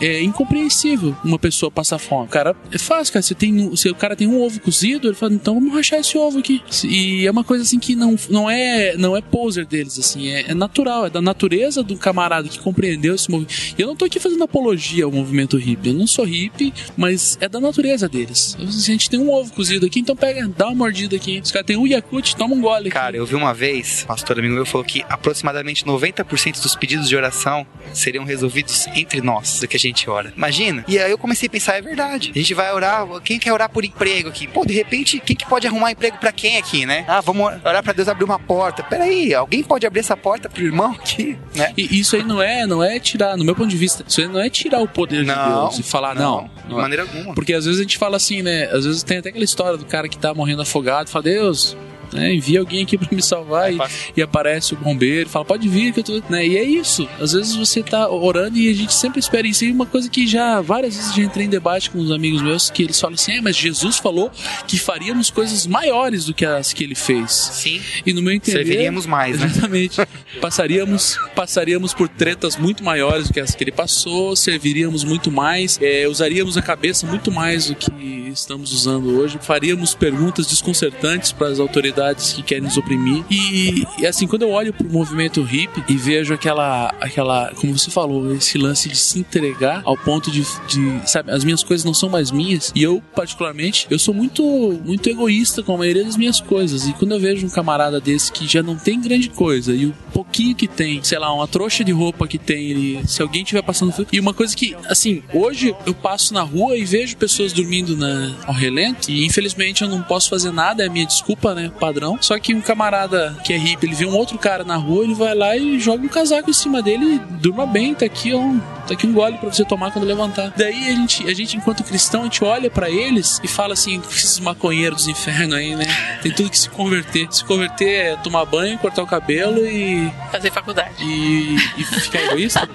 é 0.00 0.22
incompreensível 0.22 1.14
uma 1.24 1.38
pessoa 1.38 1.70
passar 1.70 1.98
fome. 1.98 2.26
O 2.26 2.28
cara, 2.28 2.54
é 2.72 2.78
fácil, 2.78 3.12
cara, 3.12 3.22
você 3.22 3.34
tem, 3.34 3.74
se 3.76 3.88
o 3.88 3.94
cara 3.94 4.16
tem 4.16 4.26
um 4.26 4.40
ovo 4.40 4.60
cozido, 4.60 5.08
ele 5.08 5.14
fala, 5.14 5.32
então 5.32 5.54
vamos 5.54 5.72
rachar 5.72 6.00
esse 6.00 6.16
ovo 6.16 6.38
aqui. 6.38 6.62
E 6.84 7.26
é 7.26 7.30
uma 7.30 7.44
coisa 7.44 7.62
assim 7.62 7.78
que 7.78 7.94
não, 7.94 8.16
não 8.30 8.50
é 8.50 8.96
não 8.96 9.16
é 9.16 9.20
poser 9.20 9.66
deles, 9.66 9.98
assim, 9.98 10.28
é, 10.28 10.50
é 10.50 10.54
natural, 10.54 11.06
é 11.06 11.10
da 11.10 11.20
natureza 11.20 11.82
do 11.82 11.96
camarada 11.96 12.48
que 12.48 12.58
compreendeu 12.58 13.14
esse 13.14 13.30
movimento. 13.30 13.54
E 13.76 13.82
eu 13.82 13.88
não 13.88 13.96
tô 13.96 14.04
aqui 14.04 14.18
fazendo 14.18 14.42
apologia 14.44 15.04
ao 15.04 15.12
movimento 15.12 15.56
hippie, 15.56 15.90
eu 15.90 15.94
não 15.94 16.06
sou 16.06 16.24
hippie, 16.24 16.72
mas 16.96 17.38
é 17.40 17.48
da 17.48 17.60
natureza 17.60 18.08
deles. 18.08 18.56
A 18.58 18.64
gente 18.64 19.10
tem 19.10 19.20
um 19.20 19.30
ovo 19.30 19.52
cozido 19.52 19.86
aqui, 19.86 20.00
então 20.00 20.16
pega, 20.16 20.48
dá 20.48 20.66
uma 20.66 20.74
mordida 20.74 21.16
aqui. 21.16 21.40
Os 21.42 21.50
caras 21.50 21.66
têm 21.66 21.76
um 21.76 21.86
Yakut, 21.86 22.36
toma 22.36 22.54
um 22.54 22.60
gole. 22.60 22.90
Cara, 22.90 23.16
eu 23.16 23.26
vi 23.26 23.34
uma 23.34 23.52
vez, 23.52 24.04
pastor 24.04 24.38
amigo 24.38 24.54
meu 24.54 24.66
falou 24.66 24.84
que 24.84 25.04
aproximadamente 25.08 25.84
90% 25.84 26.62
dos 26.62 26.74
pedidos 26.74 27.08
de 27.08 27.16
oração 27.16 27.66
seriam 27.92 28.24
resolvidos 28.24 28.86
entre 28.94 29.20
nós, 29.20 29.37
do 29.60 29.68
que 29.68 29.76
a 29.76 29.80
gente 29.80 30.08
ora. 30.08 30.32
Imagina? 30.36 30.84
E 30.88 30.98
aí 30.98 31.10
eu 31.10 31.18
comecei 31.18 31.46
a 31.46 31.50
pensar, 31.50 31.76
é 31.76 31.82
verdade. 31.82 32.32
A 32.34 32.38
gente 32.38 32.54
vai 32.54 32.72
orar, 32.72 33.06
quem 33.20 33.38
quer 33.38 33.52
orar 33.52 33.68
por 33.68 33.84
emprego 33.84 34.28
aqui? 34.28 34.46
Pô, 34.46 34.64
de 34.64 34.74
repente, 34.74 35.20
quem 35.20 35.36
que 35.36 35.46
pode 35.46 35.66
arrumar 35.66 35.92
emprego 35.92 36.18
para 36.18 36.32
quem 36.32 36.56
aqui, 36.56 36.86
né? 36.86 37.04
Ah, 37.08 37.20
vamos 37.20 37.46
orar 37.46 37.82
para 37.82 37.92
Deus 37.92 38.08
abrir 38.08 38.24
uma 38.24 38.38
porta. 38.38 38.82
Peraí, 38.82 39.34
alguém 39.34 39.62
pode 39.62 39.86
abrir 39.86 40.00
essa 40.00 40.16
porta 40.16 40.48
pro 40.48 40.62
irmão 40.62 40.92
aqui, 40.92 41.38
né? 41.54 41.72
E 41.76 41.98
isso 41.98 42.16
aí 42.16 42.22
não 42.22 42.42
é, 42.42 42.66
não 42.66 42.82
é 42.82 42.98
tirar, 42.98 43.36
no 43.36 43.44
meu 43.44 43.54
ponto 43.54 43.68
de 43.68 43.76
vista, 43.76 44.04
isso 44.06 44.20
aí 44.20 44.28
não 44.28 44.40
é 44.40 44.48
tirar 44.48 44.80
o 44.80 44.88
poder 44.88 45.24
não, 45.24 45.34
de 45.34 45.60
Deus 45.60 45.78
e 45.78 45.82
falar, 45.82 46.14
não. 46.14 46.42
não 46.42 46.68
de 46.68 46.74
maneira 46.74 47.02
alguma. 47.02 47.34
Porque 47.34 47.52
às 47.52 47.64
vezes 47.64 47.80
a 47.80 47.82
gente 47.82 47.98
fala 47.98 48.16
assim, 48.16 48.42
né? 48.42 48.64
Às 48.64 48.84
vezes 48.84 49.02
tem 49.02 49.18
até 49.18 49.30
aquela 49.30 49.44
história 49.44 49.76
do 49.76 49.84
cara 49.84 50.08
que 50.08 50.18
tá 50.18 50.34
morrendo 50.34 50.62
afogado, 50.62 51.10
fala, 51.10 51.22
Deus, 51.22 51.76
né? 52.12 52.34
Envia 52.34 52.60
alguém 52.60 52.82
aqui 52.82 52.96
para 52.96 53.08
me 53.14 53.22
salvar 53.22 53.70
é 53.70 53.74
e, 53.74 53.78
e, 54.16 54.22
aparece 54.22 54.74
o 54.74 54.76
bombeiro, 54.76 55.28
fala, 55.28 55.44
pode 55.44 55.68
vir 55.68 55.92
que 55.92 56.00
eu 56.00 56.04
tô. 56.04 56.22
Né? 56.28 56.46
E 56.46 56.56
é 56.56 56.64
isso. 56.64 57.08
Às 57.20 57.32
vezes 57.32 57.54
você 57.54 57.82
tá 57.82 58.08
orando 58.08 58.58
e 58.58 58.68
a 58.68 58.74
gente 58.74 58.94
sempre 58.94 59.20
espera 59.20 59.46
isso. 59.46 59.64
E 59.64 59.70
uma 59.70 59.86
coisa 59.86 60.08
que 60.08 60.26
já 60.26 60.60
várias 60.60 60.96
vezes 60.96 61.14
já 61.14 61.22
entrei 61.22 61.46
em 61.46 61.48
debate 61.48 61.90
com 61.90 61.98
uns 61.98 62.10
amigos 62.10 62.42
meus 62.42 62.70
que 62.70 62.82
eles 62.82 63.00
falam 63.00 63.14
assim: 63.14 63.32
é, 63.32 63.40
mas 63.40 63.56
Jesus 63.56 63.98
falou 63.98 64.30
que 64.66 64.78
faríamos 64.78 65.30
coisas 65.30 65.66
maiores 65.66 66.24
do 66.24 66.34
que 66.34 66.44
as 66.44 66.72
que 66.72 66.84
ele 66.84 66.94
fez. 66.94 67.30
Sim. 67.32 67.80
E 68.04 68.12
no 68.12 68.22
meu 68.22 68.32
entender. 68.32 68.64
Serviríamos 68.64 69.06
mais, 69.06 69.38
né? 69.38 69.46
Exatamente. 69.46 70.00
passaríamos, 70.40 71.18
passaríamos 71.34 71.94
por 71.94 72.08
tretas 72.08 72.56
muito 72.56 72.82
maiores 72.84 73.28
do 73.28 73.34
que 73.34 73.40
as 73.40 73.54
que 73.54 73.64
ele 73.64 73.72
passou, 73.72 74.34
serviríamos 74.36 75.04
muito 75.04 75.30
mais, 75.30 75.78
é, 75.80 76.06
usaríamos 76.08 76.56
a 76.56 76.62
cabeça 76.62 77.06
muito 77.06 77.30
mais 77.30 77.66
do 77.66 77.74
que 77.74 77.90
estamos 78.32 78.72
usando 78.72 79.18
hoje, 79.18 79.38
faríamos 79.40 79.94
perguntas 79.94 80.46
desconcertantes 80.46 81.32
para 81.32 81.48
as 81.48 81.58
autoridades 81.58 81.97
sociedades 81.98 82.32
que 82.32 82.42
querem 82.42 82.64
nos 82.64 82.76
oprimir. 82.76 83.24
E, 83.30 83.86
e 83.98 84.06
assim, 84.06 84.26
quando 84.26 84.42
eu 84.42 84.50
olho 84.50 84.72
pro 84.72 84.88
movimento 84.88 85.42
hippie 85.42 85.82
e 85.88 85.96
vejo 85.96 86.32
aquela, 86.32 86.94
aquela, 87.00 87.52
como 87.56 87.76
você 87.76 87.90
falou, 87.90 88.32
esse 88.34 88.56
lance 88.56 88.88
de 88.88 88.96
se 88.96 89.18
entregar 89.18 89.82
ao 89.84 89.96
ponto 89.96 90.30
de, 90.30 90.42
de, 90.68 91.10
sabe, 91.10 91.30
as 91.30 91.44
minhas 91.44 91.62
coisas 91.62 91.84
não 91.84 91.94
são 91.94 92.08
mais 92.08 92.30
minhas. 92.30 92.72
E 92.74 92.82
eu, 92.82 93.02
particularmente, 93.14 93.86
eu 93.90 93.98
sou 93.98 94.14
muito, 94.14 94.42
muito 94.84 95.08
egoísta 95.08 95.62
com 95.62 95.74
a 95.74 95.78
maioria 95.78 96.04
das 96.04 96.16
minhas 96.16 96.40
coisas. 96.40 96.86
E 96.86 96.92
quando 96.92 97.12
eu 97.12 97.20
vejo 97.20 97.46
um 97.46 97.50
camarada 97.50 98.00
desse 98.00 98.30
que 98.30 98.46
já 98.46 98.62
não 98.62 98.76
tem 98.76 99.00
grande 99.00 99.28
coisa 99.28 99.74
e 99.74 99.86
o 99.86 99.94
pouquinho 100.12 100.54
que 100.54 100.68
tem, 100.68 101.02
sei 101.02 101.18
lá, 101.18 101.32
uma 101.32 101.48
trouxa 101.48 101.84
de 101.84 101.92
roupa 101.92 102.26
que 102.26 102.38
tem, 102.38 102.70
ele, 102.70 103.06
se 103.06 103.20
alguém 103.20 103.42
tiver 103.42 103.62
passando. 103.62 103.88
E 104.12 104.20
uma 104.20 104.34
coisa 104.34 104.54
que, 104.54 104.76
assim, 104.86 105.22
hoje 105.32 105.74
eu 105.86 105.94
passo 105.94 106.32
na 106.32 106.42
rua 106.42 106.76
e 106.76 106.84
vejo 106.84 107.16
pessoas 107.16 107.52
dormindo 107.52 107.96
na, 107.96 108.34
ao 108.46 108.54
relento 108.54 109.10
e 109.10 109.24
infelizmente 109.24 109.82
eu 109.82 109.88
não 109.88 110.02
posso 110.02 110.28
fazer 110.28 110.52
nada, 110.52 110.82
é 110.82 110.86
a 110.86 110.90
minha 110.90 111.06
desculpa, 111.06 111.54
né? 111.54 111.72
Padrão. 111.88 112.18
Só 112.20 112.38
que 112.38 112.54
um 112.54 112.60
camarada 112.60 113.36
que 113.42 113.52
é 113.52 113.56
hippie, 113.56 113.86
ele 113.86 113.94
vê 113.94 114.04
um 114.04 114.14
outro 114.14 114.38
cara 114.38 114.64
na 114.64 114.76
rua, 114.76 115.04
ele 115.04 115.14
vai 115.14 115.34
lá 115.34 115.56
e 115.56 115.80
joga 115.80 116.04
um 116.04 116.08
casaco 116.08 116.50
em 116.50 116.52
cima 116.52 116.82
dele 116.82 117.14
e 117.14 117.18
durma 117.18 117.66
bem, 117.66 117.94
tá 117.94 118.04
aqui, 118.04 118.34
ó, 118.34 118.40
tá 118.86 118.94
aqui 118.94 119.06
um 119.06 119.12
gole 119.12 119.38
para 119.38 119.50
você 119.50 119.64
tomar 119.64 119.90
quando 119.90 120.04
levantar. 120.04 120.52
Daí 120.56 120.90
a 120.90 120.94
gente, 120.94 121.26
a 121.28 121.34
gente 121.34 121.56
enquanto 121.56 121.82
cristão, 121.82 122.22
a 122.22 122.24
gente 122.24 122.44
olha 122.44 122.70
para 122.70 122.90
eles 122.90 123.40
e 123.42 123.48
fala 123.48 123.72
assim, 123.72 124.00
esses 124.10 124.38
maconheiros 124.40 124.98
dos 124.98 125.08
infernos 125.08 125.56
aí, 125.56 125.74
né? 125.74 125.86
Tem 126.22 126.32
tudo 126.32 126.50
que 126.50 126.58
se 126.58 126.68
converter. 126.68 127.26
Se 127.30 127.44
converter 127.44 127.88
é 127.88 128.16
tomar 128.16 128.44
banho, 128.44 128.78
cortar 128.78 129.02
o 129.02 129.06
cabelo 129.06 129.64
e 129.64 130.12
fazer 130.30 130.50
faculdade. 130.50 130.94
E, 131.00 131.56
e 131.76 131.84
ficar 131.84 132.22
egoísta. 132.24 132.68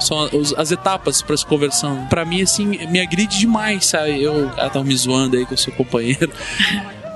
são 0.00 0.28
as 0.56 0.70
etapas 0.70 1.22
para 1.22 1.34
essa 1.34 1.46
conversão. 1.46 2.06
Para 2.06 2.24
mim, 2.24 2.42
assim, 2.42 2.66
me 2.66 3.00
agride 3.00 3.38
demais, 3.38 3.86
sabe? 3.86 4.22
Eu, 4.22 4.50
ela 4.56 4.70
tava 4.70 4.84
me 4.84 4.94
zoando 4.96 5.36
aí 5.36 5.46
que 5.46 5.54
eu 5.54 5.58
sou 5.58 5.72
companheiro. 5.72 6.30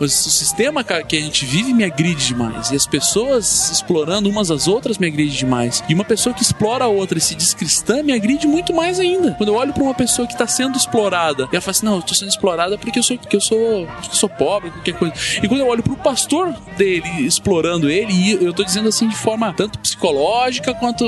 O 0.00 0.09
sistema 0.09 0.85
que 0.85 1.16
a 1.16 1.20
gente 1.20 1.44
vive 1.44 1.72
me 1.72 1.85
agride 1.85 2.26
demais. 2.26 2.70
E 2.70 2.76
as 2.76 2.87
pessoas 2.87 3.70
explorando 3.70 4.28
umas 4.28 4.50
às 4.50 4.68
outras 4.68 4.99
me 4.99 5.07
agride 5.07 5.36
demais. 5.36 5.82
E 5.88 5.94
uma 5.94 6.05
pessoa 6.05 6.34
que 6.34 6.42
explora 6.42 6.84
a 6.84 6.88
outra 6.88 7.18
e 7.18 7.20
se 7.20 7.34
diz 7.34 7.55
cristã 7.55 8.03
me 8.03 8.12
agride 8.12 8.47
muito 8.47 8.72
mais 8.72 9.01
ainda. 9.01 9.32
Quando 9.32 9.51
eu 9.51 9.55
olho 9.55 9.72
para 9.72 9.82
uma 9.82 9.94
pessoa 9.94 10.26
que 10.26 10.34
está 10.34 10.47
sendo 10.47 10.76
explorada 10.76 11.44
e 11.44 11.57
ela 11.57 11.61
fala 11.61 11.70
assim: 11.70 11.86
Não, 11.86 11.97
eu 11.97 12.03
tô 12.03 12.14
sendo 12.14 12.28
explorada 12.28 12.78
porque 12.78 12.99
eu 12.99 13.03
sou, 13.03 13.18
porque 13.18 13.36
eu 13.36 13.40
sou, 13.40 13.86
porque 13.86 14.11
eu 14.11 14.14
sou 14.14 14.28
pobre, 14.28 14.70
qualquer 14.70 14.94
coisa. 14.94 15.14
E 15.42 15.49
quando 15.49 15.61
eu 15.61 15.68
olho 15.68 15.82
para 15.82 15.92
o 15.92 15.97
pastor 15.97 16.55
dele 16.76 17.26
explorando 17.26 17.90
ele, 17.90 18.12
e 18.12 18.32
eu 18.32 18.53
tô 18.53 18.64
dizendo 18.64 18.88
assim 18.88 19.09
de 19.09 19.16
forma 19.16 19.53
tanto 19.55 19.78
psicológica 19.78 20.74
quanto 20.74 21.05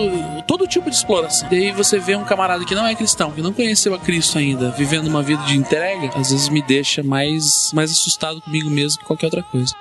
todo 0.47 0.67
tipo 0.67 0.89
de 0.91 0.97
exploração. 0.97 1.49
E 1.51 1.57
aí 1.57 1.73
você 1.73 1.99
vê 1.99 2.17
um 2.17 2.25
camarada 2.25 2.65
que 2.65 2.75
não 2.75 2.87
é 2.87 2.95
cristão, 2.95 3.31
que 3.31 3.43
não 3.43 3.53
conheceu 3.53 3.95
a 3.95 3.99
Cristo 3.99 4.39
ainda, 4.39 4.71
vivendo 4.71 5.07
uma 5.07 5.23
vida 5.23 5.43
de 5.45 5.57
entrega, 5.57 6.11
às 6.17 6.31
vezes 6.31 6.49
me 6.49 6.63
deixa 6.63 7.03
mais, 7.03 7.71
mais 7.73 7.91
assustado 7.91 8.41
comigo 8.41 8.71
mesmo 8.79 9.01
que 9.01 9.05
qualquer 9.05 9.27
outra 9.27 9.43
coisa. 9.43 9.75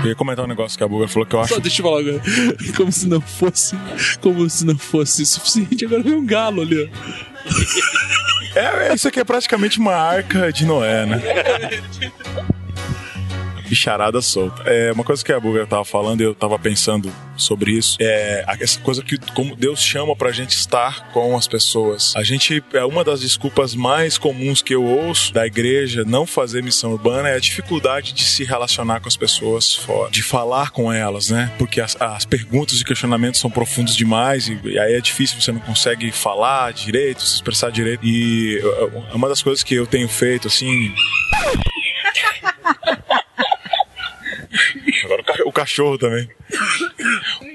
Eu 0.00 0.12
ia 0.12 0.14
comentar 0.14 0.44
um 0.44 0.48
negócio 0.48 0.78
que 0.78 0.84
a 0.84 0.88
Buga 0.88 1.08
falou 1.08 1.26
que 1.26 1.34
eu 1.34 1.40
acho. 1.40 1.54
Só 1.54 1.60
deixa 1.60 1.82
eu 1.82 1.86
falar 1.86 2.00
agora. 2.00 2.22
Como 2.76 2.90
se 2.90 3.08
não 3.08 3.20
fosse. 3.20 3.76
Como 4.22 4.48
se 4.48 4.64
não 4.64 4.78
fosse 4.78 5.26
suficiente. 5.26 5.84
Agora 5.84 6.02
vem 6.02 6.14
um 6.14 6.24
galo 6.24 6.62
ali, 6.62 6.84
ó. 6.84 8.58
É, 8.58 8.94
isso 8.94 9.06
aqui 9.08 9.20
é 9.20 9.24
praticamente 9.24 9.78
uma 9.78 9.94
arca 9.94 10.50
de 10.52 10.64
Noé, 10.64 11.04
né? 11.04 11.20
bicharada 13.78 14.20
solta. 14.20 14.62
É, 14.66 14.92
uma 14.92 15.04
coisa 15.04 15.24
que 15.24 15.32
a 15.32 15.38
Buga 15.38 15.66
tava 15.66 15.84
falando 15.84 16.20
eu 16.20 16.34
tava 16.34 16.58
pensando 16.58 17.12
sobre 17.36 17.72
isso 17.72 17.96
é 18.00 18.44
essa 18.60 18.80
coisa 18.80 19.02
que 19.02 19.18
como 19.32 19.54
Deus 19.54 19.80
chama 19.80 20.16
pra 20.16 20.32
gente 20.32 20.52
estar 20.52 21.12
com 21.12 21.36
as 21.36 21.46
pessoas. 21.46 22.12
A 22.16 22.22
gente 22.22 22.62
é 22.72 22.84
uma 22.84 23.04
das 23.04 23.20
desculpas 23.20 23.74
mais 23.74 24.18
comuns 24.18 24.62
que 24.62 24.74
eu 24.74 24.84
ouço 24.84 25.32
da 25.32 25.46
igreja 25.46 26.04
não 26.04 26.26
fazer 26.26 26.62
missão 26.62 26.92
urbana 26.92 27.28
é 27.28 27.36
a 27.36 27.38
dificuldade 27.38 28.12
de 28.12 28.24
se 28.24 28.44
relacionar 28.44 29.00
com 29.00 29.08
as 29.08 29.16
pessoas 29.16 29.74
fora, 29.74 30.10
de 30.10 30.22
falar 30.22 30.70
com 30.70 30.92
elas, 30.92 31.30
né? 31.30 31.52
Porque 31.58 31.80
as, 31.80 32.00
as 32.00 32.24
perguntas 32.24 32.80
e 32.80 32.84
questionamentos 32.84 33.40
são 33.40 33.50
profundos 33.50 33.94
demais 33.94 34.48
e, 34.48 34.58
e 34.64 34.78
aí 34.78 34.94
é 34.94 35.00
difícil, 35.00 35.40
você 35.40 35.52
não 35.52 35.60
consegue 35.60 36.10
falar 36.10 36.72
direito, 36.72 37.22
se 37.22 37.36
expressar 37.36 37.70
direito. 37.70 38.04
E 38.04 38.60
uma 39.12 39.28
das 39.28 39.42
coisas 39.42 39.62
que 39.62 39.74
eu 39.74 39.86
tenho 39.86 40.08
feito 40.08 40.48
assim 40.48 40.92
Agora 45.04 45.22
o 45.44 45.52
cachorro 45.52 45.98
também. 45.98 46.28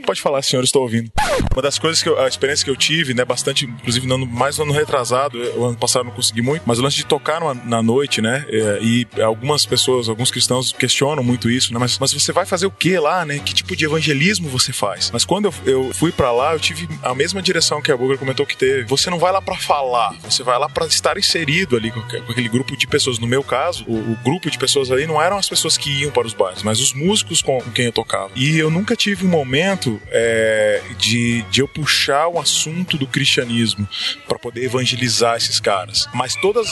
Pode 0.06 0.22
falar, 0.22 0.41
senhor, 0.41 0.64
estou 0.64 0.82
ouvindo. 0.84 1.12
Uma 1.54 1.62
das 1.62 1.78
coisas 1.78 2.01
que 2.01 2.10
eu, 2.10 2.20
a 2.20 2.28
experiência 2.28 2.66
que 2.66 2.72
eu 2.72 2.76
tive, 2.76 3.14
né, 3.14 3.24
bastante, 3.24 3.66
inclusive 3.66 4.08
no 4.08 4.16
ano, 4.16 4.26
mais 4.26 4.58
no 4.58 4.64
ano 4.64 4.74
retrasado, 4.74 5.38
o 5.56 5.66
ano 5.66 5.78
passado 5.78 6.01
eu 6.01 6.06
não 6.06 6.12
consegui 6.12 6.41
muito, 6.41 6.64
mas 6.66 6.80
o 6.80 6.82
lance 6.82 6.95
de 6.95 7.06
tocar 7.06 7.39
numa, 7.39 7.54
na 7.54 7.82
noite, 7.82 8.22
né, 8.22 8.45
é, 8.49 8.80
e 8.82 9.08
algumas 9.22 9.66
pessoas, 9.66 10.10
alguns 10.10 10.32
cristãos 10.32 10.72
questionam 10.72 11.24
muito 11.24 11.49
isso, 11.49 11.72
né, 11.72 11.80
mas, 11.80 11.99
mas 11.99 12.12
você 12.12 12.32
vai 12.32 12.45
fazer 12.45 12.66
o 12.66 12.72
que 12.72 12.97
lá, 12.97 13.24
né, 13.24 13.39
que 13.39 13.54
tipo 13.54 13.76
de 13.76 13.86
evangelismo 13.86 14.49
você 14.49 14.74
faz? 14.74 15.12
Mas 15.12 15.24
quando 15.24 15.45
eu, 15.45 15.54
eu 15.66 15.93
fui 15.93 16.12
para 16.12 16.32
lá, 16.32 16.54
eu 16.54 16.60
tive 16.60 16.88
a 17.04 17.14
mesma 17.14 17.41
direção 17.41 17.82
que 17.82 17.91
a 17.91 17.97
Booger 17.97 18.18
comentou 18.18 18.45
que 18.45 18.58
teve. 18.58 18.84
Você 18.84 19.10
não 19.10 19.20
vai 19.20 19.32
lá 19.32 19.41
para 19.41 19.56
falar, 19.56 20.16
você 20.24 20.43
vai 20.43 20.58
lá 20.58 20.68
para 20.68 20.86
estar 20.88 21.18
inserido 21.18 21.76
ali 21.76 21.91
com, 21.91 22.01
com, 22.01 22.32
aquele 22.32 22.49
grupo 22.49 22.76
de 22.76 22.88
pessoas. 22.88 23.20
No 23.20 23.28
meu 23.28 23.43
caso, 23.43 23.86
o, 23.88 23.95
o, 23.95 24.18
grupo 24.24 24.49
de 24.49 24.58
pessoas 24.58 24.91
ali 24.91 25.06
não 25.06 25.22
eram 25.22 25.38
as 25.38 25.47
pessoas 25.47 25.78
que 25.78 25.89
iam 26.01 26.12
para 26.12 26.26
os 26.26 26.34
bares, 26.34 26.64
mas 26.64 26.80
os 26.80 26.93
músicos 26.93 27.41
com, 27.41 27.60
com 27.62 27.72
quem 27.72 27.86
eu 27.86 27.91
tocava. 27.91 28.32
E 28.36 28.58
eu 28.58 28.70
nunca 28.70 28.95
tive 28.95 29.26
um 29.26 29.30
momento 29.30 30.01
é, 30.10 30.82
de, 30.97 31.43
de 31.50 31.62
eu 31.62 31.68
puxar 31.68 32.28
o 32.28 32.39
assunto 32.39 32.98
do 32.98 33.08
cristianismo 33.08 33.88
para 34.28 34.39
poder 34.39 34.64
evangelizar 34.66 35.38
esses 35.38 35.60
caras. 35.60 36.08
Mas 36.14 36.36
todas. 36.36 36.68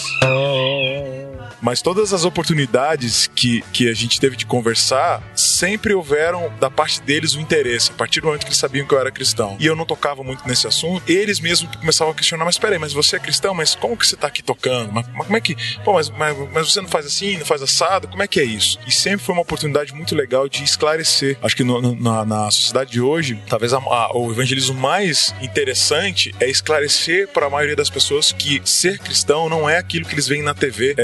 Mas 1.62 1.82
todas 1.82 2.14
as 2.14 2.26
oportunidades 2.26 3.28
que, 3.28 3.64
que 3.72 3.89
a 3.89 3.93
gente 3.93 4.20
teve 4.20 4.36
de 4.36 4.45
conversar 4.45 5.22
sempre 5.36 5.93
houveram 5.93 6.51
da 6.59 6.70
parte 6.70 7.01
deles 7.01 7.36
o 7.36 7.39
interesse, 7.39 7.91
a 7.91 7.93
partir 7.93 8.22
do 8.22 8.28
momento 8.28 8.41
que 8.41 8.47
eles 8.47 8.57
sabiam 8.57 8.88
que 8.88 8.93
eu 8.93 8.99
era 8.99 9.12
cristão. 9.12 9.55
E 9.59 9.66
eu 9.66 9.76
não 9.76 9.86
tocava 9.86 10.24
muito 10.24 10.47
nesse 10.47 10.68
assunto, 10.68 11.03
eles 11.07 11.39
mesmos 11.39 11.76
começavam 11.76 12.14
a 12.14 12.16
questionar: 12.16 12.45
mas 12.45 12.57
peraí, 12.57 12.80
mas 12.80 12.93
você 12.93 13.16
é 13.16 13.20
cristão, 13.20 13.53
mas 13.53 13.76
como 13.76 13.95
que 13.95 14.05
você 14.05 14.16
tá 14.16 14.28
aqui 14.28 14.41
tocando? 14.41 14.91
Mas, 14.91 15.05
mas 15.14 15.26
como 15.26 15.38
é 15.38 15.41
que. 15.41 15.55
Pô, 15.84 15.93
mas, 15.93 16.09
mas, 16.09 16.38
mas, 16.51 16.72
você 16.72 16.82
não 16.82 16.89
faz 16.89 17.05
assim, 17.05 17.38
não 17.38 17.45
faz 17.45 17.62
assado? 17.62 18.07
Como 18.07 18.24
é 18.24 18.28
que 18.28 18.39
é 18.39 18.43
isso? 18.43 18.80
E 18.88 18.91
sempre 18.91 19.26
foi 19.26 19.34
uma 19.34 19.41
oportunidade 19.41 19.93
muito 19.93 20.16
legal 20.16 20.49
de 20.49 20.64
esclarecer. 20.64 21.38
Acho 21.41 21.55
que 21.55 21.64
no, 21.64 21.95
na, 21.95 22.26
na 22.26 22.51
sociedade 22.51 22.91
de 22.91 23.01
hoje, 23.01 23.39
talvez 23.47 23.74
a, 23.74 23.78
a, 23.78 24.18
o 24.18 24.32
evangelismo 24.32 24.80
mais 24.80 25.34
interessante 25.41 26.34
é 26.39 26.49
esclarecer 26.49 27.28
para 27.28 27.45
a 27.45 27.49
maioria 27.49 27.76
das 27.76 27.89
pessoas 27.89 28.32
que 28.32 28.62
ser 28.66 28.97
cristão 28.99 29.49
não 29.49 29.70
é 29.70 29.78
aquilo 29.78 30.05
que 30.05 30.14
eles 30.14 30.28
veem 30.28 30.41
na 30.41 30.53
TV, 30.53 30.95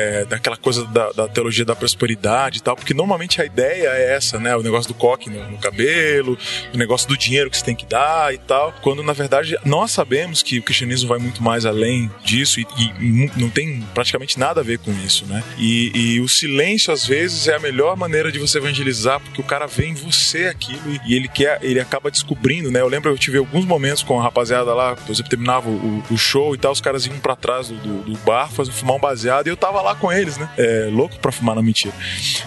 é, 0.00 0.24
daquela 0.24 0.56
coisa 0.56 0.84
da, 0.86 1.12
da, 1.12 1.28
teologia 1.28 1.64
da 1.64 1.76
prosperidade 1.76 2.58
e 2.58 2.60
tal, 2.62 2.74
porque 2.74 2.94
normalmente 2.94 3.40
a 3.40 3.44
ideia 3.44 3.88
é 3.88 4.14
essa, 4.14 4.38
né? 4.38 4.56
O 4.56 4.62
negócio 4.62 4.88
do 4.88 4.94
coque 4.94 5.28
no, 5.28 5.50
no, 5.50 5.58
cabelo, 5.58 6.38
o 6.72 6.76
negócio 6.76 7.06
do 7.08 7.16
dinheiro 7.16 7.50
que 7.50 7.56
você 7.56 7.64
tem 7.64 7.74
que 7.74 7.84
dar 7.84 8.32
e 8.32 8.38
tal, 8.38 8.74
quando 8.82 9.02
na 9.02 9.12
verdade 9.12 9.56
nós 9.64 9.90
sabemos 9.90 10.42
que 10.42 10.58
o 10.58 10.62
cristianismo 10.62 11.08
vai 11.08 11.18
muito 11.18 11.42
mais 11.42 11.66
além 11.66 12.10
disso 12.24 12.60
e, 12.60 12.66
e 12.78 13.30
não 13.36 13.50
tem 13.50 13.82
praticamente 13.94 14.38
nada 14.38 14.60
a 14.60 14.64
ver 14.64 14.78
com 14.78 14.92
isso, 15.04 15.26
né? 15.26 15.42
E, 15.58 15.92
e, 15.94 16.20
o 16.20 16.28
silêncio 16.28 16.92
às 16.92 17.06
vezes 17.06 17.48
é 17.48 17.56
a 17.56 17.58
melhor 17.58 17.96
maneira 17.96 18.32
de 18.32 18.38
você 18.38 18.58
evangelizar, 18.58 19.20
porque 19.20 19.40
o 19.40 19.44
cara 19.44 19.66
vê 19.66 19.86
em 19.86 19.94
você 19.94 20.46
aquilo 20.46 20.80
e, 21.06 21.14
ele 21.14 21.28
quer, 21.28 21.58
ele 21.62 21.80
acaba 21.80 22.10
descobrindo, 22.10 22.70
né? 22.70 22.80
Eu 22.80 22.88
lembro 22.88 23.10
eu 23.10 23.18
tive 23.18 23.38
alguns 23.38 23.64
momentos 23.64 24.02
com 24.02 24.18
a 24.18 24.22
rapaziada 24.22 24.72
lá, 24.72 24.96
por 24.96 25.12
exemplo, 25.12 25.30
terminava 25.30 25.68
o, 25.68 26.02
o 26.10 26.16
show 26.16 26.54
e 26.54 26.58
tal, 26.58 26.72
os 26.72 26.80
caras 26.80 27.06
iam 27.06 27.18
para 27.18 27.36
trás 27.36 27.68
do, 27.68 27.76
do, 27.76 28.12
do, 28.12 28.18
bar, 28.18 28.50
fazer, 28.50 28.72
fumar 28.72 28.96
um 28.96 29.00
baseado 29.00 29.46
e 29.46 29.50
eu 29.50 29.56
tava 29.56 29.82
lá 29.82 29.89
com 29.96 30.12
eles, 30.12 30.36
né? 30.36 30.48
É, 30.56 30.88
louco 30.90 31.18
pra 31.18 31.32
fumar, 31.32 31.54
não 31.54 31.62
mentira. 31.62 31.94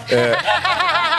É, 0.08 0.36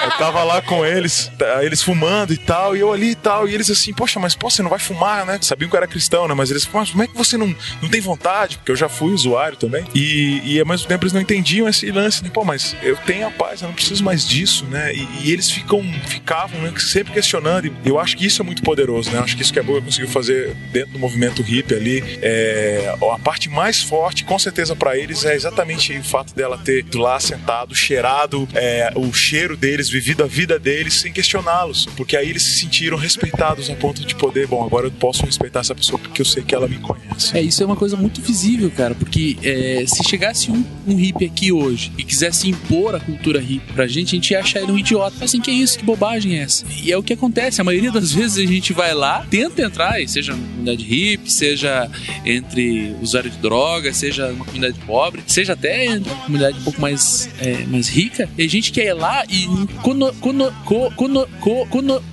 eu 0.06 0.12
tava 0.18 0.44
lá 0.44 0.62
com 0.62 0.86
eles, 0.86 1.32
tá, 1.38 1.64
eles 1.64 1.82
fumando 1.82 2.34
e 2.34 2.38
tal, 2.38 2.76
e 2.76 2.80
eu 2.80 2.94
ali 2.94 3.12
e 3.12 3.16
tal, 3.16 3.48
e 3.48 3.54
eles 3.54 3.70
assim, 3.70 3.94
poxa, 3.94 4.20
mas 4.20 4.36
pô, 4.36 4.50
você 4.50 4.62
não 4.62 4.70
vai 4.70 4.80
fumar, 4.80 5.26
né? 5.26 5.40
Sabiam 5.42 5.70
que 5.70 5.76
eu 5.76 5.78
era 5.78 5.88
cristão, 5.88 6.28
né? 6.28 6.34
Mas 6.34 6.52
eles, 6.52 6.68
mas 6.72 6.92
como 6.92 7.04
é 7.04 7.08
que 7.08 7.16
você 7.16 7.38
não, 7.38 7.56
não 7.82 7.90
tem 7.90 8.02
vontade? 8.02 8.58
Porque 8.58 8.72
eu 8.72 8.76
já 8.76 8.88
fui 8.88 9.14
usuário 9.14 9.58
também. 9.58 9.86
E, 9.94 10.42
e 10.44 10.60
ao 10.60 10.66
mesmo 10.66 10.88
tempo 10.88 11.04
eles 11.04 11.14
não 11.14 11.22
entendiam 11.22 11.68
esse 11.68 11.90
lance, 11.92 12.24
né? 12.24 12.30
Pô, 12.32 12.44
mas 12.44 12.76
eu 12.84 12.96
tenho 12.98 13.28
a 13.28 13.32
paz, 13.32 13.62
eu 13.62 13.68
não 13.68 13.76
preciso 13.76 14.04
mais 14.04 14.28
disso, 14.28 14.66
né? 14.66 14.94
E, 14.94 15.08
e 15.24 15.32
eles 15.32 15.50
ficam, 15.50 15.82
ficavam 16.08 16.60
né, 16.62 16.72
sempre 16.78 17.14
questionando, 17.14 17.66
e 17.66 17.74
eu 17.86 18.00
acho 18.00 18.16
que 18.16 18.26
isso 18.26 18.42
é 18.42 18.46
muito 18.46 18.62
poderoso, 18.62 19.12
né? 19.12 19.18
Eu 19.18 19.24
acho 19.24 19.36
que 19.36 19.42
isso 19.42 19.54
que 19.54 19.60
a 19.60 19.64
Boa 19.64 19.82
conseguiu 19.82 20.10
fazer 20.10 20.54
dentro 20.72 20.92
do 20.92 21.00
movimento 21.00 21.42
hippie 21.42 21.74
ali. 21.74 22.20
É, 22.22 22.96
a 23.12 23.20
parte 23.20 23.50
mais 23.50 23.82
forte, 23.82 24.24
com 24.24 24.38
certeza, 24.38 24.76
para 24.76 24.98
eles 24.98 25.26
é 25.26 25.36
exatamente 25.36 25.94
fato 26.16 26.34
dela 26.34 26.58
ter 26.58 26.86
lá 26.96 27.20
sentado, 27.20 27.76
cheirado 27.76 28.48
é, 28.54 28.94
o 28.96 29.12
cheiro 29.12 29.58
deles, 29.58 29.90
vivido 29.90 30.24
a 30.24 30.28
vida 30.28 30.58
deles 30.58 30.94
sem 30.94 31.12
questioná-los, 31.12 31.88
porque 31.98 32.16
aí 32.16 32.30
eles 32.30 32.42
se 32.42 32.62
sentiram 32.62 32.96
respeitados 32.98 33.70
a 33.70 33.76
ponto 33.76 34.06
de 34.06 34.16
poder, 34.16 34.48
bom, 34.48 34.64
agora 34.64 34.88
eu 34.88 34.92
posso 34.92 35.26
respeitar 35.26 35.60
essa 35.60 35.76
pessoa 35.76 36.00
porque 36.00 36.22
eu 36.22 36.26
sei 36.26 36.42
que 36.42 36.56
ela 36.56 36.70
me 36.70 36.78
conhece. 36.78 37.38
É, 37.38 37.42
isso 37.42 37.62
é 37.62 37.66
uma 37.66 37.76
coisa 37.76 37.98
muito 37.98 38.22
visível, 38.22 38.72
cara, 38.72 38.96
porque 38.96 39.36
é, 39.44 39.84
se 39.86 40.08
chegasse 40.08 40.50
um, 40.50 40.64
um 40.88 40.96
hippie 40.96 41.26
aqui 41.26 41.52
hoje 41.52 41.92
e 41.98 42.04
quisesse 42.06 42.50
impor 42.50 42.96
a 42.96 43.00
cultura 43.02 43.42
hippie 43.42 43.74
pra 43.74 43.86
gente, 43.86 44.16
a 44.16 44.16
gente 44.16 44.32
ia 44.32 44.40
achar 44.40 44.62
ele 44.62 44.72
um 44.72 44.78
idiota. 44.78 45.26
Assim, 45.26 45.42
que 45.42 45.52
é 45.52 45.54
isso? 45.54 45.78
Que 45.78 45.84
bobagem 45.84 46.40
é 46.40 46.44
essa? 46.44 46.66
E 46.82 46.94
é 46.94 46.98
o 46.98 47.04
que 47.04 47.12
acontece, 47.12 47.60
a 47.60 47.64
maioria 47.66 47.92
das 47.92 48.14
vezes 48.16 48.38
a 48.38 48.50
gente 48.50 48.72
vai 48.72 48.94
lá, 48.94 49.26
tenta 49.30 49.62
entrar, 49.62 49.96
seja 50.08 50.32
na 50.32 50.38
comunidade 50.38 50.84
hippie, 50.86 51.30
seja 51.30 51.90
entre 52.26 52.96
usuário 53.02 53.30
de 53.30 53.38
drogas, 53.38 53.98
seja 53.98 54.30
uma 54.30 54.46
comunidade 54.46 54.80
pobre, 54.86 55.22
seja 55.28 55.52
até 55.52 56.00
comunidade 56.10 56.60
um 56.60 56.64
pouco 56.64 56.82
mais, 56.82 57.30
é, 57.40 57.66
mais 57.66 57.88
rica, 57.88 58.30
e 58.38 58.44
a 58.44 58.50
gente 58.50 58.72
quer 58.72 58.86
ir 58.86 58.94
lá 58.94 59.24
e 59.30 59.48
quando, 59.82 60.14
quando, 60.20 60.54
quando, 60.96 61.28
quando, 61.70 62.04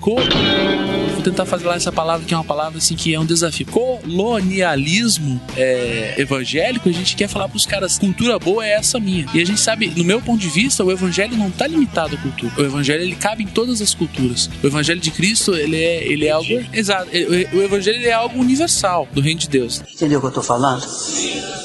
vou 1.12 1.22
tentar 1.22 1.46
fazer 1.46 1.66
lá 1.66 1.76
essa 1.76 1.92
palavra 1.92 2.26
que 2.26 2.34
é 2.34 2.36
uma 2.36 2.44
palavra 2.44 2.78
assim 2.78 2.96
que 2.96 3.14
é 3.14 3.20
um 3.20 3.24
desafio. 3.24 3.66
Colonialismo 3.66 5.40
é, 5.56 6.14
evangélico, 6.18 6.88
a 6.88 6.92
gente 6.92 7.14
quer 7.16 7.28
falar 7.28 7.48
pros 7.48 7.64
caras, 7.64 7.98
cultura 7.98 8.38
boa 8.38 8.66
é 8.66 8.72
essa 8.72 8.98
minha. 8.98 9.26
E 9.32 9.40
a 9.40 9.46
gente 9.46 9.60
sabe, 9.60 9.92
no 9.96 10.04
meu 10.04 10.20
ponto 10.20 10.40
de 10.40 10.48
vista, 10.48 10.84
o 10.84 10.90
evangelho 10.90 11.36
não 11.36 11.50
tá 11.50 11.66
limitado 11.66 12.16
à 12.16 12.18
cultura. 12.18 12.52
O 12.58 12.62
evangelho 12.62 13.02
ele 13.02 13.14
cabe 13.14 13.44
em 13.44 13.46
todas 13.46 13.80
as 13.80 13.94
culturas. 13.94 14.50
O 14.62 14.66
evangelho 14.66 15.00
de 15.00 15.10
Cristo, 15.10 15.54
ele 15.54 15.76
é, 15.76 16.04
ele 16.04 16.26
é 16.26 16.30
algo 16.30 16.64
exato. 16.72 17.08
O 17.52 17.62
evangelho 17.62 18.06
é 18.06 18.12
algo 18.12 18.38
universal 18.38 19.08
do 19.12 19.20
reino 19.20 19.40
de 19.40 19.48
Deus. 19.48 19.82
Entendeu 19.94 20.18
o 20.18 20.22
que 20.22 20.28
eu 20.28 20.32
tô 20.32 20.42
falando? 20.42 20.82
Sim 20.82 21.62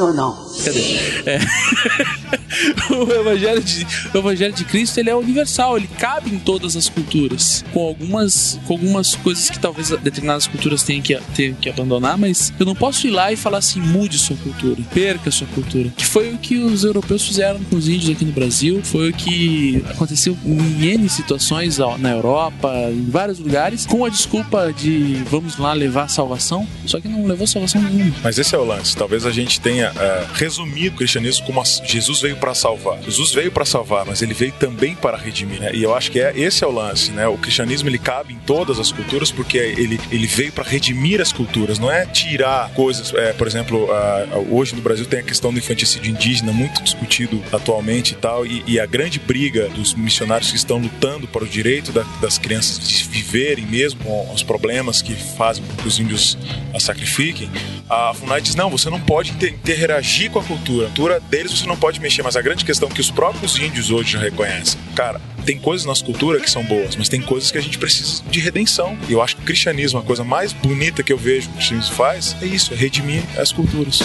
ou 0.00 0.12
não? 0.12 0.34
Cadê? 0.64 0.80
É. 1.26 1.38
o, 2.92 3.12
evangelho 3.12 3.62
de, 3.62 3.86
o 4.14 4.18
Evangelho 4.18 4.54
de 4.54 4.64
Cristo 4.64 4.98
ele 4.98 5.10
é 5.10 5.14
universal, 5.14 5.76
ele 5.76 5.88
cabe 5.98 6.30
em 6.30 6.38
todas 6.38 6.76
as 6.76 6.88
culturas, 6.88 7.64
com 7.72 7.80
algumas, 7.80 8.58
com 8.66 8.74
algumas 8.74 9.14
coisas 9.14 9.50
que 9.50 9.58
talvez 9.58 9.90
determinadas 9.90 10.46
culturas 10.46 10.82
tenham 10.82 11.02
que, 11.02 11.18
tenham 11.34 11.54
que 11.54 11.68
abandonar, 11.68 12.16
mas 12.16 12.52
eu 12.58 12.66
não 12.66 12.74
posso 12.74 13.06
ir 13.06 13.10
lá 13.10 13.32
e 13.32 13.36
falar 13.36 13.58
assim, 13.58 13.80
mude 13.80 14.18
sua 14.18 14.36
cultura, 14.36 14.80
perca 14.94 15.30
sua 15.30 15.46
cultura. 15.48 15.90
Que 15.96 16.06
foi 16.06 16.32
o 16.32 16.38
que 16.38 16.58
os 16.58 16.84
europeus 16.84 17.26
fizeram 17.26 17.60
com 17.64 17.76
os 17.76 17.88
índios 17.88 18.10
aqui 18.10 18.24
no 18.24 18.32
Brasil, 18.32 18.80
foi 18.82 19.10
o 19.10 19.12
que 19.12 19.84
aconteceu 19.88 20.36
em 20.44 20.86
N 20.86 21.08
situações 21.08 21.78
na 21.98 22.10
Europa, 22.10 22.72
em 22.90 23.08
vários 23.10 23.38
lugares, 23.38 23.86
com 23.86 24.04
a 24.04 24.08
desculpa 24.08 24.72
de 24.72 25.22
vamos 25.30 25.58
lá 25.58 25.72
levar 25.72 26.08
salvação, 26.08 26.66
só 26.86 27.00
que 27.00 27.08
não 27.08 27.26
levou 27.26 27.46
salvação 27.46 27.82
nenhuma. 27.82 28.14
Mas 28.22 28.38
esse 28.38 28.54
é 28.54 28.58
o 28.58 28.64
lance, 28.64 28.96
talvez 28.96 29.26
a 29.26 29.30
gente 29.30 29.55
gente 29.56 29.60
tenha 29.60 29.90
uh, 29.90 30.34
resumido 30.34 30.94
o 30.94 30.98
cristianismo 30.98 31.46
como 31.46 31.60
a, 31.60 31.64
Jesus 31.64 32.20
veio 32.20 32.36
para 32.36 32.54
salvar. 32.54 33.02
Jesus 33.02 33.32
veio 33.32 33.50
para 33.50 33.64
salvar, 33.64 34.04
mas 34.04 34.22
ele 34.22 34.34
veio 34.34 34.52
também 34.52 34.94
para 34.94 35.16
redimir, 35.16 35.60
né? 35.60 35.70
E 35.74 35.82
eu 35.82 35.94
acho 35.94 36.10
que 36.10 36.20
é 36.20 36.32
esse 36.36 36.62
é 36.62 36.66
o 36.66 36.70
lance, 36.70 37.10
né? 37.10 37.26
O 37.26 37.38
cristianismo 37.38 37.88
ele 37.88 37.98
cabe 37.98 38.34
em 38.34 38.38
todas 38.38 38.78
as 38.78 38.92
culturas 38.92 39.30
porque 39.30 39.58
ele, 39.58 39.98
ele 40.10 40.26
veio 40.26 40.52
para 40.52 40.64
redimir 40.64 41.20
as 41.20 41.32
culturas, 41.32 41.78
não 41.78 41.90
é 41.90 42.06
tirar 42.06 42.70
coisas. 42.70 43.12
É, 43.14 43.32
por 43.32 43.46
exemplo, 43.46 43.84
uh, 43.84 44.54
hoje 44.54 44.74
no 44.74 44.82
Brasil 44.82 45.06
tem 45.06 45.20
a 45.20 45.22
questão 45.22 45.52
do 45.52 45.58
infanticídio 45.58 46.10
indígena 46.10 46.52
muito 46.52 46.82
discutido 46.82 47.42
atualmente 47.52 48.12
e 48.12 48.16
tal, 48.16 48.46
e, 48.46 48.62
e 48.66 48.78
a 48.78 48.86
grande 48.86 49.18
briga 49.18 49.68
dos 49.68 49.94
missionários 49.94 50.50
que 50.50 50.56
estão 50.56 50.78
lutando 50.78 51.26
para 51.26 51.44
o 51.44 51.48
direito 51.48 51.92
da, 51.92 52.02
das 52.20 52.38
crianças 52.38 52.86
de 52.86 53.04
viverem 53.04 53.66
mesmo 53.66 54.32
os 54.32 54.42
problemas 54.42 55.00
que 55.00 55.14
fazem 55.14 55.64
com 55.64 55.74
que 55.76 55.88
os 55.88 55.98
índios 55.98 56.36
a 56.74 56.80
sacrifiquem, 56.80 57.50
a 57.88 58.12
FUNAI 58.14 58.40
diz: 58.40 58.54
não, 58.54 58.68
você 58.70 58.90
não 58.90 59.00
pode 59.00 59.32
interagir 59.48 60.30
com 60.30 60.38
a 60.38 60.42
cultura. 60.42 60.86
A 60.86 60.90
cultura 60.90 61.20
deles 61.20 61.52
você 61.52 61.66
não 61.66 61.76
pode 61.76 62.00
mexer, 62.00 62.22
mas 62.22 62.36
a 62.36 62.42
grande 62.42 62.64
questão 62.64 62.88
é 62.88 62.92
que 62.92 63.00
os 63.00 63.10
próprios 63.10 63.58
índios 63.58 63.90
hoje 63.90 64.12
já 64.12 64.18
reconhecem. 64.18 64.78
Cara, 64.94 65.20
tem 65.44 65.58
coisas 65.58 65.84
na 65.84 65.90
nossa 65.90 66.04
cultura 66.04 66.40
que 66.40 66.50
são 66.50 66.64
boas, 66.64 66.96
mas 66.96 67.08
tem 67.08 67.20
coisas 67.22 67.50
que 67.50 67.58
a 67.58 67.60
gente 67.60 67.78
precisa 67.78 68.22
de 68.28 68.40
redenção. 68.40 68.98
E 69.08 69.12
eu 69.12 69.22
acho 69.22 69.36
que 69.36 69.42
o 69.42 69.44
cristianismo, 69.44 69.98
a 69.98 70.02
coisa 70.02 70.24
mais 70.24 70.52
bonita 70.52 71.02
que 71.02 71.12
eu 71.12 71.18
vejo 71.18 71.48
que 71.48 71.54
o 71.54 71.56
cristianismo 71.56 71.94
faz, 71.94 72.36
é 72.42 72.46
isso, 72.46 72.72
é 72.74 72.76
redimir 72.76 73.22
as 73.38 73.52
culturas. 73.52 74.00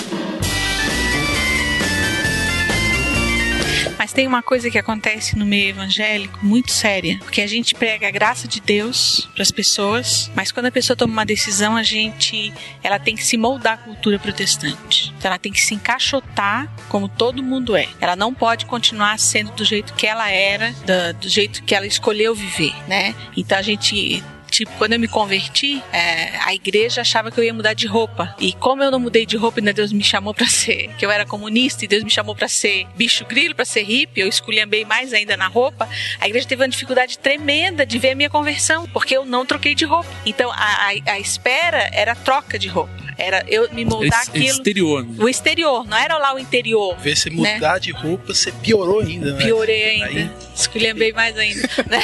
Mas 3.97 4.13
tem 4.13 4.27
uma 4.27 4.41
coisa 4.41 4.69
que 4.69 4.77
acontece 4.77 5.37
no 5.37 5.45
meio 5.45 5.69
evangélico 5.69 6.39
muito 6.43 6.71
séria, 6.71 7.19
porque 7.19 7.41
a 7.41 7.47
gente 7.47 7.75
prega 7.75 8.07
a 8.07 8.11
graça 8.11 8.47
de 8.47 8.59
Deus 8.59 9.29
para 9.33 9.41
as 9.41 9.51
pessoas, 9.51 10.31
mas 10.35 10.51
quando 10.51 10.67
a 10.67 10.71
pessoa 10.71 10.95
toma 10.95 11.13
uma 11.13 11.25
decisão, 11.25 11.75
a 11.75 11.83
gente 11.83 12.53
ela 12.83 12.99
tem 12.99 13.15
que 13.15 13.23
se 13.23 13.37
moldar 13.37 13.73
à 13.73 13.77
cultura 13.77 14.19
protestante. 14.19 15.13
Então 15.17 15.29
ela 15.29 15.39
tem 15.39 15.51
que 15.51 15.61
se 15.61 15.73
encaixotar 15.73 16.71
como 16.89 17.07
todo 17.07 17.43
mundo 17.43 17.75
é. 17.75 17.87
Ela 17.99 18.15
não 18.15 18.33
pode 18.33 18.65
continuar 18.65 19.17
sendo 19.19 19.51
do 19.51 19.65
jeito 19.65 19.93
que 19.93 20.07
ela 20.07 20.29
era, 20.29 20.71
do, 20.71 21.21
do 21.21 21.29
jeito 21.29 21.63
que 21.63 21.75
ela 21.75 21.85
escolheu 21.85 22.33
viver, 22.33 22.73
né? 22.87 23.15
Então 23.35 23.57
a 23.57 23.61
gente 23.61 24.23
Tipo, 24.51 24.71
quando 24.77 24.93
eu 24.93 24.99
me 24.99 25.07
converti, 25.07 25.81
é, 25.93 26.37
a 26.45 26.53
igreja 26.53 27.01
achava 27.01 27.31
que 27.31 27.39
eu 27.39 27.43
ia 27.43 27.53
mudar 27.53 27.73
de 27.73 27.87
roupa. 27.87 28.35
E 28.37 28.51
como 28.51 28.83
eu 28.83 28.91
não 28.91 28.99
mudei 28.99 29.25
de 29.25 29.37
roupa, 29.37 29.61
ainda 29.61 29.71
Deus 29.71 29.93
me 29.93 30.03
chamou 30.03 30.33
para 30.33 30.45
ser, 30.45 30.93
que 30.97 31.05
eu 31.05 31.09
era 31.09 31.25
comunista 31.25 31.85
e 31.85 31.87
Deus 31.87 32.03
me 32.03 32.09
chamou 32.09 32.35
para 32.35 32.49
ser 32.49 32.85
bicho 32.97 33.25
grilo, 33.25 33.55
para 33.55 33.63
ser 33.63 33.83
hippie, 33.83 34.19
eu 34.19 34.27
escolhi 34.27 34.63
bem 34.65 34.83
mais 34.83 35.13
ainda 35.13 35.37
na 35.37 35.47
roupa. 35.47 35.87
A 36.19 36.27
igreja 36.27 36.45
teve 36.45 36.61
uma 36.61 36.67
dificuldade 36.67 37.17
tremenda 37.17 37.85
de 37.85 37.97
ver 37.97 38.11
a 38.11 38.15
minha 38.15 38.29
conversão, 38.29 38.85
porque 38.89 39.15
eu 39.15 39.25
não 39.25 39.45
troquei 39.45 39.73
de 39.73 39.85
roupa. 39.85 40.09
Então 40.25 40.51
a, 40.51 40.55
a, 40.55 41.13
a 41.13 41.19
espera 41.19 41.89
era 41.93 42.13
troca 42.13 42.59
de 42.59 42.67
roupa. 42.67 43.00
Era 43.21 43.43
eu 43.47 43.71
me 43.71 43.85
moldar 43.85 44.21
Esse, 44.21 44.29
aquilo. 44.31 44.47
Exterior. 44.47 45.05
Né? 45.05 45.15
O 45.19 45.29
exterior, 45.29 45.87
não 45.87 45.97
era 45.97 46.17
lá 46.17 46.33
o 46.33 46.39
interior. 46.39 46.97
Ver 46.97 47.15
você 47.15 47.29
mudar 47.29 47.73
né? 47.73 47.79
de 47.79 47.91
roupa, 47.91 48.33
você 48.33 48.51
piorou 48.51 49.01
ainda, 49.01 49.33
né? 49.33 49.43
Piorei 49.43 49.83
ainda. 49.83 50.05
Aí... 50.07 50.31
Escolhi 50.55 50.93
bem 50.93 51.13
mais 51.13 51.37
ainda. 51.37 51.61
né? 51.89 52.03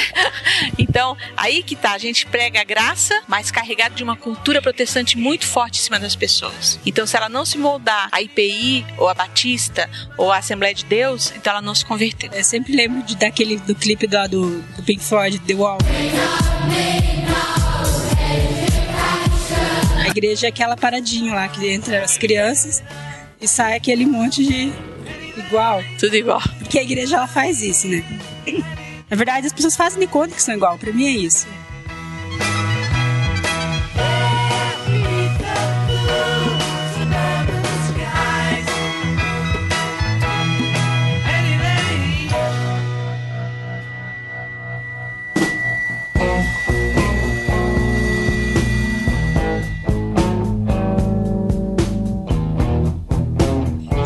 Então, 0.78 1.16
aí 1.36 1.62
que 1.62 1.76
tá, 1.76 1.92
a 1.92 1.98
gente 1.98 2.26
prega 2.26 2.60
a 2.60 2.64
graça, 2.64 3.20
mas 3.26 3.50
carregado 3.50 3.94
de 3.94 4.02
uma 4.02 4.16
cultura 4.16 4.62
protestante 4.62 5.18
muito 5.18 5.46
forte 5.46 5.80
em 5.80 5.82
cima 5.82 5.98
das 5.98 6.14
pessoas. 6.14 6.78
Então, 6.86 7.06
se 7.06 7.16
ela 7.16 7.28
não 7.28 7.44
se 7.44 7.58
moldar 7.58 8.08
a 8.12 8.22
IPI, 8.22 8.86
ou 8.96 9.08
a 9.08 9.14
Batista, 9.14 9.88
ou 10.16 10.32
a 10.32 10.38
Assembleia 10.38 10.74
de 10.74 10.84
Deus, 10.84 11.32
então 11.36 11.52
ela 11.52 11.62
não 11.62 11.74
se 11.74 11.84
converteu. 11.84 12.30
Eu 12.32 12.44
sempre 12.44 12.74
lembro 12.74 13.02
de, 13.02 13.16
daquele 13.16 13.58
do 13.58 13.74
clipe 13.74 14.06
do, 14.06 14.28
do, 14.28 14.82
Pink 14.84 15.02
Floyd, 15.02 15.38
The 15.40 15.54
Wall. 15.54 15.78
Igreja 20.18 20.46
é 20.46 20.50
aquela 20.50 20.76
paradinha 20.76 21.32
lá 21.34 21.48
que 21.48 21.66
entra 21.68 22.02
as 22.04 22.18
crianças 22.18 22.82
e 23.40 23.48
sai 23.48 23.76
aquele 23.76 24.04
monte 24.04 24.44
de 24.44 24.72
igual. 25.36 25.82
Tudo 25.98 26.14
igual. 26.16 26.42
Porque 26.58 26.78
a 26.78 26.82
igreja 26.82 27.16
ela 27.16 27.26
faz 27.26 27.62
isso, 27.62 27.86
né? 27.88 28.04
Na 29.08 29.16
verdade, 29.16 29.46
as 29.46 29.52
pessoas 29.52 29.76
fazem 29.76 30.00
de 30.00 30.06
conta 30.06 30.34
que 30.34 30.42
são 30.42 30.54
igual. 30.54 30.76
Pra 30.76 30.92
mim 30.92 31.06
é 31.06 31.10
isso. 31.10 31.46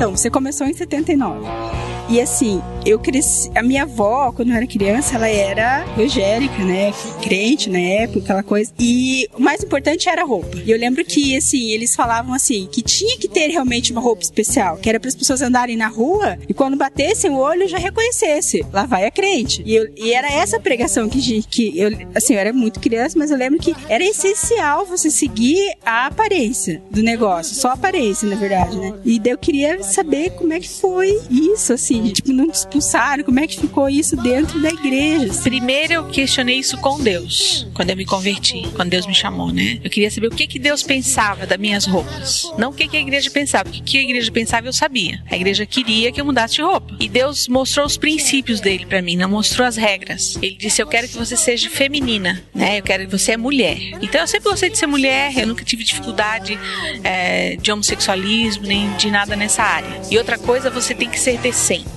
Então, 0.02 0.16
você 0.16 0.28
começou 0.28 0.66
em 0.66 0.74
79. 0.74 1.81
E 2.12 2.20
assim, 2.20 2.60
eu 2.84 2.98
cresci. 2.98 3.50
A 3.54 3.62
minha 3.62 3.84
avó, 3.84 4.32
quando 4.32 4.50
eu 4.50 4.56
era 4.56 4.66
criança, 4.66 5.14
ela 5.14 5.28
era 5.28 5.82
evangélica, 5.96 6.62
né? 6.62 6.92
Crente 7.22 7.70
na 7.70 7.78
época, 7.78 8.20
aquela 8.20 8.42
coisa. 8.42 8.70
E 8.78 9.26
o 9.34 9.40
mais 9.40 9.64
importante 9.64 10.10
era 10.10 10.20
a 10.20 10.24
roupa. 10.26 10.58
E 10.62 10.70
eu 10.70 10.78
lembro 10.78 11.02
que, 11.06 11.34
assim, 11.34 11.70
eles 11.70 11.96
falavam 11.96 12.34
assim, 12.34 12.68
que 12.70 12.82
tinha 12.82 13.16
que 13.16 13.26
ter 13.26 13.46
realmente 13.48 13.92
uma 13.92 14.00
roupa 14.02 14.20
especial, 14.22 14.76
que 14.76 14.90
era 14.90 15.00
para 15.00 15.08
as 15.08 15.14
pessoas 15.14 15.40
andarem 15.40 15.74
na 15.74 15.88
rua 15.88 16.36
e 16.46 16.52
quando 16.52 16.76
batessem 16.76 17.30
o 17.30 17.38
olho 17.38 17.66
já 17.66 17.78
reconhecesse. 17.78 18.62
Lá 18.70 18.84
vai 18.84 19.06
a 19.06 19.10
crente. 19.10 19.62
E, 19.64 19.74
eu, 19.74 19.90
e 19.96 20.12
era 20.12 20.30
essa 20.30 20.60
pregação 20.60 21.08
que, 21.08 21.42
que 21.44 21.78
eu, 21.78 21.90
assim, 22.14 22.34
eu 22.34 22.40
era 22.40 22.52
muito 22.52 22.78
criança, 22.78 23.18
mas 23.18 23.30
eu 23.30 23.38
lembro 23.38 23.58
que 23.58 23.74
era 23.88 24.04
essencial 24.04 24.84
você 24.84 25.10
seguir 25.10 25.78
a 25.82 26.08
aparência 26.08 26.82
do 26.90 27.02
negócio. 27.02 27.56
Só 27.56 27.70
aparência, 27.70 28.28
na 28.28 28.36
verdade, 28.36 28.76
né? 28.76 28.92
E 29.02 29.18
eu 29.24 29.38
queria 29.38 29.82
saber 29.82 30.32
como 30.32 30.52
é 30.52 30.60
que 30.60 30.68
foi 30.68 31.18
isso, 31.30 31.72
assim, 31.72 32.01
de, 32.02 32.12
tipo, 32.12 32.32
não 32.32 32.50
te 32.50 32.54
expulsaram, 32.54 33.24
como 33.24 33.40
é 33.40 33.46
que 33.46 33.60
ficou 33.60 33.88
isso 33.88 34.16
dentro 34.16 34.60
da 34.60 34.70
igreja? 34.70 35.32
Primeiro 35.42 35.92
eu 35.92 36.04
questionei 36.06 36.56
isso 36.58 36.76
com 36.78 37.00
Deus, 37.00 37.66
quando 37.74 37.90
eu 37.90 37.96
me 37.96 38.04
converti, 38.04 38.62
quando 38.74 38.90
Deus 38.90 39.06
me 39.06 39.14
chamou, 39.14 39.52
né? 39.52 39.80
Eu 39.82 39.90
queria 39.90 40.10
saber 40.10 40.28
o 40.28 40.30
que 40.30 40.46
que 40.46 40.58
Deus 40.58 40.82
pensava 40.82 41.46
das 41.46 41.58
minhas 41.58 41.86
roupas. 41.86 42.50
Não 42.58 42.70
o 42.70 42.74
que 42.74 42.88
que 42.88 42.96
a 42.96 43.00
igreja 43.00 43.30
pensava, 43.30 43.68
o 43.68 43.72
que 43.72 43.80
que 43.80 43.98
a 43.98 44.02
igreja 44.02 44.30
pensava 44.30 44.66
eu 44.66 44.72
sabia. 44.72 45.22
A 45.30 45.36
igreja 45.36 45.66
queria 45.66 46.12
que 46.12 46.20
eu 46.20 46.24
mudasse 46.24 46.54
de 46.54 46.62
roupa. 46.62 46.94
E 46.98 47.08
Deus 47.08 47.48
mostrou 47.48 47.86
os 47.86 47.96
princípios 47.96 48.60
dele 48.60 48.86
para 48.86 49.02
mim, 49.02 49.16
não 49.16 49.28
mostrou 49.28 49.66
as 49.66 49.76
regras. 49.76 50.38
Ele 50.42 50.56
disse: 50.56 50.82
"Eu 50.82 50.86
quero 50.86 51.08
que 51.08 51.16
você 51.16 51.36
seja 51.36 51.68
feminina, 51.70 52.42
né? 52.54 52.78
Eu 52.78 52.82
quero 52.82 53.06
que 53.06 53.10
você 53.10 53.32
é 53.32 53.36
mulher". 53.36 53.78
Então 54.00 54.20
eu 54.20 54.26
sempre 54.26 54.50
gostei 54.50 54.70
de 54.70 54.78
ser 54.78 54.86
mulher, 54.86 55.36
eu 55.38 55.46
nunca 55.46 55.64
tive 55.64 55.84
dificuldade 55.84 56.58
é, 57.04 57.56
de 57.56 57.70
homossexualismo 57.70 58.66
nem 58.66 58.92
de 58.96 59.10
nada 59.10 59.36
nessa 59.36 59.62
área. 59.62 60.00
E 60.10 60.18
outra 60.18 60.38
coisa, 60.38 60.70
você 60.70 60.94
tem 60.94 61.08
que 61.08 61.18
ser 61.18 61.38
decente. 61.38 61.91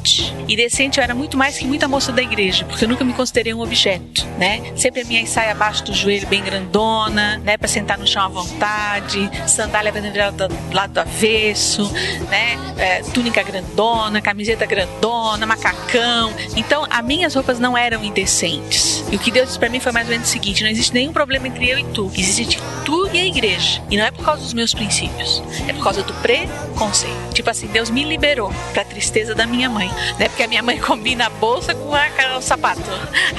E 0.47 0.55
decente 0.55 0.99
eu 0.99 1.03
era 1.03 1.15
muito 1.15 1.37
mais 1.37 1.57
que 1.57 1.65
muita 1.65 1.87
moça 1.87 2.11
da 2.11 2.21
igreja, 2.21 2.65
porque 2.65 2.85
eu 2.85 2.89
nunca 2.89 3.03
me 3.03 3.13
considerei 3.13 3.53
um 3.53 3.61
objeto, 3.61 4.25
né? 4.37 4.61
Sempre 4.75 5.01
a 5.01 5.05
minha 5.05 5.25
saia 5.25 5.51
abaixo 5.51 5.83
do 5.83 5.93
joelho 5.93 6.27
bem 6.27 6.43
grandona, 6.43 7.37
né? 7.39 7.57
Pra 7.57 7.67
sentar 7.67 7.97
no 7.97 8.05
chão 8.05 8.23
à 8.23 8.27
vontade, 8.27 9.29
sandália 9.47 9.91
vendendo 9.91 10.15
do 10.47 10.73
lado 10.73 10.93
do 10.93 10.99
avesso, 10.99 11.91
né? 12.29 12.57
É, 12.77 13.01
túnica 13.13 13.41
grandona, 13.41 14.21
camiseta 14.21 14.65
grandona, 14.65 15.45
macacão. 15.45 16.33
Então, 16.55 16.85
as 16.89 17.03
minhas 17.03 17.33
roupas 17.33 17.59
não 17.59 17.77
eram 17.77 18.03
indecentes. 18.03 19.03
E 19.11 19.15
o 19.15 19.19
que 19.19 19.31
Deus 19.31 19.47
disse 19.47 19.59
pra 19.59 19.69
mim 19.69 19.79
foi 19.79 19.91
mais 19.91 20.07
ou 20.07 20.11
menos 20.11 20.27
o 20.27 20.31
seguinte: 20.31 20.63
não 20.63 20.69
existe 20.69 20.93
nenhum 20.93 21.13
problema 21.13 21.47
entre 21.47 21.69
eu 21.69 21.79
e 21.79 21.83
tu. 21.85 22.11
Existe 22.15 22.59
tu 22.83 23.09
e 23.13 23.19
a 23.19 23.25
igreja. 23.25 23.81
E 23.89 23.97
não 23.97 24.05
é 24.05 24.11
por 24.11 24.23
causa 24.23 24.43
dos 24.43 24.53
meus 24.53 24.73
princípios, 24.73 25.41
é 25.67 25.73
por 25.73 25.83
causa 25.83 26.03
do 26.03 26.13
preconceito. 26.15 27.24
Tipo 27.35 27.49
assim, 27.49 27.67
Deus 27.67 27.89
me 27.89 28.03
liberou 28.05 28.51
pra 28.73 28.85
tristeza 28.85 29.35
da 29.35 29.45
minha 29.45 29.69
mãe, 29.69 29.89
né? 30.17 30.29
Porque 30.29 30.43
a 30.43 30.47
minha 30.47 30.63
mãe 30.63 30.79
combina 30.79 31.25
a 31.25 31.29
bolsa 31.29 31.75
com 31.75 31.93
a, 31.93 32.37
o 32.37 32.41
sapato, 32.41 32.81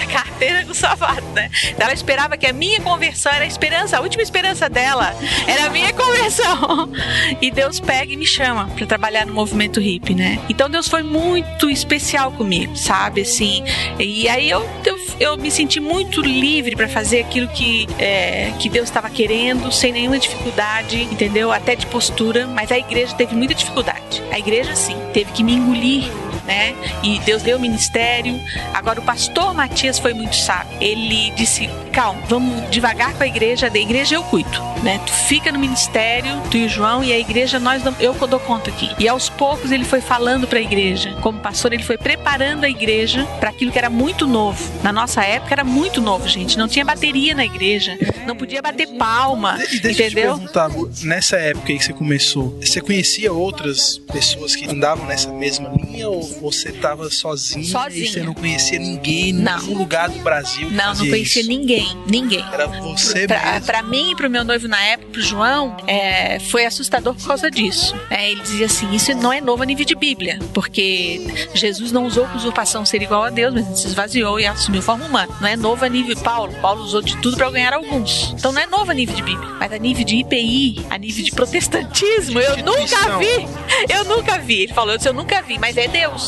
a 0.01 0.07
carteira 0.07 0.65
com 0.65 0.73
o 0.73 0.75
sapato, 0.75 1.27
né? 1.35 1.51
Então 1.71 1.87
ela 1.87 1.95
esperava 1.95 2.37
que 2.37 2.47
a 2.47 2.53
minha 2.53 2.79
conversão 2.83 3.33
era 3.33 3.45
a 3.45 3.49
esperança, 3.49 3.97
a 3.97 4.01
última 4.01 4.23
esperança 4.23 4.69
dela 4.69 5.15
era 5.47 5.67
a 5.67 5.71
minha 5.71 5.93
conversão. 5.93 6.91
E 7.41 7.51
Deus 7.51 7.81
pega 7.81 8.13
e 8.13 8.17
me 8.17 8.27
chama 8.27 8.67
para 8.69 8.87
trabalhar 8.87 9.27
no 9.27 9.33
movimento 9.33 9.81
hippie, 9.81 10.15
né? 10.15 10.39
Então 10.49 10.69
Deus 10.69 10.89
foi 10.89 11.03
muito 11.03 11.71
especial 11.71 12.33
comigo, 12.33 12.77
sabe? 12.77 13.23
Assim, 13.23 13.65
e 13.99 14.29
aí 14.29 14.51
eu, 14.51 14.69
eu, 14.85 14.99
eu 15.19 15.37
me 15.37 15.51
senti 15.51 15.81
muito 15.81 16.21
livre 16.21 16.75
para 16.75 16.89
fazer 16.89 17.21
aquilo 17.21 17.49
que, 17.49 17.87
é, 17.99 18.53
que 18.59 18.69
Deus 18.69 18.89
estava 18.89 19.09
querendo, 19.09 19.71
sem 19.73 19.93
nenhuma 19.93 20.19
dificuldade, 20.19 21.03
entendeu? 21.03 21.53
Até 21.53 21.75
de 21.75 21.87
postura, 21.87 22.47
mas 22.47 22.71
a 22.73 22.79
igreja 22.79 23.15
teve 23.15 23.35
muita 23.35 23.55
dificuldade. 23.55 23.86
A 24.31 24.39
igreja, 24.39 24.75
sim, 24.75 24.97
teve 25.13 25.33
que 25.33 25.43
me 25.43 25.55
engolir 25.55 26.11
né? 26.47 26.75
E 27.03 27.19
Deus 27.21 27.43
deu 27.43 27.57
o 27.57 27.61
ministério. 27.61 28.41
Agora 28.75 29.01
o 29.01 29.03
pastor 29.03 29.55
Matias 29.55 29.99
foi 29.99 30.15
muito 30.15 30.37
sábio. 30.37 30.77
Ele 30.81 31.31
disse: 31.37 31.69
"Calma, 31.93 32.21
vamos 32.29 32.71
devagar 32.71 33.15
com 33.15 33.23
a 33.23 33.27
igreja, 33.27 33.69
da 33.71 33.79
igreja 33.79 34.15
eu 34.15 34.23
cuido, 34.25 34.63
né? 34.83 35.01
Tu 35.05 35.13
fica 35.13 35.51
no 35.53 35.59
ministério, 35.59 36.41
tu 36.51 36.57
e 36.57 36.67
o 36.67 36.69
João 36.69 37.03
e 37.03 37.13
a 37.13 37.19
igreja 37.19 37.59
nós 37.59 37.83
não, 37.83 37.95
eu 38.01 38.15
dou 38.15 38.41
conta 38.41 38.71
aqui". 38.71 38.91
E 38.99 39.09
aos 39.09 39.29
poucos 39.29 39.71
ele 39.73 39.85
foi 39.85 40.01
falando 40.01 40.47
para 40.47 40.59
a 40.59 40.63
igreja. 40.63 41.17
Como 41.21 41.39
pastor, 41.39 41.73
ele 41.73 41.83
foi 41.83 41.99
preparando 41.99 42.65
a 42.65 42.69
igreja 42.69 43.25
para 43.41 43.51
aquilo 43.51 43.71
que 43.73 43.79
era 43.79 43.91
muito 43.91 44.27
novo. 44.27 44.63
Na 44.83 44.93
nossa 44.93 45.23
época 45.25 45.55
era 45.55 45.65
muito 45.65 46.01
novo, 46.01 46.29
gente. 46.29 46.59
Não 46.59 46.69
tinha 46.69 46.85
bateria 46.85 47.35
na 47.35 47.45
igreja, 47.45 47.99
não 48.27 48.37
podia 48.37 48.61
bater 48.63 48.87
palma, 48.97 49.59
E 49.73 49.81
deixa 49.81 50.05
entendeu? 50.07 50.31
eu 50.31 50.35
te 50.39 50.53
perguntar, 50.53 50.71
nessa 51.03 51.37
época 51.37 51.73
aí 51.73 51.79
que 51.79 51.85
você 51.85 51.93
começou, 51.93 52.59
você 52.61 52.81
conhecia 52.81 53.33
outras 53.33 53.99
pessoas 54.13 54.55
que 54.55 54.67
andavam 54.69 55.07
nessa 55.07 55.31
mesma 55.33 55.71
linha 55.71 56.09
ou 56.09 56.23
você 56.41 56.71
estava 56.71 57.11
sozinha, 57.11 57.65
Sozinha. 57.65 58.05
e 58.05 58.09
você 58.09 58.23
não 58.23 58.35
conhecia 58.35 58.79
ninguém 58.79 59.31
em 59.31 59.33
Não. 59.33 59.59
nenhum 59.61 59.79
lugar 59.79 60.09
do 60.09 60.19
Brasil? 60.21 60.71
Não, 60.71 60.95
não 60.95 61.09
conhecia 61.09 61.41
isso? 61.43 61.49
ninguém, 61.51 61.97
ninguém. 62.07 62.45
Era 62.53 62.67
você 62.67 63.27
Pra, 63.27 63.53
mesmo. 63.53 63.67
pra 63.67 63.83
mim 63.83 64.11
e 64.13 64.17
pro 64.17 64.29
meu 64.31 64.45
noivo 64.45 64.69
na 64.69 64.81
época, 64.85 65.13
pro 65.13 65.23
João, 65.23 65.77
é, 65.87 66.39
foi 66.41 66.65
assustador 66.67 67.15
por 67.15 67.27
causa 67.27 67.51
disso. 67.51 67.95
É, 68.11 68.31
ele 68.31 68.41
dizia 68.43 68.67
assim: 68.67 68.93
isso 68.95 69.15
não 69.15 69.33
é 69.33 69.41
novo 69.41 69.63
a 69.63 69.67
nível 69.67 69.85
de 69.85 69.95
Bíblia, 69.95 70.39
porque 70.53 71.21
Jesus 71.55 71.93
não 71.93 72.07
usou 72.07 72.27
com 72.27 72.37
usurpação 72.37 72.85
ser 72.85 73.03
igual 73.03 73.23
a 73.25 73.31
Deus, 73.31 73.55
mas 73.55 73.67
ele 73.67 73.77
se 73.77 73.87
esvaziou 73.87 74.39
e 74.41 74.47
assumiu 74.47 74.83
forma 74.83 75.05
humana. 75.07 75.33
Não 75.41 75.49
é 75.49 75.57
novo 75.57 75.85
a 75.85 75.89
nível 75.89 76.17
Paulo. 76.17 76.53
Paulo 76.61 76.83
usou 76.83 77.03
de 77.03 77.17
tudo 77.19 77.37
para 77.37 77.51
ganhar 77.51 77.73
alguns. 77.73 78.33
Então 78.39 78.53
não 78.53 78.61
é 78.61 78.67
novo 78.67 78.91
a 78.91 78.95
nível 78.95 79.15
de 79.15 79.23
Bíblia, 79.23 79.49
mas 79.59 79.73
a 79.73 79.79
nível 79.79 80.05
de 80.05 80.17
IPI, 80.17 80.87
a 80.91 80.99
nível 80.99 81.25
de 81.25 81.31
protestantismo, 81.33 82.39
eu 82.41 82.57
nunca 82.59 83.19
vi. 83.19 83.49
Eu 83.93 84.05
nunca 84.05 84.39
vi. 84.39 84.63
Ele 84.65 84.73
falou: 84.73 84.93
eu 84.93 84.97
disse, 84.99 85.09
eu 85.09 85.15
nunca 85.15 85.43
vi, 85.43 85.59
mas 85.59 85.77
é 85.77 85.89
Deus. 85.89 86.26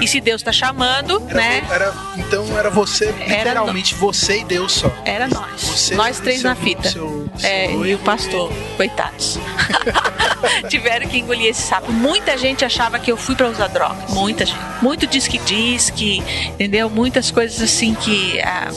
E 0.00 0.08
se 0.08 0.20
Deus 0.20 0.42
tá 0.42 0.52
chamando, 0.52 1.22
Era, 1.28 1.34
né? 1.34 1.66
era- 1.70 1.94
então 2.16 2.58
era 2.58 2.70
você, 2.70 3.06
Era 3.26 3.38
literalmente 3.38 3.94
você 3.94 4.40
e 4.40 4.44
Deus 4.44 4.72
só. 4.72 4.92
Era 5.04 5.28
nós. 5.28 5.62
Você, 5.62 5.94
nós 5.94 6.18
três 6.20 6.40
seu- 6.40 6.50
na 6.50 6.56
fita. 6.56 6.90
seu 6.90 7.27
é, 7.42 7.72
e 7.72 7.94
o 7.94 7.98
pastor. 7.98 8.52
Coitados. 8.76 9.38
Tiveram 10.68 11.08
que 11.08 11.18
engolir 11.18 11.46
esse 11.46 11.62
sapo. 11.62 11.92
Muita 11.92 12.36
gente 12.36 12.64
achava 12.64 12.98
que 12.98 13.10
eu 13.10 13.16
fui 13.16 13.34
pra 13.34 13.48
usar 13.48 13.68
droga. 13.68 13.96
Muita 14.10 14.44
gente. 14.46 14.58
Muito 14.80 15.06
diz 15.06 15.26
que 15.26 15.38
diz 15.38 15.90
que, 15.90 16.22
entendeu? 16.48 16.88
Muitas 16.88 17.30
coisas 17.30 17.60
assim 17.60 17.94
que. 17.94 18.40
ah, 18.40 18.70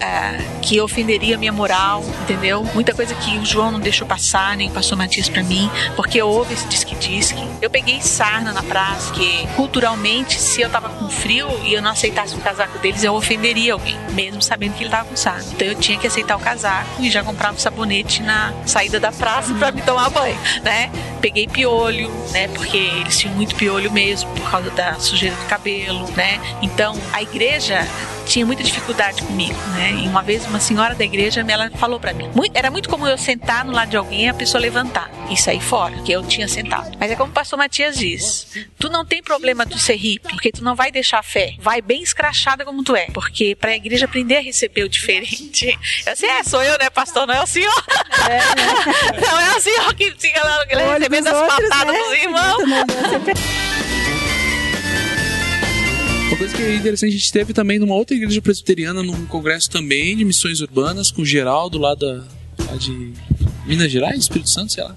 ah, 0.00 0.38
que 0.60 0.80
ofenderia 0.80 1.36
a 1.36 1.38
minha 1.38 1.52
moral, 1.52 2.04
entendeu? 2.22 2.64
Muita 2.74 2.92
coisa 2.92 3.14
que 3.14 3.38
o 3.38 3.44
João 3.44 3.70
não 3.70 3.80
deixou 3.80 4.06
passar, 4.06 4.56
nem 4.56 4.68
o 4.68 4.72
pastor 4.72 4.98
Matias 4.98 5.28
pra 5.28 5.42
mim, 5.42 5.70
porque 5.96 6.20
houve 6.20 6.54
esse 6.54 6.66
diz 6.66 6.84
que 6.84 6.94
diz 6.96 7.32
que. 7.32 7.42
Eu 7.62 7.70
peguei 7.70 8.00
sarna 8.00 8.52
na 8.52 8.62
praça, 8.62 9.12
que 9.12 9.46
culturalmente, 9.56 10.38
se 10.38 10.60
eu 10.60 10.68
tava 10.68 10.88
com 10.88 11.08
frio 11.08 11.48
e 11.64 11.72
eu 11.72 11.80
não 11.80 11.90
aceitasse 11.90 12.34
o 12.34 12.40
casaco 12.40 12.78
deles, 12.78 13.02
eu 13.04 13.14
ofenderia 13.14 13.72
alguém, 13.72 13.96
mesmo 14.12 14.42
sabendo 14.42 14.74
que 14.74 14.82
ele 14.82 14.90
tava 14.90 15.08
com 15.08 15.16
sarna. 15.16 15.44
Então 15.52 15.68
eu 15.68 15.74
tinha 15.74 15.98
que 15.98 16.06
aceitar 16.06 16.36
o 16.36 16.40
casaco 16.40 17.00
e 17.00 17.10
já 17.10 17.22
comprava 17.22 17.56
o 17.56 17.60
sabonete 17.60 18.03
na 18.22 18.52
saída 18.66 19.00
da 19.00 19.12
praça 19.12 19.52
pra 19.54 19.72
me 19.72 19.82
tomar 19.82 20.10
banho, 20.10 20.38
né? 20.62 20.90
Peguei 21.20 21.46
piolho, 21.46 22.10
né? 22.32 22.48
Porque 22.48 22.76
eles 22.76 23.18
tinham 23.18 23.34
muito 23.34 23.54
piolho 23.54 23.90
mesmo 23.90 24.30
por 24.34 24.50
causa 24.50 24.70
da 24.70 24.94
sujeira 24.94 25.36
do 25.36 25.44
cabelo, 25.46 26.10
né? 26.12 26.40
Então 26.62 26.96
a 27.12 27.22
igreja 27.22 27.86
tinha 28.26 28.44
muita 28.46 28.62
dificuldade 28.62 29.22
comigo, 29.22 29.58
né? 29.74 29.92
E 29.92 30.08
uma 30.08 30.22
vez 30.22 30.44
uma 30.46 30.60
senhora 30.60 30.94
da 30.94 31.04
igreja 31.04 31.44
ela 31.46 31.70
falou 31.72 32.00
pra 32.00 32.12
mim, 32.12 32.30
muito- 32.34 32.56
era 32.56 32.70
muito 32.70 32.88
comum 32.88 33.06
eu 33.06 33.18
sentar 33.18 33.64
no 33.64 33.72
lado 33.72 33.90
de 33.90 33.96
alguém 33.96 34.26
e 34.26 34.28
a 34.28 34.34
pessoa 34.34 34.60
levantar 34.60 35.10
e 35.30 35.36
sair 35.36 35.60
fora, 35.60 35.94
que 36.02 36.12
eu 36.12 36.22
tinha 36.22 36.48
sentado. 36.48 36.96
Mas 36.98 37.10
é 37.10 37.16
como 37.16 37.30
o 37.30 37.34
pastor 37.34 37.58
Matias 37.58 37.96
diz, 37.96 38.46
tu 38.78 38.88
não 38.88 39.04
tem 39.04 39.22
problema 39.22 39.66
tu 39.66 39.78
ser 39.78 39.94
hippie, 39.96 40.28
porque 40.28 40.50
tu 40.52 40.62
não 40.64 40.74
vai 40.74 40.90
deixar 40.90 41.18
a 41.18 41.22
fé, 41.22 41.54
vai 41.58 41.80
bem 41.80 42.02
escrachada 42.02 42.64
como 42.64 42.82
tu 42.82 42.96
é, 42.96 43.06
porque 43.12 43.54
pra 43.54 43.74
igreja 43.76 44.04
aprender 44.06 44.36
a 44.36 44.40
receber 44.40 44.84
o 44.84 44.88
diferente. 44.88 45.78
Eu 46.06 46.12
assim, 46.12 46.26
é, 46.26 46.42
sou 46.42 46.62
eu, 46.62 46.78
né, 46.78 46.90
pastor, 46.90 47.26
não 47.26 47.34
é 47.34 47.42
o 47.42 47.46
senhor. 47.46 47.72
não 49.30 49.40
é 49.40 49.56
o 49.56 49.60
senhor 49.60 49.94
que 49.94 50.14
que 50.14 50.74
ele 50.74 50.82
recebendo 50.82 51.28
as 51.28 51.48
patadas 51.48 51.92
né? 51.92 51.98
dos 51.98 52.12
irmãos. 52.18 52.62
Uma 56.34 56.38
coisa 56.38 56.56
que 56.56 56.62
é 56.64 56.74
interessante, 56.74 57.10
a 57.10 57.16
gente 57.16 57.32
teve 57.32 57.52
também 57.52 57.78
numa 57.78 57.94
outra 57.94 58.16
igreja 58.16 58.42
presbiteriana, 58.42 59.04
num 59.04 59.24
congresso 59.24 59.70
também 59.70 60.16
de 60.16 60.24
missões 60.24 60.60
urbanas, 60.60 61.12
com 61.12 61.22
o 61.22 61.24
Geraldo 61.24 61.78
lá, 61.78 61.94
da, 61.94 62.24
lá 62.58 62.76
de 62.76 63.12
Minas 63.64 63.92
Gerais, 63.92 64.18
Espírito 64.18 64.50
Santo, 64.50 64.72
sei 64.72 64.82
lá. 64.82 64.96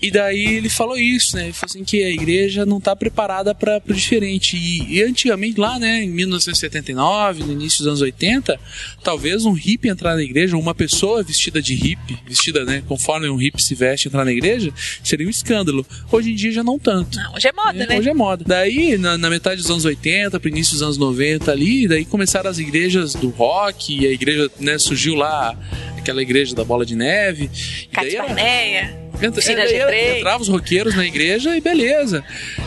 E 0.00 0.10
daí 0.10 0.56
ele 0.56 0.68
falou 0.68 0.98
isso, 0.98 1.36
né? 1.36 1.44
Ele 1.44 1.52
falou 1.52 1.70
assim 1.70 1.84
que 1.84 2.04
a 2.04 2.10
igreja 2.10 2.66
não 2.66 2.78
está 2.78 2.94
preparada 2.94 3.54
para 3.54 3.80
o 3.88 3.94
diferente. 3.94 4.56
E, 4.56 4.96
e 4.98 5.02
antigamente, 5.02 5.58
lá, 5.58 5.78
né, 5.78 6.02
em 6.02 6.10
1979, 6.10 7.44
no 7.44 7.52
início 7.52 7.78
dos 7.78 7.86
anos 7.88 8.00
80, 8.02 8.58
talvez 9.02 9.44
um 9.44 9.52
hippie 9.52 9.88
entrar 9.88 10.14
na 10.16 10.22
igreja, 10.22 10.54
ou 10.56 10.62
uma 10.62 10.74
pessoa 10.74 11.22
vestida 11.22 11.62
de 11.62 11.74
hippie, 11.74 12.18
vestida, 12.26 12.64
né, 12.64 12.82
conforme 12.86 13.28
um 13.28 13.36
hippie 13.36 13.62
se 13.62 13.74
veste 13.74 14.08
entrar 14.08 14.24
na 14.24 14.32
igreja, 14.32 14.72
seria 15.02 15.26
um 15.26 15.30
escândalo. 15.30 15.86
Hoje 16.12 16.30
em 16.30 16.34
dia 16.34 16.52
já 16.52 16.62
não 16.62 16.78
tanto. 16.78 17.16
Não, 17.16 17.34
hoje 17.34 17.48
é 17.48 17.52
moda, 17.52 17.82
É, 17.82 17.86
né? 17.86 17.98
Hoje 17.98 18.08
é 18.10 18.14
moda. 18.14 18.44
Daí, 18.46 18.98
na, 18.98 19.16
na 19.16 19.30
metade 19.30 19.60
dos 19.62 19.70
anos 19.70 19.84
80, 19.84 20.38
pro 20.38 20.48
início 20.48 20.72
dos 20.74 20.82
anos 20.82 20.98
90 20.98 21.50
ali, 21.50 21.88
daí 21.88 22.04
começaram 22.04 22.50
as 22.50 22.58
igrejas 22.58 23.14
do 23.14 23.28
rock, 23.30 23.96
e 23.98 24.06
a 24.06 24.10
igreja, 24.10 24.50
né, 24.60 24.78
surgiu 24.78 25.14
lá, 25.14 25.56
aquela 25.96 26.20
igreja 26.22 26.54
da 26.54 26.64
bola 26.64 26.84
de 26.84 26.94
neve. 26.94 27.50
E 27.90 27.96
daí 27.96 28.14
era- 28.14 28.26
Barneia. 28.26 29.05
Entra- 29.22 29.40
é, 29.40 29.66
G3. 29.66 30.16
entrava 30.18 30.42
os 30.42 30.48
roqueiros 30.48 30.94
na 30.94 31.04
igreja 31.06 31.56
e 31.56 31.60
beleza. 31.60 32.22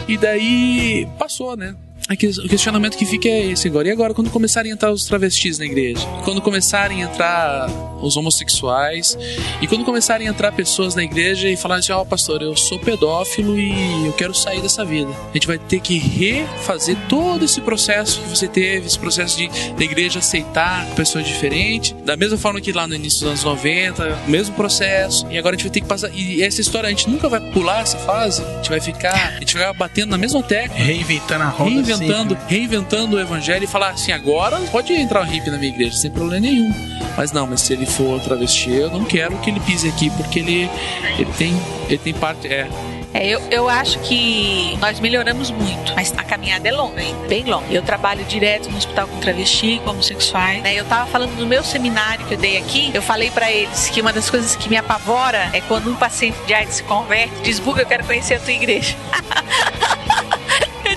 E 0.07 0.17
daí 0.17 1.07
passou, 1.17 1.55
né? 1.55 1.75
Aqui, 2.09 2.25
o 2.25 2.49
questionamento 2.49 2.97
que 2.97 3.05
fica 3.05 3.29
é 3.29 3.51
esse 3.51 3.67
agora. 3.67 3.87
E 3.87 3.91
agora, 3.91 4.15
quando 4.15 4.31
começarem 4.31 4.71
a 4.71 4.73
entrar 4.73 4.91
os 4.91 5.05
travestis 5.05 5.59
na 5.59 5.65
igreja? 5.65 6.03
Quando 6.25 6.41
começarem 6.41 7.03
a 7.03 7.05
entrar 7.05 7.69
os 8.01 8.17
homossexuais? 8.17 9.15
E 9.61 9.67
quando 9.67 9.85
começarem 9.85 10.27
a 10.27 10.31
entrar 10.31 10.51
pessoas 10.51 10.95
na 10.95 11.03
igreja 11.03 11.47
e 11.47 11.55
falarem 11.55 11.81
assim: 11.81 11.91
Ó, 11.91 12.03
pastor, 12.03 12.41
eu 12.41 12.57
sou 12.57 12.79
pedófilo 12.79 13.59
e 13.59 14.07
eu 14.07 14.13
quero 14.13 14.33
sair 14.33 14.59
dessa 14.59 14.83
vida. 14.83 15.11
A 15.11 15.33
gente 15.33 15.45
vai 15.45 15.59
ter 15.59 15.81
que 15.81 15.99
refazer 15.99 16.97
todo 17.07 17.45
esse 17.45 17.61
processo 17.61 18.19
que 18.21 18.29
você 18.29 18.47
teve, 18.47 18.87
esse 18.87 18.97
processo 18.97 19.37
de 19.37 19.47
da 19.77 19.83
igreja 19.83 20.17
aceitar 20.17 20.87
pessoas 20.95 21.27
diferentes. 21.27 21.91
Da 22.03 22.17
mesma 22.17 22.39
forma 22.39 22.59
que 22.59 22.71
lá 22.71 22.87
no 22.87 22.95
início 22.95 23.19
dos 23.19 23.27
anos 23.27 23.43
90, 23.43 24.21
o 24.25 24.29
mesmo 24.31 24.55
processo. 24.55 25.27
E 25.29 25.37
agora 25.37 25.55
a 25.55 25.57
gente 25.57 25.67
vai 25.67 25.73
ter 25.73 25.81
que 25.81 25.87
passar. 25.87 26.09
E 26.11 26.41
essa 26.41 26.59
história, 26.59 26.87
a 26.87 26.89
gente 26.89 27.07
nunca 27.07 27.29
vai 27.29 27.39
pular 27.51 27.81
essa 27.81 27.99
fase. 27.99 28.41
A 28.41 28.55
gente 28.55 28.69
vai 28.71 28.81
ficar, 28.81 29.35
a 29.35 29.39
gente 29.39 29.55
vai 29.55 29.71
batendo 29.75 30.09
na 30.09 30.17
mesma 30.17 30.41
tecla 30.41 30.75
Reinventando 30.75 31.43
a 31.43 31.49
roda 31.49 31.98
reinventando, 31.98 31.98
né? 32.07 32.37
reinventando 32.47 33.15
o 33.15 33.19
evangelho 33.19 33.63
e 33.63 33.67
falar 33.67 33.89
assim, 33.89 34.11
agora 34.11 34.57
pode 34.71 34.93
entrar 34.93 35.21
um 35.21 35.25
hippie 35.25 35.49
na 35.49 35.57
minha 35.57 35.71
igreja, 35.71 35.95
sem 35.95 36.11
problema 36.11 36.41
nenhum. 36.41 36.71
Mas 37.17 37.31
não, 37.31 37.45
mas 37.45 37.61
se 37.61 37.73
ele 37.73 37.85
for 37.85 38.19
travesti, 38.21 38.71
eu 38.71 38.89
não 38.89 39.03
quero 39.03 39.37
que 39.39 39.49
ele 39.49 39.59
pise 39.59 39.87
aqui, 39.87 40.09
porque 40.11 40.39
ele, 40.39 40.69
ele 41.17 41.31
tem. 41.37 41.53
Ele 41.87 41.97
tem 41.97 42.13
parte. 42.13 42.47
É. 42.47 42.67
É, 43.13 43.27
eu, 43.27 43.41
eu 43.49 43.67
acho 43.67 43.97
que 43.99 44.77
nós 44.79 44.99
melhoramos 44.99 45.49
muito, 45.49 45.93
mas 45.95 46.13
a 46.15 46.23
caminhada 46.23 46.67
é 46.67 46.71
longa 46.71 47.01
ainda, 47.01 47.27
bem 47.27 47.43
longa. 47.43 47.65
Eu 47.71 47.81
trabalho 47.81 48.23
direto 48.25 48.69
no 48.69 48.77
hospital 48.77 49.07
com 49.07 49.19
travesti, 49.19 49.81
com 49.83 49.91
homossexuais. 49.91 50.61
Né? 50.61 50.75
Eu 50.75 50.85
tava 50.85 51.09
falando 51.09 51.31
no 51.31 51.47
meu 51.47 51.63
seminário 51.63 52.25
que 52.27 52.35
eu 52.35 52.37
dei 52.37 52.57
aqui, 52.57 52.91
eu 52.93 53.01
falei 53.01 53.31
pra 53.31 53.51
eles 53.51 53.89
que 53.89 53.99
uma 53.99 54.13
das 54.13 54.29
coisas 54.29 54.55
que 54.55 54.69
me 54.69 54.77
apavora 54.77 55.49
é 55.53 55.61
quando 55.61 55.89
um 55.89 55.95
paciente 55.95 56.37
de 56.45 56.53
AIDS 56.53 56.75
se 56.75 56.83
converte 56.83 57.33
e 57.39 57.41
diz, 57.41 57.59
Buga, 57.59 57.81
eu 57.81 57.87
quero 57.87 58.03
conhecer 58.03 58.35
a 58.35 58.39
tua 58.39 58.53
igreja. 58.53 58.95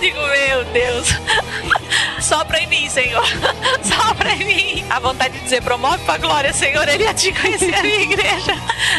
Digo, 0.02 0.18
meu 0.18 0.64
Deus, 0.72 1.06
sopra 2.20 2.58
em 2.58 2.66
mim, 2.66 2.90
Senhor, 2.90 3.24
sopra 3.84 4.32
em 4.32 4.44
mim. 4.44 4.84
A 4.90 4.98
vontade 4.98 5.34
de 5.34 5.44
dizer, 5.44 5.62
promove 5.62 6.04
pra 6.04 6.18
glória, 6.18 6.52
Senhor, 6.52 6.88
ele 6.88 7.04
ia 7.04 7.14
te 7.14 7.30
conhecer 7.32 7.72
a 7.72 7.82
minha 7.82 8.02
igreja. 8.02 8.52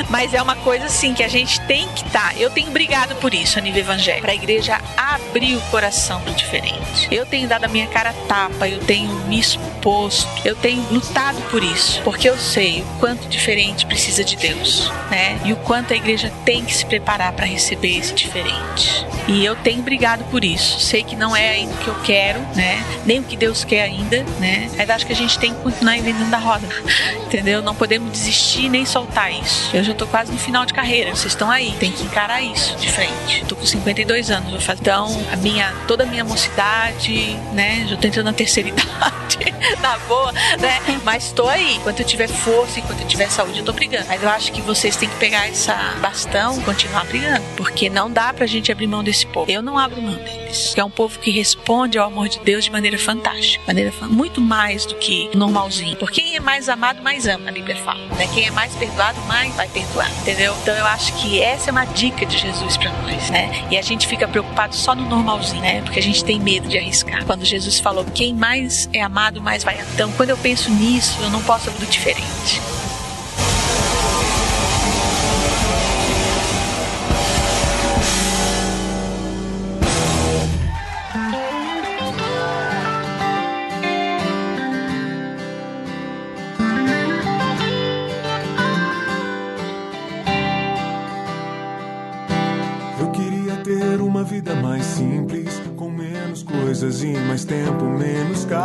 Mas 0.08 0.34
é 0.34 0.41
uma 0.41 0.56
coisa 0.56 0.86
assim 0.86 1.14
que 1.14 1.22
a 1.22 1.28
gente 1.28 1.60
tem 1.68 1.89
que 1.89 2.06
estar. 2.06 2.39
Eu 2.39 2.49
tenho 2.49 2.72
brigado 2.72 3.16
por 3.16 3.34
isso 3.34 3.60
a 3.60 3.62
nível 3.62 3.82
evangélico, 3.82 4.22
pra 4.22 4.34
igreja 4.34 4.80
abrir 4.95 5.58
o 5.58 5.62
coração 5.64 6.22
pro 6.22 6.34
diferente. 6.36 7.10
Eu 7.12 7.26
tenho 7.26 7.49
dado 7.49 7.66
a 7.66 7.68
minha 7.68 7.88
cara 7.88 8.12
a 8.12 8.14
tapa, 8.14 8.66
eu 8.70 8.80
tenho 8.80 9.14
me 9.28 9.38
exposto, 9.38 10.30
eu 10.45 10.56
tenho 10.56 10.82
lutado 10.89 11.41
por 11.51 11.62
isso, 11.62 12.01
porque 12.04 12.30
eu 12.30 12.38
sei 12.38 12.80
o 12.80 12.99
quanto 13.01 13.28
diferente 13.28 13.86
precisa 13.86 14.24
de 14.24 14.38
Deus, 14.38 14.89
né? 15.12 15.38
E 15.43 15.51
o 15.51 15.58
quanto 15.58 15.91
a 15.91 15.97
igreja 15.97 16.32
tem 16.45 16.64
que 16.64 16.74
se 16.74 16.86
preparar 16.86 17.34
para 17.34 17.45
receber 17.45 17.97
esse 17.97 18.14
diferente. 18.14 19.06
E 19.28 19.45
eu 19.45 19.55
tenho 19.55 19.82
brigado 19.82 20.24
por 20.26 20.43
isso. 20.43 20.80
Sei 20.80 21.03
que 21.03 21.15
não 21.15 21.36
é 21.36 21.49
ainda 21.51 21.74
o 21.74 21.78
que 21.78 21.88
eu 21.88 21.95
quero, 22.03 22.39
né? 22.55 22.84
Nem 23.05 23.19
o 23.19 23.24
que 23.24 23.38
Deus 23.38 23.63
quer 23.63 23.84
ainda, 23.84 24.24
né? 24.39 24.69
Mas 24.76 24.89
acho 24.89 25.05
que 25.05 25.13
a 25.13 25.15
gente 25.15 25.39
tem 25.39 25.53
que 25.53 25.61
continuar 25.61 25.97
inventando 25.97 26.30
da 26.30 26.38
roda, 26.38 26.67
entendeu? 27.26 27.61
Não 27.61 27.74
podemos 27.74 28.11
desistir 28.11 28.69
nem 28.69 28.86
soltar 28.86 29.32
isso. 29.32 29.69
Eu 29.76 29.84
já 29.84 29.93
tô 29.93 30.05
quase 30.05 30.32
no 30.32 30.38
final 30.38 30.65
de 30.65 30.74
carreira, 30.74 31.11
vocês 31.11 31.34
estão 31.34 31.49
aí, 31.49 31.74
tem 31.80 31.91
que 31.91 32.03
encarar 32.03 32.41
isso 32.41 32.76
de 32.78 32.91
frente. 32.91 33.45
Tô 33.47 33.55
com 33.55 33.65
52 33.65 34.30
anos, 34.30 34.51
vou 34.51 34.59
fazer. 34.59 34.82
Então, 34.82 35.26
a 35.32 35.38
minha, 35.38 35.74
toda 35.88 36.03
a 36.03 36.05
minha 36.05 36.24
mocidade, 36.24 37.38
né? 37.53 37.86
Já 37.88 37.97
tô 37.97 38.07
entrando 38.07 38.26
na 38.26 38.34
terceira 38.34 38.69
idade, 38.69 39.53
na 39.82 39.97
boa, 39.99 40.32
né? 40.32 40.80
Mas 41.03 41.32
tô 41.32 41.47
aí. 41.47 41.76
Enquanto 41.76 42.01
eu 42.01 42.05
tiver 42.05 42.28
força, 42.28 42.80
enquanto 42.80 43.01
eu 43.01 43.07
tiver 43.07 43.30
saúde, 43.30 43.59
eu 43.59 43.65
tô 43.65 43.71
brigando. 43.71 44.05
Mas 44.07 44.21
eu 44.21 44.30
acho 44.30 44.51
que 44.51 44.61
vocês 44.61 44.95
têm 44.95 45.07
que 45.07 45.15
pegar 45.15 45.47
essa 45.47 45.76
bastão 46.01 46.59
e 46.59 46.63
continuar 46.63 47.05
brigando. 47.05 47.43
Porque 47.55 47.89
não 47.89 48.11
dá 48.11 48.34
pra 48.34 48.45
gente 48.45 48.71
abrir 48.71 48.88
mão 48.88 49.03
desse 49.03 49.12
povo. 49.28 49.51
Eu 49.51 49.61
não 49.61 49.78
abro 49.78 50.01
mão 50.01 50.16
deles. 50.16 50.74
é 50.76 50.84
um 50.84 50.89
povo 50.89 51.20
que 51.20 51.30
responde 51.30 51.97
ao 51.97 52.07
amor 52.07 52.30
de 52.30 52.39
Deus 52.39 52.66
de 52.66 52.72
maneira 52.72 52.97
fantástica, 52.97 53.64
maneira 53.68 53.93
muito 54.09 54.41
mais 54.41 54.86
do 54.86 54.95
que 54.95 55.30
normalzinho. 55.36 55.95
Porque 55.97 56.22
quem 56.22 56.36
é 56.36 56.39
mais 56.39 56.70
amado, 56.70 57.01
mais 57.03 57.28
ama, 57.28 57.49
a 57.49 57.51
Bíblia 57.51 57.76
fala. 57.76 57.99
Né? 58.16 58.28
Quem 58.34 58.45
é 58.47 58.51
mais 58.51 58.74
perdoado, 58.76 59.20
mais 59.22 59.53
vai 59.55 59.68
perdoar, 59.68 60.09
entendeu? 60.22 60.55
Então 60.61 60.74
eu 60.74 60.86
acho 60.86 61.14
que 61.14 61.41
essa 61.41 61.70
é 61.70 61.72
uma 61.72 61.86
dica 61.86 62.26
de 62.26 62.38
Jesus 62.38 62.78
para 62.78 62.91
nós, 63.01 63.30
né? 63.30 63.68
E 63.70 63.78
a 63.78 63.82
gente 63.82 64.07
fica 64.07 64.28
preocupado 64.28 64.76
só 64.76 64.95
no 64.95 65.07
normalzinho, 65.07 65.61
né? 65.61 65.82
Porque 65.82 65.99
a 65.99 66.03
gente 66.03 66.24
tem 66.24 66.39
medo 66.39 66.68
de 66.68 66.78
arriscar. 66.78 67.26
Quando 67.26 67.43
Jesus 67.43 67.80
falou, 67.80 68.05
quem 68.05 68.34
mais 68.34 68.89
é 68.93 69.01
amado, 69.01 69.41
mais 69.41 69.64
vai. 69.64 69.80
Então 69.93 70.11
quando 70.14 70.30
eu 70.30 70.38
penso 70.38 70.72
nisso, 70.72 71.18
eu 71.22 71.30
não 71.30 71.41
posso 71.43 71.70
fazer 71.70 71.86
diferente. 71.88 72.61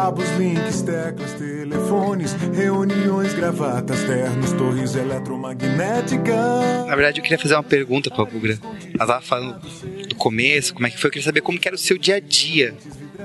Cabos, 0.08 0.30
links, 0.38 0.80
teclas, 0.80 1.34
telefones, 1.34 2.32
reuniões, 2.54 3.34
gravatas, 3.34 4.02
ternos, 4.04 4.52
torres 4.52 4.94
eletromagnéticas. 4.94 6.86
Na 6.86 6.96
verdade, 6.96 7.20
eu 7.20 7.22
queria 7.22 7.38
fazer 7.38 7.54
uma 7.54 7.62
pergunta 7.62 8.10
pra 8.10 8.24
Bugra. 8.24 8.58
Ela 8.98 9.06
tava 9.06 9.20
falando 9.20 9.60
do 10.08 10.14
começo, 10.14 10.72
como 10.72 10.86
é 10.86 10.90
que 10.90 10.98
foi. 10.98 11.08
Eu 11.08 11.12
queria 11.12 11.24
saber 11.26 11.42
como 11.42 11.60
que 11.60 11.68
era 11.68 11.74
o 11.74 11.78
seu 11.78 11.98
dia 11.98 12.16
a 12.16 12.20
dia 12.20 12.74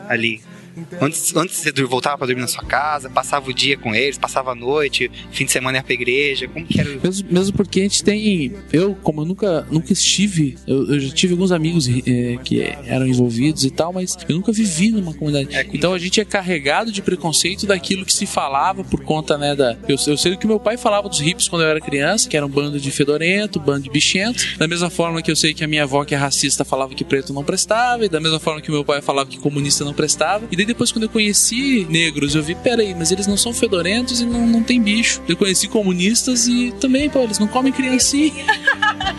ali. 0.10 0.42
Antes, 1.02 1.36
antes 1.36 1.58
você 1.58 1.72
dur- 1.72 1.88
voltava 1.88 2.18
pra 2.18 2.28
dormir 2.28 2.42
na 2.42 2.48
sua 2.48 2.64
casa, 2.64 3.10
passava 3.10 3.50
o 3.50 3.54
dia 3.54 3.78
com 3.78 3.94
eles, 3.94 4.18
passava 4.18 4.52
a 4.52 4.56
noite, 4.56 5.10
fim 5.32 5.46
de 5.46 5.52
semana 5.52 5.78
ia 5.78 5.84
pra 5.84 5.94
igreja. 5.94 6.48
Como 6.48 6.66
que 6.66 6.80
era? 6.80 6.90
Mesmo, 7.04 7.28
mesmo 7.32 7.56
porque 7.58 7.80
a 7.82 7.84
gente 7.84 8.04
tem. 8.04 8.54
Eu, 8.72 8.96
como 8.96 9.22
eu 9.22 9.26
nunca, 9.26 9.68
nunca 9.72 9.92
estive, 9.94 10.58
eu, 10.68 10.94
eu 10.94 11.00
já 11.00 11.14
tive 11.14 11.34
alguns 11.34 11.52
amigos 11.52 11.88
eh, 11.88 12.38
que 12.44 12.62
eram 12.62 13.06
envolvidos 13.08 13.64
e 13.66 13.72
tal, 13.72 13.94
mas 13.94 14.18
eu 14.28 14.36
nunca 14.36 14.52
vivi 14.52 14.92
numa 14.92 15.14
comunidade. 15.14 15.70
Então 15.74 15.94
a 15.94 16.00
gente 16.00 16.20
é 16.20 16.26
carregado 16.26 16.92
de 16.92 17.02
preconceito 17.02 17.66
daquilo 17.66 18.06
que 18.06 18.14
se 18.14 18.26
falava 18.26 18.84
por 18.84 19.04
conta, 19.04 19.38
né, 19.38 19.56
da. 19.56 19.78
Eu, 19.88 19.98
eu 20.08 20.18
sei 20.18 20.32
do 20.32 20.38
que 20.38 20.48
meu 20.48 20.60
pai 20.60 20.78
falava 20.78 21.08
dos 21.10 21.20
hips 21.22 21.48
quando 21.48 21.62
eu 21.64 21.68
era 21.70 21.80
criança, 21.82 22.28
que 22.30 22.36
era 22.38 22.46
um 22.46 22.50
bando 22.50 22.80
de 22.80 22.92
fedorento, 22.92 23.60
bando 23.60 23.82
de 23.84 23.90
bichento. 23.90 24.58
Da 24.58 24.68
mesma 24.68 24.90
forma 24.90 25.22
que 25.22 25.32
eu 25.32 25.36
sei 25.36 25.54
que 25.54 25.64
a 25.64 25.68
minha 25.68 25.84
avó, 25.84 26.04
que 26.06 26.16
é 26.16 26.18
racista, 26.18 26.64
falava 26.66 26.94
que 26.96 27.04
preto 27.04 27.34
não 27.34 27.44
prestava, 27.44 28.06
e 28.06 28.10
da 28.10 28.20
mesma 28.20 28.40
forma 28.40 28.62
que 28.62 28.72
meu 28.72 28.84
pai 28.86 29.02
falava 29.02 29.30
que 29.30 29.38
comunista 29.38 29.84
não 29.86 29.94
prestava. 29.94 30.48
E 30.52 30.56
daí 30.64 30.66
depois, 30.66 30.92
quando 30.92 31.04
eu 31.04 31.10
conheci 31.10 31.86
negros, 31.90 32.36
eu 32.36 32.42
vi, 32.42 32.56
peraí, 32.56 32.96
mas 32.96 33.12
eles 33.12 33.28
não 33.28 33.38
são 33.38 33.54
fedorentos 33.54 34.22
e 34.22 34.26
não, 34.26 34.48
não 34.48 34.64
tem 34.64 34.82
bicho. 34.82 35.22
Eu 35.28 35.38
conheci 35.38 35.68
comunistas 35.68 36.48
e 36.48 36.74
também, 36.80 37.10
pô, 37.10 37.20
eles 37.20 37.38
não 37.38 37.48
comem 37.48 37.72
criancinha. 37.72 38.46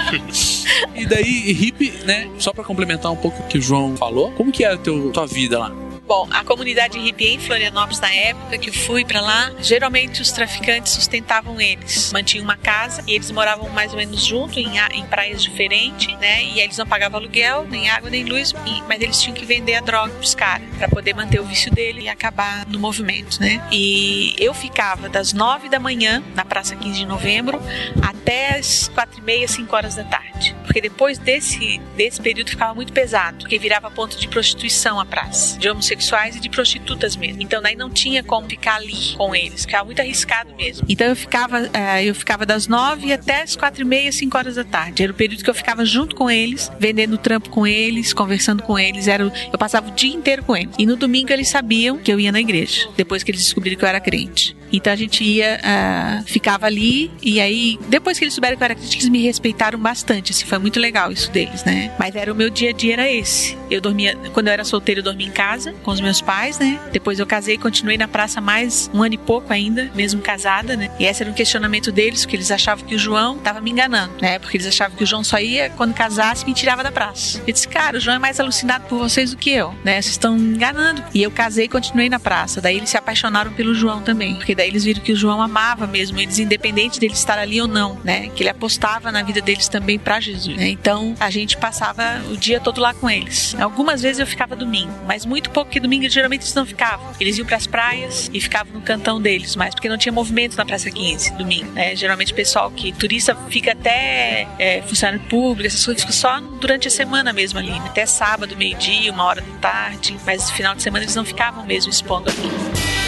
e 0.97 1.07
daí, 1.07 1.53
hippie, 1.53 1.93
né? 2.05 2.29
Só 2.39 2.53
pra 2.53 2.65
complementar 2.65 3.13
um 3.13 3.17
pouco 3.17 3.43
o 3.43 3.47
que 3.47 3.59
o 3.59 3.63
João 3.63 3.97
falou, 3.97 4.33
como 4.33 4.51
que 4.51 4.65
era 4.65 4.75
a 4.75 4.79
tua 4.79 5.27
vida 5.27 5.59
lá? 5.59 5.94
Bom, 6.07 6.29
a 6.31 6.45
comunidade 6.45 6.99
hippie 6.99 7.29
em 7.29 7.39
Florianópolis, 7.39 7.99
na 7.99 8.13
época 8.13 8.59
que 8.59 8.69
eu 8.69 8.75
fui 8.75 9.07
pra 9.07 9.23
lá, 9.23 9.51
geralmente 9.59 10.21
os 10.21 10.31
traficantes 10.31 10.93
sustentavam 10.93 11.59
eles. 11.59 12.13
Mantinham 12.13 12.45
uma 12.45 12.59
casa 12.59 13.03
e 13.07 13.13
eles 13.13 13.31
moravam 13.31 13.71
mais 13.71 13.91
ou 13.93 13.97
menos 13.97 14.23
junto, 14.23 14.59
em, 14.59 14.79
em 14.93 15.07
praias 15.07 15.43
diferentes, 15.43 16.15
né? 16.19 16.45
E 16.45 16.61
eles 16.61 16.77
não 16.77 16.87
pagavam 16.87 17.19
aluguel, 17.19 17.67
nem 17.67 17.89
água, 17.89 18.11
nem 18.11 18.23
luz, 18.23 18.53
mas 18.87 19.01
eles 19.01 19.21
tinham 19.23 19.35
que 19.35 19.47
vender 19.47 19.77
a 19.77 19.81
droga 19.81 20.13
pros 20.13 20.35
caras, 20.35 20.69
pra 20.77 20.89
poder 20.89 21.15
manter 21.15 21.41
o 21.41 21.45
vício 21.45 21.73
dele 21.73 22.03
e 22.03 22.09
acabar 22.09 22.67
no 22.67 22.79
movimento, 22.79 23.41
né? 23.41 23.67
E 23.73 24.35
eu 24.39 24.53
ficava 24.53 25.09
das 25.09 25.33
nove 25.33 25.71
da 25.71 25.81
manhã, 25.81 26.23
na 26.35 26.45
Praça 26.45 26.77
15 26.77 26.99
de 26.99 27.07
Novembro, 27.07 27.59
até 28.03 28.59
as 28.59 28.89
quatro 28.89 29.21
e 29.21 29.23
meia, 29.23 29.49
cinco 29.49 29.75
horas 29.75 29.95
da 29.95 30.05
tarde. 30.05 30.55
Porque 30.65 30.83
depois 30.83 31.17
desse, 31.17 31.81
desse 31.97 32.21
período 32.21 32.51
ficava 32.51 32.75
muito 32.75 32.93
pesado, 32.93 33.39
porque 33.39 33.59
virava 33.59 33.91
ponto 33.91 34.19
de 34.19 34.29
prostituição 34.29 35.01
a 35.01 35.07
praça, 35.07 35.59
de 35.59 35.69
homossexuais 35.95 36.37
e 36.37 36.41
de 36.41 36.49
prostitutas 36.49 37.17
mesmo. 37.17 37.43
Então 37.43 37.63
daí 37.63 37.77
não 37.77 37.89
tinha 37.89 38.23
como 38.23 38.49
ficar 38.49 38.77
ali 38.77 39.15
com 39.17 39.35
eles, 39.35 39.63
ficava 39.63 39.85
muito 39.85 40.01
arriscado 40.01 40.55
mesmo. 40.55 40.85
Então 40.89 41.07
eu 41.07 41.17
ficava, 41.17 41.71
eh, 41.73 42.05
eu 42.05 42.15
ficava 42.15 42.45
das 42.45 42.67
nove 42.67 43.13
até 43.13 43.43
as 43.43 43.57
quatro 43.57 43.83
e 43.83 43.85
meia, 43.85 44.13
cinco 44.13 44.37
horas 44.37 44.57
da 44.57 44.65
tarde. 44.65 45.03
Era 45.03 45.13
o 45.13 45.15
período 45.15 45.43
que 45.43 45.51
eu 45.51 45.55
ficava 45.55 45.85
junto 45.85 46.15
com 46.15 46.31
eles, 46.31 46.71
vendendo 46.79 47.17
trampo 47.17 47.49
com 47.49 47.67
eles, 47.67 48.13
conversando 48.13 48.63
com 48.63 48.79
eles. 48.79 49.09
Era, 49.09 49.25
eu 49.53 49.59
passava 49.59 49.89
o 49.89 49.93
dia 49.93 50.15
inteiro 50.15 50.45
com 50.45 50.57
eles. 50.57 50.75
E 50.79 50.87
no 50.87 50.97
domingo 50.97 51.33
eles 51.33 51.49
sabiam 51.49 51.99
que 51.99 52.13
eu 52.13 52.19
ia 52.19 52.33
na 52.33 52.41
igreja, 52.41 52.89
depois 52.97 53.23
que 53.23 53.31
eles 53.31 53.43
descobriram 53.43 53.79
que 53.79 53.85
eu 53.85 53.89
era 53.89 54.01
crente. 54.01 54.57
Então 54.73 54.93
a 54.93 54.97
gente 54.97 55.23
ia, 55.23 55.61
ah, 55.63 56.23
ficava 56.27 56.67
ali, 56.67 57.11
e 57.23 57.41
aí, 57.41 57.79
depois 57.89 58.19
que 58.19 58.25
eles 58.25 58.35
souberam 58.35 58.57
que 58.57 58.63
eu 58.63 58.67
era 58.67 58.75
crente, 58.75 58.97
eles 58.97 59.09
me 59.09 59.23
respeitaram 59.23 59.79
bastante. 59.79 60.33
Assim, 60.33 60.45
foi 60.45 60.59
muito 60.59 60.81
legal 60.81 61.13
isso 61.13 61.31
deles, 61.31 61.65
né? 61.65 61.93
Mas 61.99 62.15
era 62.15 62.33
o 62.33 62.35
meu 62.35 62.51
dia 62.51 62.71
a 62.71 62.73
dia, 62.73 62.95
era 62.95 63.11
esse. 63.11 63.57
Eu 63.71 63.81
dormia, 63.81 64.17
quando 64.33 64.49
eu 64.49 64.53
era 64.53 64.65
solteira, 64.65 65.01
eu 65.01 65.05
dormia 65.05 65.27
em 65.27 65.33
casa 65.33 65.73
com 65.83 65.91
os 65.91 66.01
meus 66.01 66.21
pais, 66.21 66.59
né? 66.59 66.81
Depois 66.93 67.19
eu 67.19 67.27
casei 67.27 67.55
e 67.55 67.59
continuei 67.59 67.97
na 67.97 68.09
praça 68.09 68.41
mais 68.41 68.91
um 68.93 69.03
ano 69.03 69.15
e 69.15 69.19
pouco 69.19 69.53
ainda, 69.53 69.91
mesmo 69.95 70.21
casada, 70.21 70.77
né? 70.77 70.91
E 70.99 71.05
esse 71.05 71.23
era 71.23 71.31
um 71.31 71.35
questionamento 71.35 71.93
deles, 71.93 72.23
porque 72.23 72.37
eles 72.37 72.51
achavam 72.51 72.85
que 72.85 72.95
o 72.95 72.99
João 72.99 73.39
tava 73.39 73.61
me 73.61 73.71
enganando, 73.71 74.15
né? 74.21 74.39
Porque 74.39 74.57
eles 74.57 74.67
achavam 74.67 74.97
que 74.97 75.05
o 75.05 75.07
João 75.07 75.25
só 75.25 75.39
ia 75.39 75.71
quando 75.71 75.95
casasse 75.95 76.45
e 76.45 76.47
me 76.47 76.55
tirava 76.55 76.83
da 76.83 76.93
praça. 76.93 77.43
Eu 77.47 77.53
disse, 77.53 77.69
cara, 77.69 77.99
o 77.99 78.01
João 78.01 78.17
é 78.17 78.19
mais 78.19 78.41
alucinado 78.41 78.85
por 78.85 78.99
vocês 78.99 79.31
do 79.31 79.37
que 79.37 79.51
eu, 79.51 79.75
né? 79.85 80.01
Vocês 80.01 80.15
estão 80.15 80.37
me 80.37 80.55
enganando. 80.55 81.03
E 81.15 81.23
eu 81.23 81.31
casei 81.31 81.67
e 81.67 81.69
continuei 81.69 82.09
na 82.09 82.19
praça. 82.19 82.61
Daí 82.61 82.77
eles 82.77 82.91
se 82.91 82.97
apaixonaram 82.97 83.53
pelo 83.53 83.75
João 83.75 84.03
também, 84.03 84.35
porque 84.35 84.54
daí 84.55 84.69
eles 84.69 84.85
viram 84.85 85.03
que 85.03 85.13
o 85.13 85.17
João 85.17 85.43
amava 85.43 85.87
mesmo 85.87 86.19
eles, 86.19 86.39
independente 86.39 86.99
deles 87.01 87.19
estar 87.19 87.39
ali 87.39 87.61
ou 87.61 87.69
não, 87.69 87.99
né? 88.05 88.29
Que 88.29 88.43
ele 88.43 88.51
apostava 88.51 89.11
na 89.11 89.23
vida 89.23 89.41
deles 89.41 89.69
também 89.69 89.99
pra 89.99 90.21
Jesus, 90.21 90.57
né? 90.57 90.69
Então 90.69 91.15
a 91.21 91.31
gente 91.31 91.57
passava 91.57 92.23
o 92.31 92.37
dia 92.37 92.61
todo 92.61 92.81
lá 92.81 92.95
com 92.95 93.09
eles. 93.09 93.55
Algumas 93.59 94.03
vezes 94.03 94.21
eu 94.21 94.27
ficava 94.27 94.55
domingo, 94.57 94.93
mas 95.07 95.25
muito 95.25 95.51
pouco, 95.51 95.69
porque 95.69 95.81
domingo 95.81 96.09
geralmente 96.09 96.43
eles 96.43 96.55
não 96.55 96.67
ficavam. 96.67 97.13
Eles 97.21 97.39
iam 97.39 97.47
pras 97.47 97.67
praias 97.67 98.31
e 98.33 98.41
ficavam 98.41 98.73
no 98.75 98.81
cantão 98.81 99.21
deles, 99.21 99.57
mas 99.57 99.75
porque 99.75 99.89
não 99.89 99.99
tinha 99.99 100.13
movimento 100.13 100.57
na 100.57 100.65
Praça 100.65 100.91
15, 100.91 101.33
domingo, 101.33 101.71
né? 101.73 101.97
Geralmente 101.97 102.33
o 102.33 102.37
pessoal 102.37 102.71
que 102.71 102.93
turista 102.93 103.35
fica 103.49 103.73
até 103.73 104.47
é, 104.59 104.83
funcionário 104.83 105.21
público, 105.29 105.67
essas 105.67 105.85
coisas, 105.85 106.15
só 106.15 106.41
durante 106.41 106.89
a 106.89 106.91
semana 106.91 107.33
mesmo 107.33 107.59
ali, 107.59 107.71
né? 107.71 107.85
até 107.87 108.07
sábado, 108.07 108.57
meio-dia, 108.57 109.13
uma 109.13 109.25
hora 109.25 109.41
da 109.41 109.59
tarde, 109.59 110.17
mas 110.25 110.49
no 110.49 110.55
final 110.55 110.75
de 110.75 110.83
semana 110.83 111.05
eles 111.05 111.15
não 111.15 111.25
ficavam 111.25 111.65
mesmo 111.65 111.91
expondo 111.91 112.31
ali. 112.31 113.04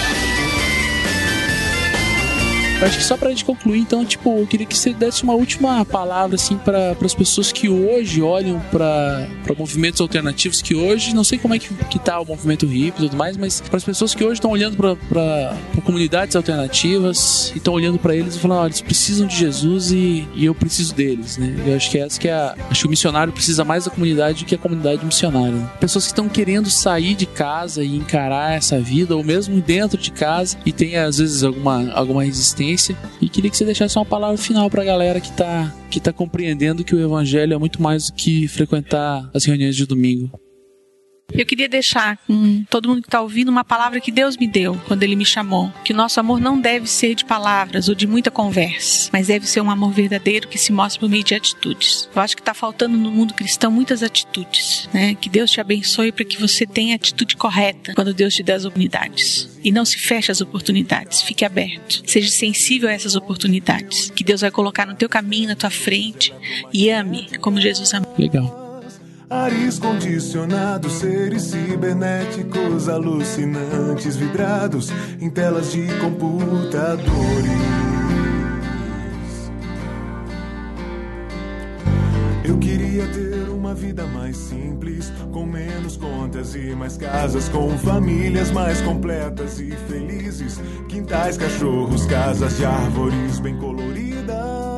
Eu 2.78 2.86
acho 2.86 2.98
que 2.98 3.04
só 3.04 3.16
pra 3.16 3.30
gente 3.30 3.42
concluir, 3.42 3.80
então, 3.80 4.04
tipo, 4.04 4.38
eu 4.38 4.46
queria 4.46 4.66
que 4.66 4.76
você 4.76 4.92
desse 4.92 5.22
uma 5.22 5.32
última 5.32 5.82
palavra, 5.86 6.36
assim, 6.36 6.58
para 6.58 6.94
as 7.02 7.14
pessoas 7.14 7.50
que 7.50 7.70
hoje 7.70 8.20
olham 8.20 8.60
para 8.70 9.26
movimentos 9.56 9.98
alternativos, 10.00 10.60
que 10.60 10.74
hoje, 10.74 11.14
não 11.14 11.24
sei 11.24 11.38
como 11.38 11.54
é 11.54 11.58
que, 11.58 11.72
que 11.88 11.98
tá 11.98 12.20
o 12.20 12.26
movimento 12.26 12.66
hippie 12.66 13.04
e 13.04 13.08
tudo 13.08 13.16
mais, 13.16 13.36
mas 13.38 13.62
para 13.62 13.78
as 13.78 13.84
pessoas 13.84 14.14
que 14.14 14.22
hoje 14.22 14.34
estão 14.34 14.50
olhando 14.50 14.76
para 14.76 15.56
comunidades 15.86 16.36
alternativas 16.36 17.50
e 17.54 17.58
estão 17.58 17.72
olhando 17.72 17.98
para 17.98 18.14
eles 18.14 18.36
e 18.36 18.38
falando, 18.38 18.58
ó, 18.58 18.66
eles 18.66 18.82
precisam 18.82 19.26
de 19.26 19.36
Jesus 19.36 19.90
e, 19.90 20.28
e 20.34 20.44
eu 20.44 20.54
preciso 20.54 20.94
deles, 20.94 21.38
né? 21.38 21.56
Eu 21.66 21.76
acho 21.76 21.90
que 21.90 21.98
essa 21.98 22.20
que 22.20 22.28
é 22.28 22.34
a. 22.34 22.54
Acho 22.70 22.82
que 22.82 22.86
o 22.86 22.90
missionário 22.90 23.32
precisa 23.32 23.64
mais 23.64 23.86
da 23.86 23.90
comunidade 23.90 24.44
do 24.44 24.46
que 24.46 24.54
a 24.54 24.58
comunidade 24.58 25.04
missionária. 25.04 25.52
né? 25.52 25.70
Pessoas 25.80 26.04
que 26.04 26.12
estão 26.12 26.28
querendo 26.28 26.68
sair 26.68 27.14
de 27.14 27.24
casa 27.24 27.82
e 27.82 27.96
encarar 27.96 28.52
essa 28.54 28.78
vida, 28.78 29.16
ou 29.16 29.24
mesmo 29.24 29.60
dentro 29.62 29.98
de 29.98 30.10
casa, 30.10 30.58
e 30.66 30.72
tem 30.72 30.96
às 30.96 31.16
vezes 31.18 31.42
alguma, 31.42 31.90
alguma 31.92 32.22
resistência. 32.22 32.65
E 33.20 33.28
queria 33.28 33.50
que 33.50 33.56
você 33.56 33.64
deixasse 33.64 33.98
uma 33.98 34.04
palavra 34.04 34.36
final 34.36 34.68
pra 34.70 34.84
galera 34.84 35.20
que 35.20 35.30
tá, 35.32 35.72
que 35.90 36.00
tá 36.00 36.12
compreendendo 36.12 36.84
que 36.84 36.94
o 36.94 37.00
evangelho 37.00 37.54
é 37.54 37.58
muito 37.58 37.82
mais 37.82 38.10
do 38.10 38.14
que 38.14 38.48
frequentar 38.48 39.28
as 39.34 39.44
reuniões 39.44 39.76
de 39.76 39.86
domingo. 39.86 40.30
Eu 41.32 41.44
queria 41.44 41.68
deixar 41.68 42.16
com 42.26 42.64
todo 42.70 42.88
mundo 42.88 43.02
que 43.02 43.08
está 43.08 43.20
ouvindo 43.20 43.48
uma 43.48 43.64
palavra 43.64 44.00
que 44.00 44.12
Deus 44.12 44.36
me 44.36 44.46
deu 44.46 44.80
quando 44.86 45.02
Ele 45.02 45.16
me 45.16 45.24
chamou. 45.24 45.72
Que 45.84 45.92
o 45.92 45.96
nosso 45.96 46.20
amor 46.20 46.40
não 46.40 46.60
deve 46.60 46.86
ser 46.86 47.14
de 47.14 47.24
palavras 47.24 47.88
ou 47.88 47.94
de 47.94 48.06
muita 48.06 48.30
conversa, 48.30 49.10
mas 49.12 49.26
deve 49.26 49.46
ser 49.46 49.60
um 49.60 49.70
amor 49.70 49.92
verdadeiro 49.92 50.48
que 50.48 50.58
se 50.58 50.72
mostra 50.72 51.00
por 51.00 51.08
meio 51.08 51.24
de 51.24 51.34
atitudes. 51.34 52.08
Eu 52.14 52.22
acho 52.22 52.36
que 52.36 52.42
está 52.42 52.54
faltando 52.54 52.96
no 52.96 53.10
mundo 53.10 53.34
cristão 53.34 53.70
muitas 53.70 54.02
atitudes. 54.02 54.88
Né? 54.92 55.14
Que 55.14 55.28
Deus 55.28 55.50
te 55.50 55.60
abençoe 55.60 56.12
para 56.12 56.24
que 56.24 56.40
você 56.40 56.64
tenha 56.64 56.94
a 56.94 56.96
atitude 56.96 57.36
correta 57.36 57.92
quando 57.94 58.14
Deus 58.14 58.34
te 58.34 58.42
der 58.42 58.54
as 58.54 58.64
oportunidades. 58.64 59.48
E 59.64 59.72
não 59.72 59.84
se 59.84 59.98
feche 59.98 60.30
às 60.30 60.40
oportunidades, 60.40 61.22
fique 61.22 61.44
aberto. 61.44 62.02
Seja 62.06 62.30
sensível 62.30 62.88
a 62.88 62.92
essas 62.92 63.16
oportunidades 63.16 64.10
que 64.10 64.22
Deus 64.22 64.42
vai 64.42 64.50
colocar 64.50 64.86
no 64.86 64.94
teu 64.94 65.08
caminho, 65.08 65.48
na 65.48 65.56
tua 65.56 65.70
frente. 65.70 66.32
E 66.72 66.88
ame 66.88 67.28
como 67.40 67.60
Jesus 67.60 67.92
amou. 67.92 68.14
Legal. 68.16 68.65
Ares 69.28 69.80
condicionados, 69.80 70.92
seres 70.92 71.42
cibernéticos 71.42 72.88
alucinantes 72.88 74.14
vidrados 74.14 74.92
em 75.20 75.28
telas 75.28 75.72
de 75.72 75.84
computadores. 76.00 77.16
Eu 82.44 82.56
queria 82.58 83.04
ter 83.08 83.48
uma 83.48 83.74
vida 83.74 84.06
mais 84.06 84.36
simples, 84.36 85.12
com 85.32 85.44
menos 85.44 85.96
contas 85.96 86.54
e 86.54 86.76
mais 86.76 86.96
casas, 86.96 87.48
com 87.48 87.76
famílias 87.78 88.52
mais 88.52 88.80
completas 88.82 89.58
e 89.58 89.72
felizes, 89.88 90.60
quintais, 90.88 91.36
cachorros, 91.36 92.06
casas 92.06 92.58
de 92.58 92.64
árvores 92.64 93.40
bem 93.40 93.58
coloridas. 93.58 94.76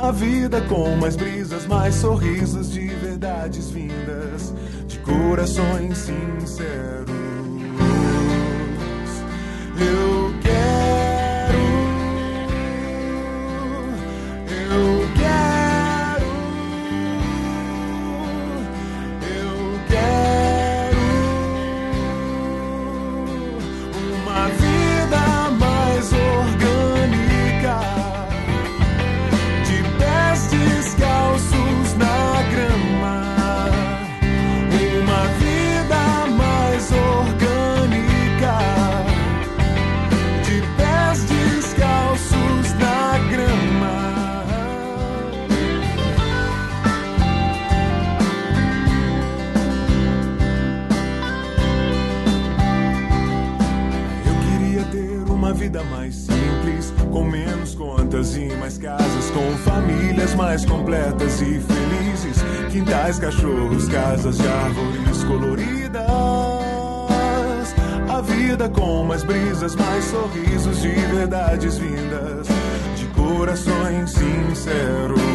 A 0.00 0.12
vida 0.12 0.60
com 0.62 0.96
mais 0.96 1.16
brisas, 1.16 1.66
mais 1.66 1.96
sorrisos 1.96 2.70
de 2.70 2.87
verdades 3.18 3.70
vindas, 3.70 4.54
de 4.86 4.98
corações 5.00 5.98
sinceros. 5.98 7.27
Corações 74.08 75.27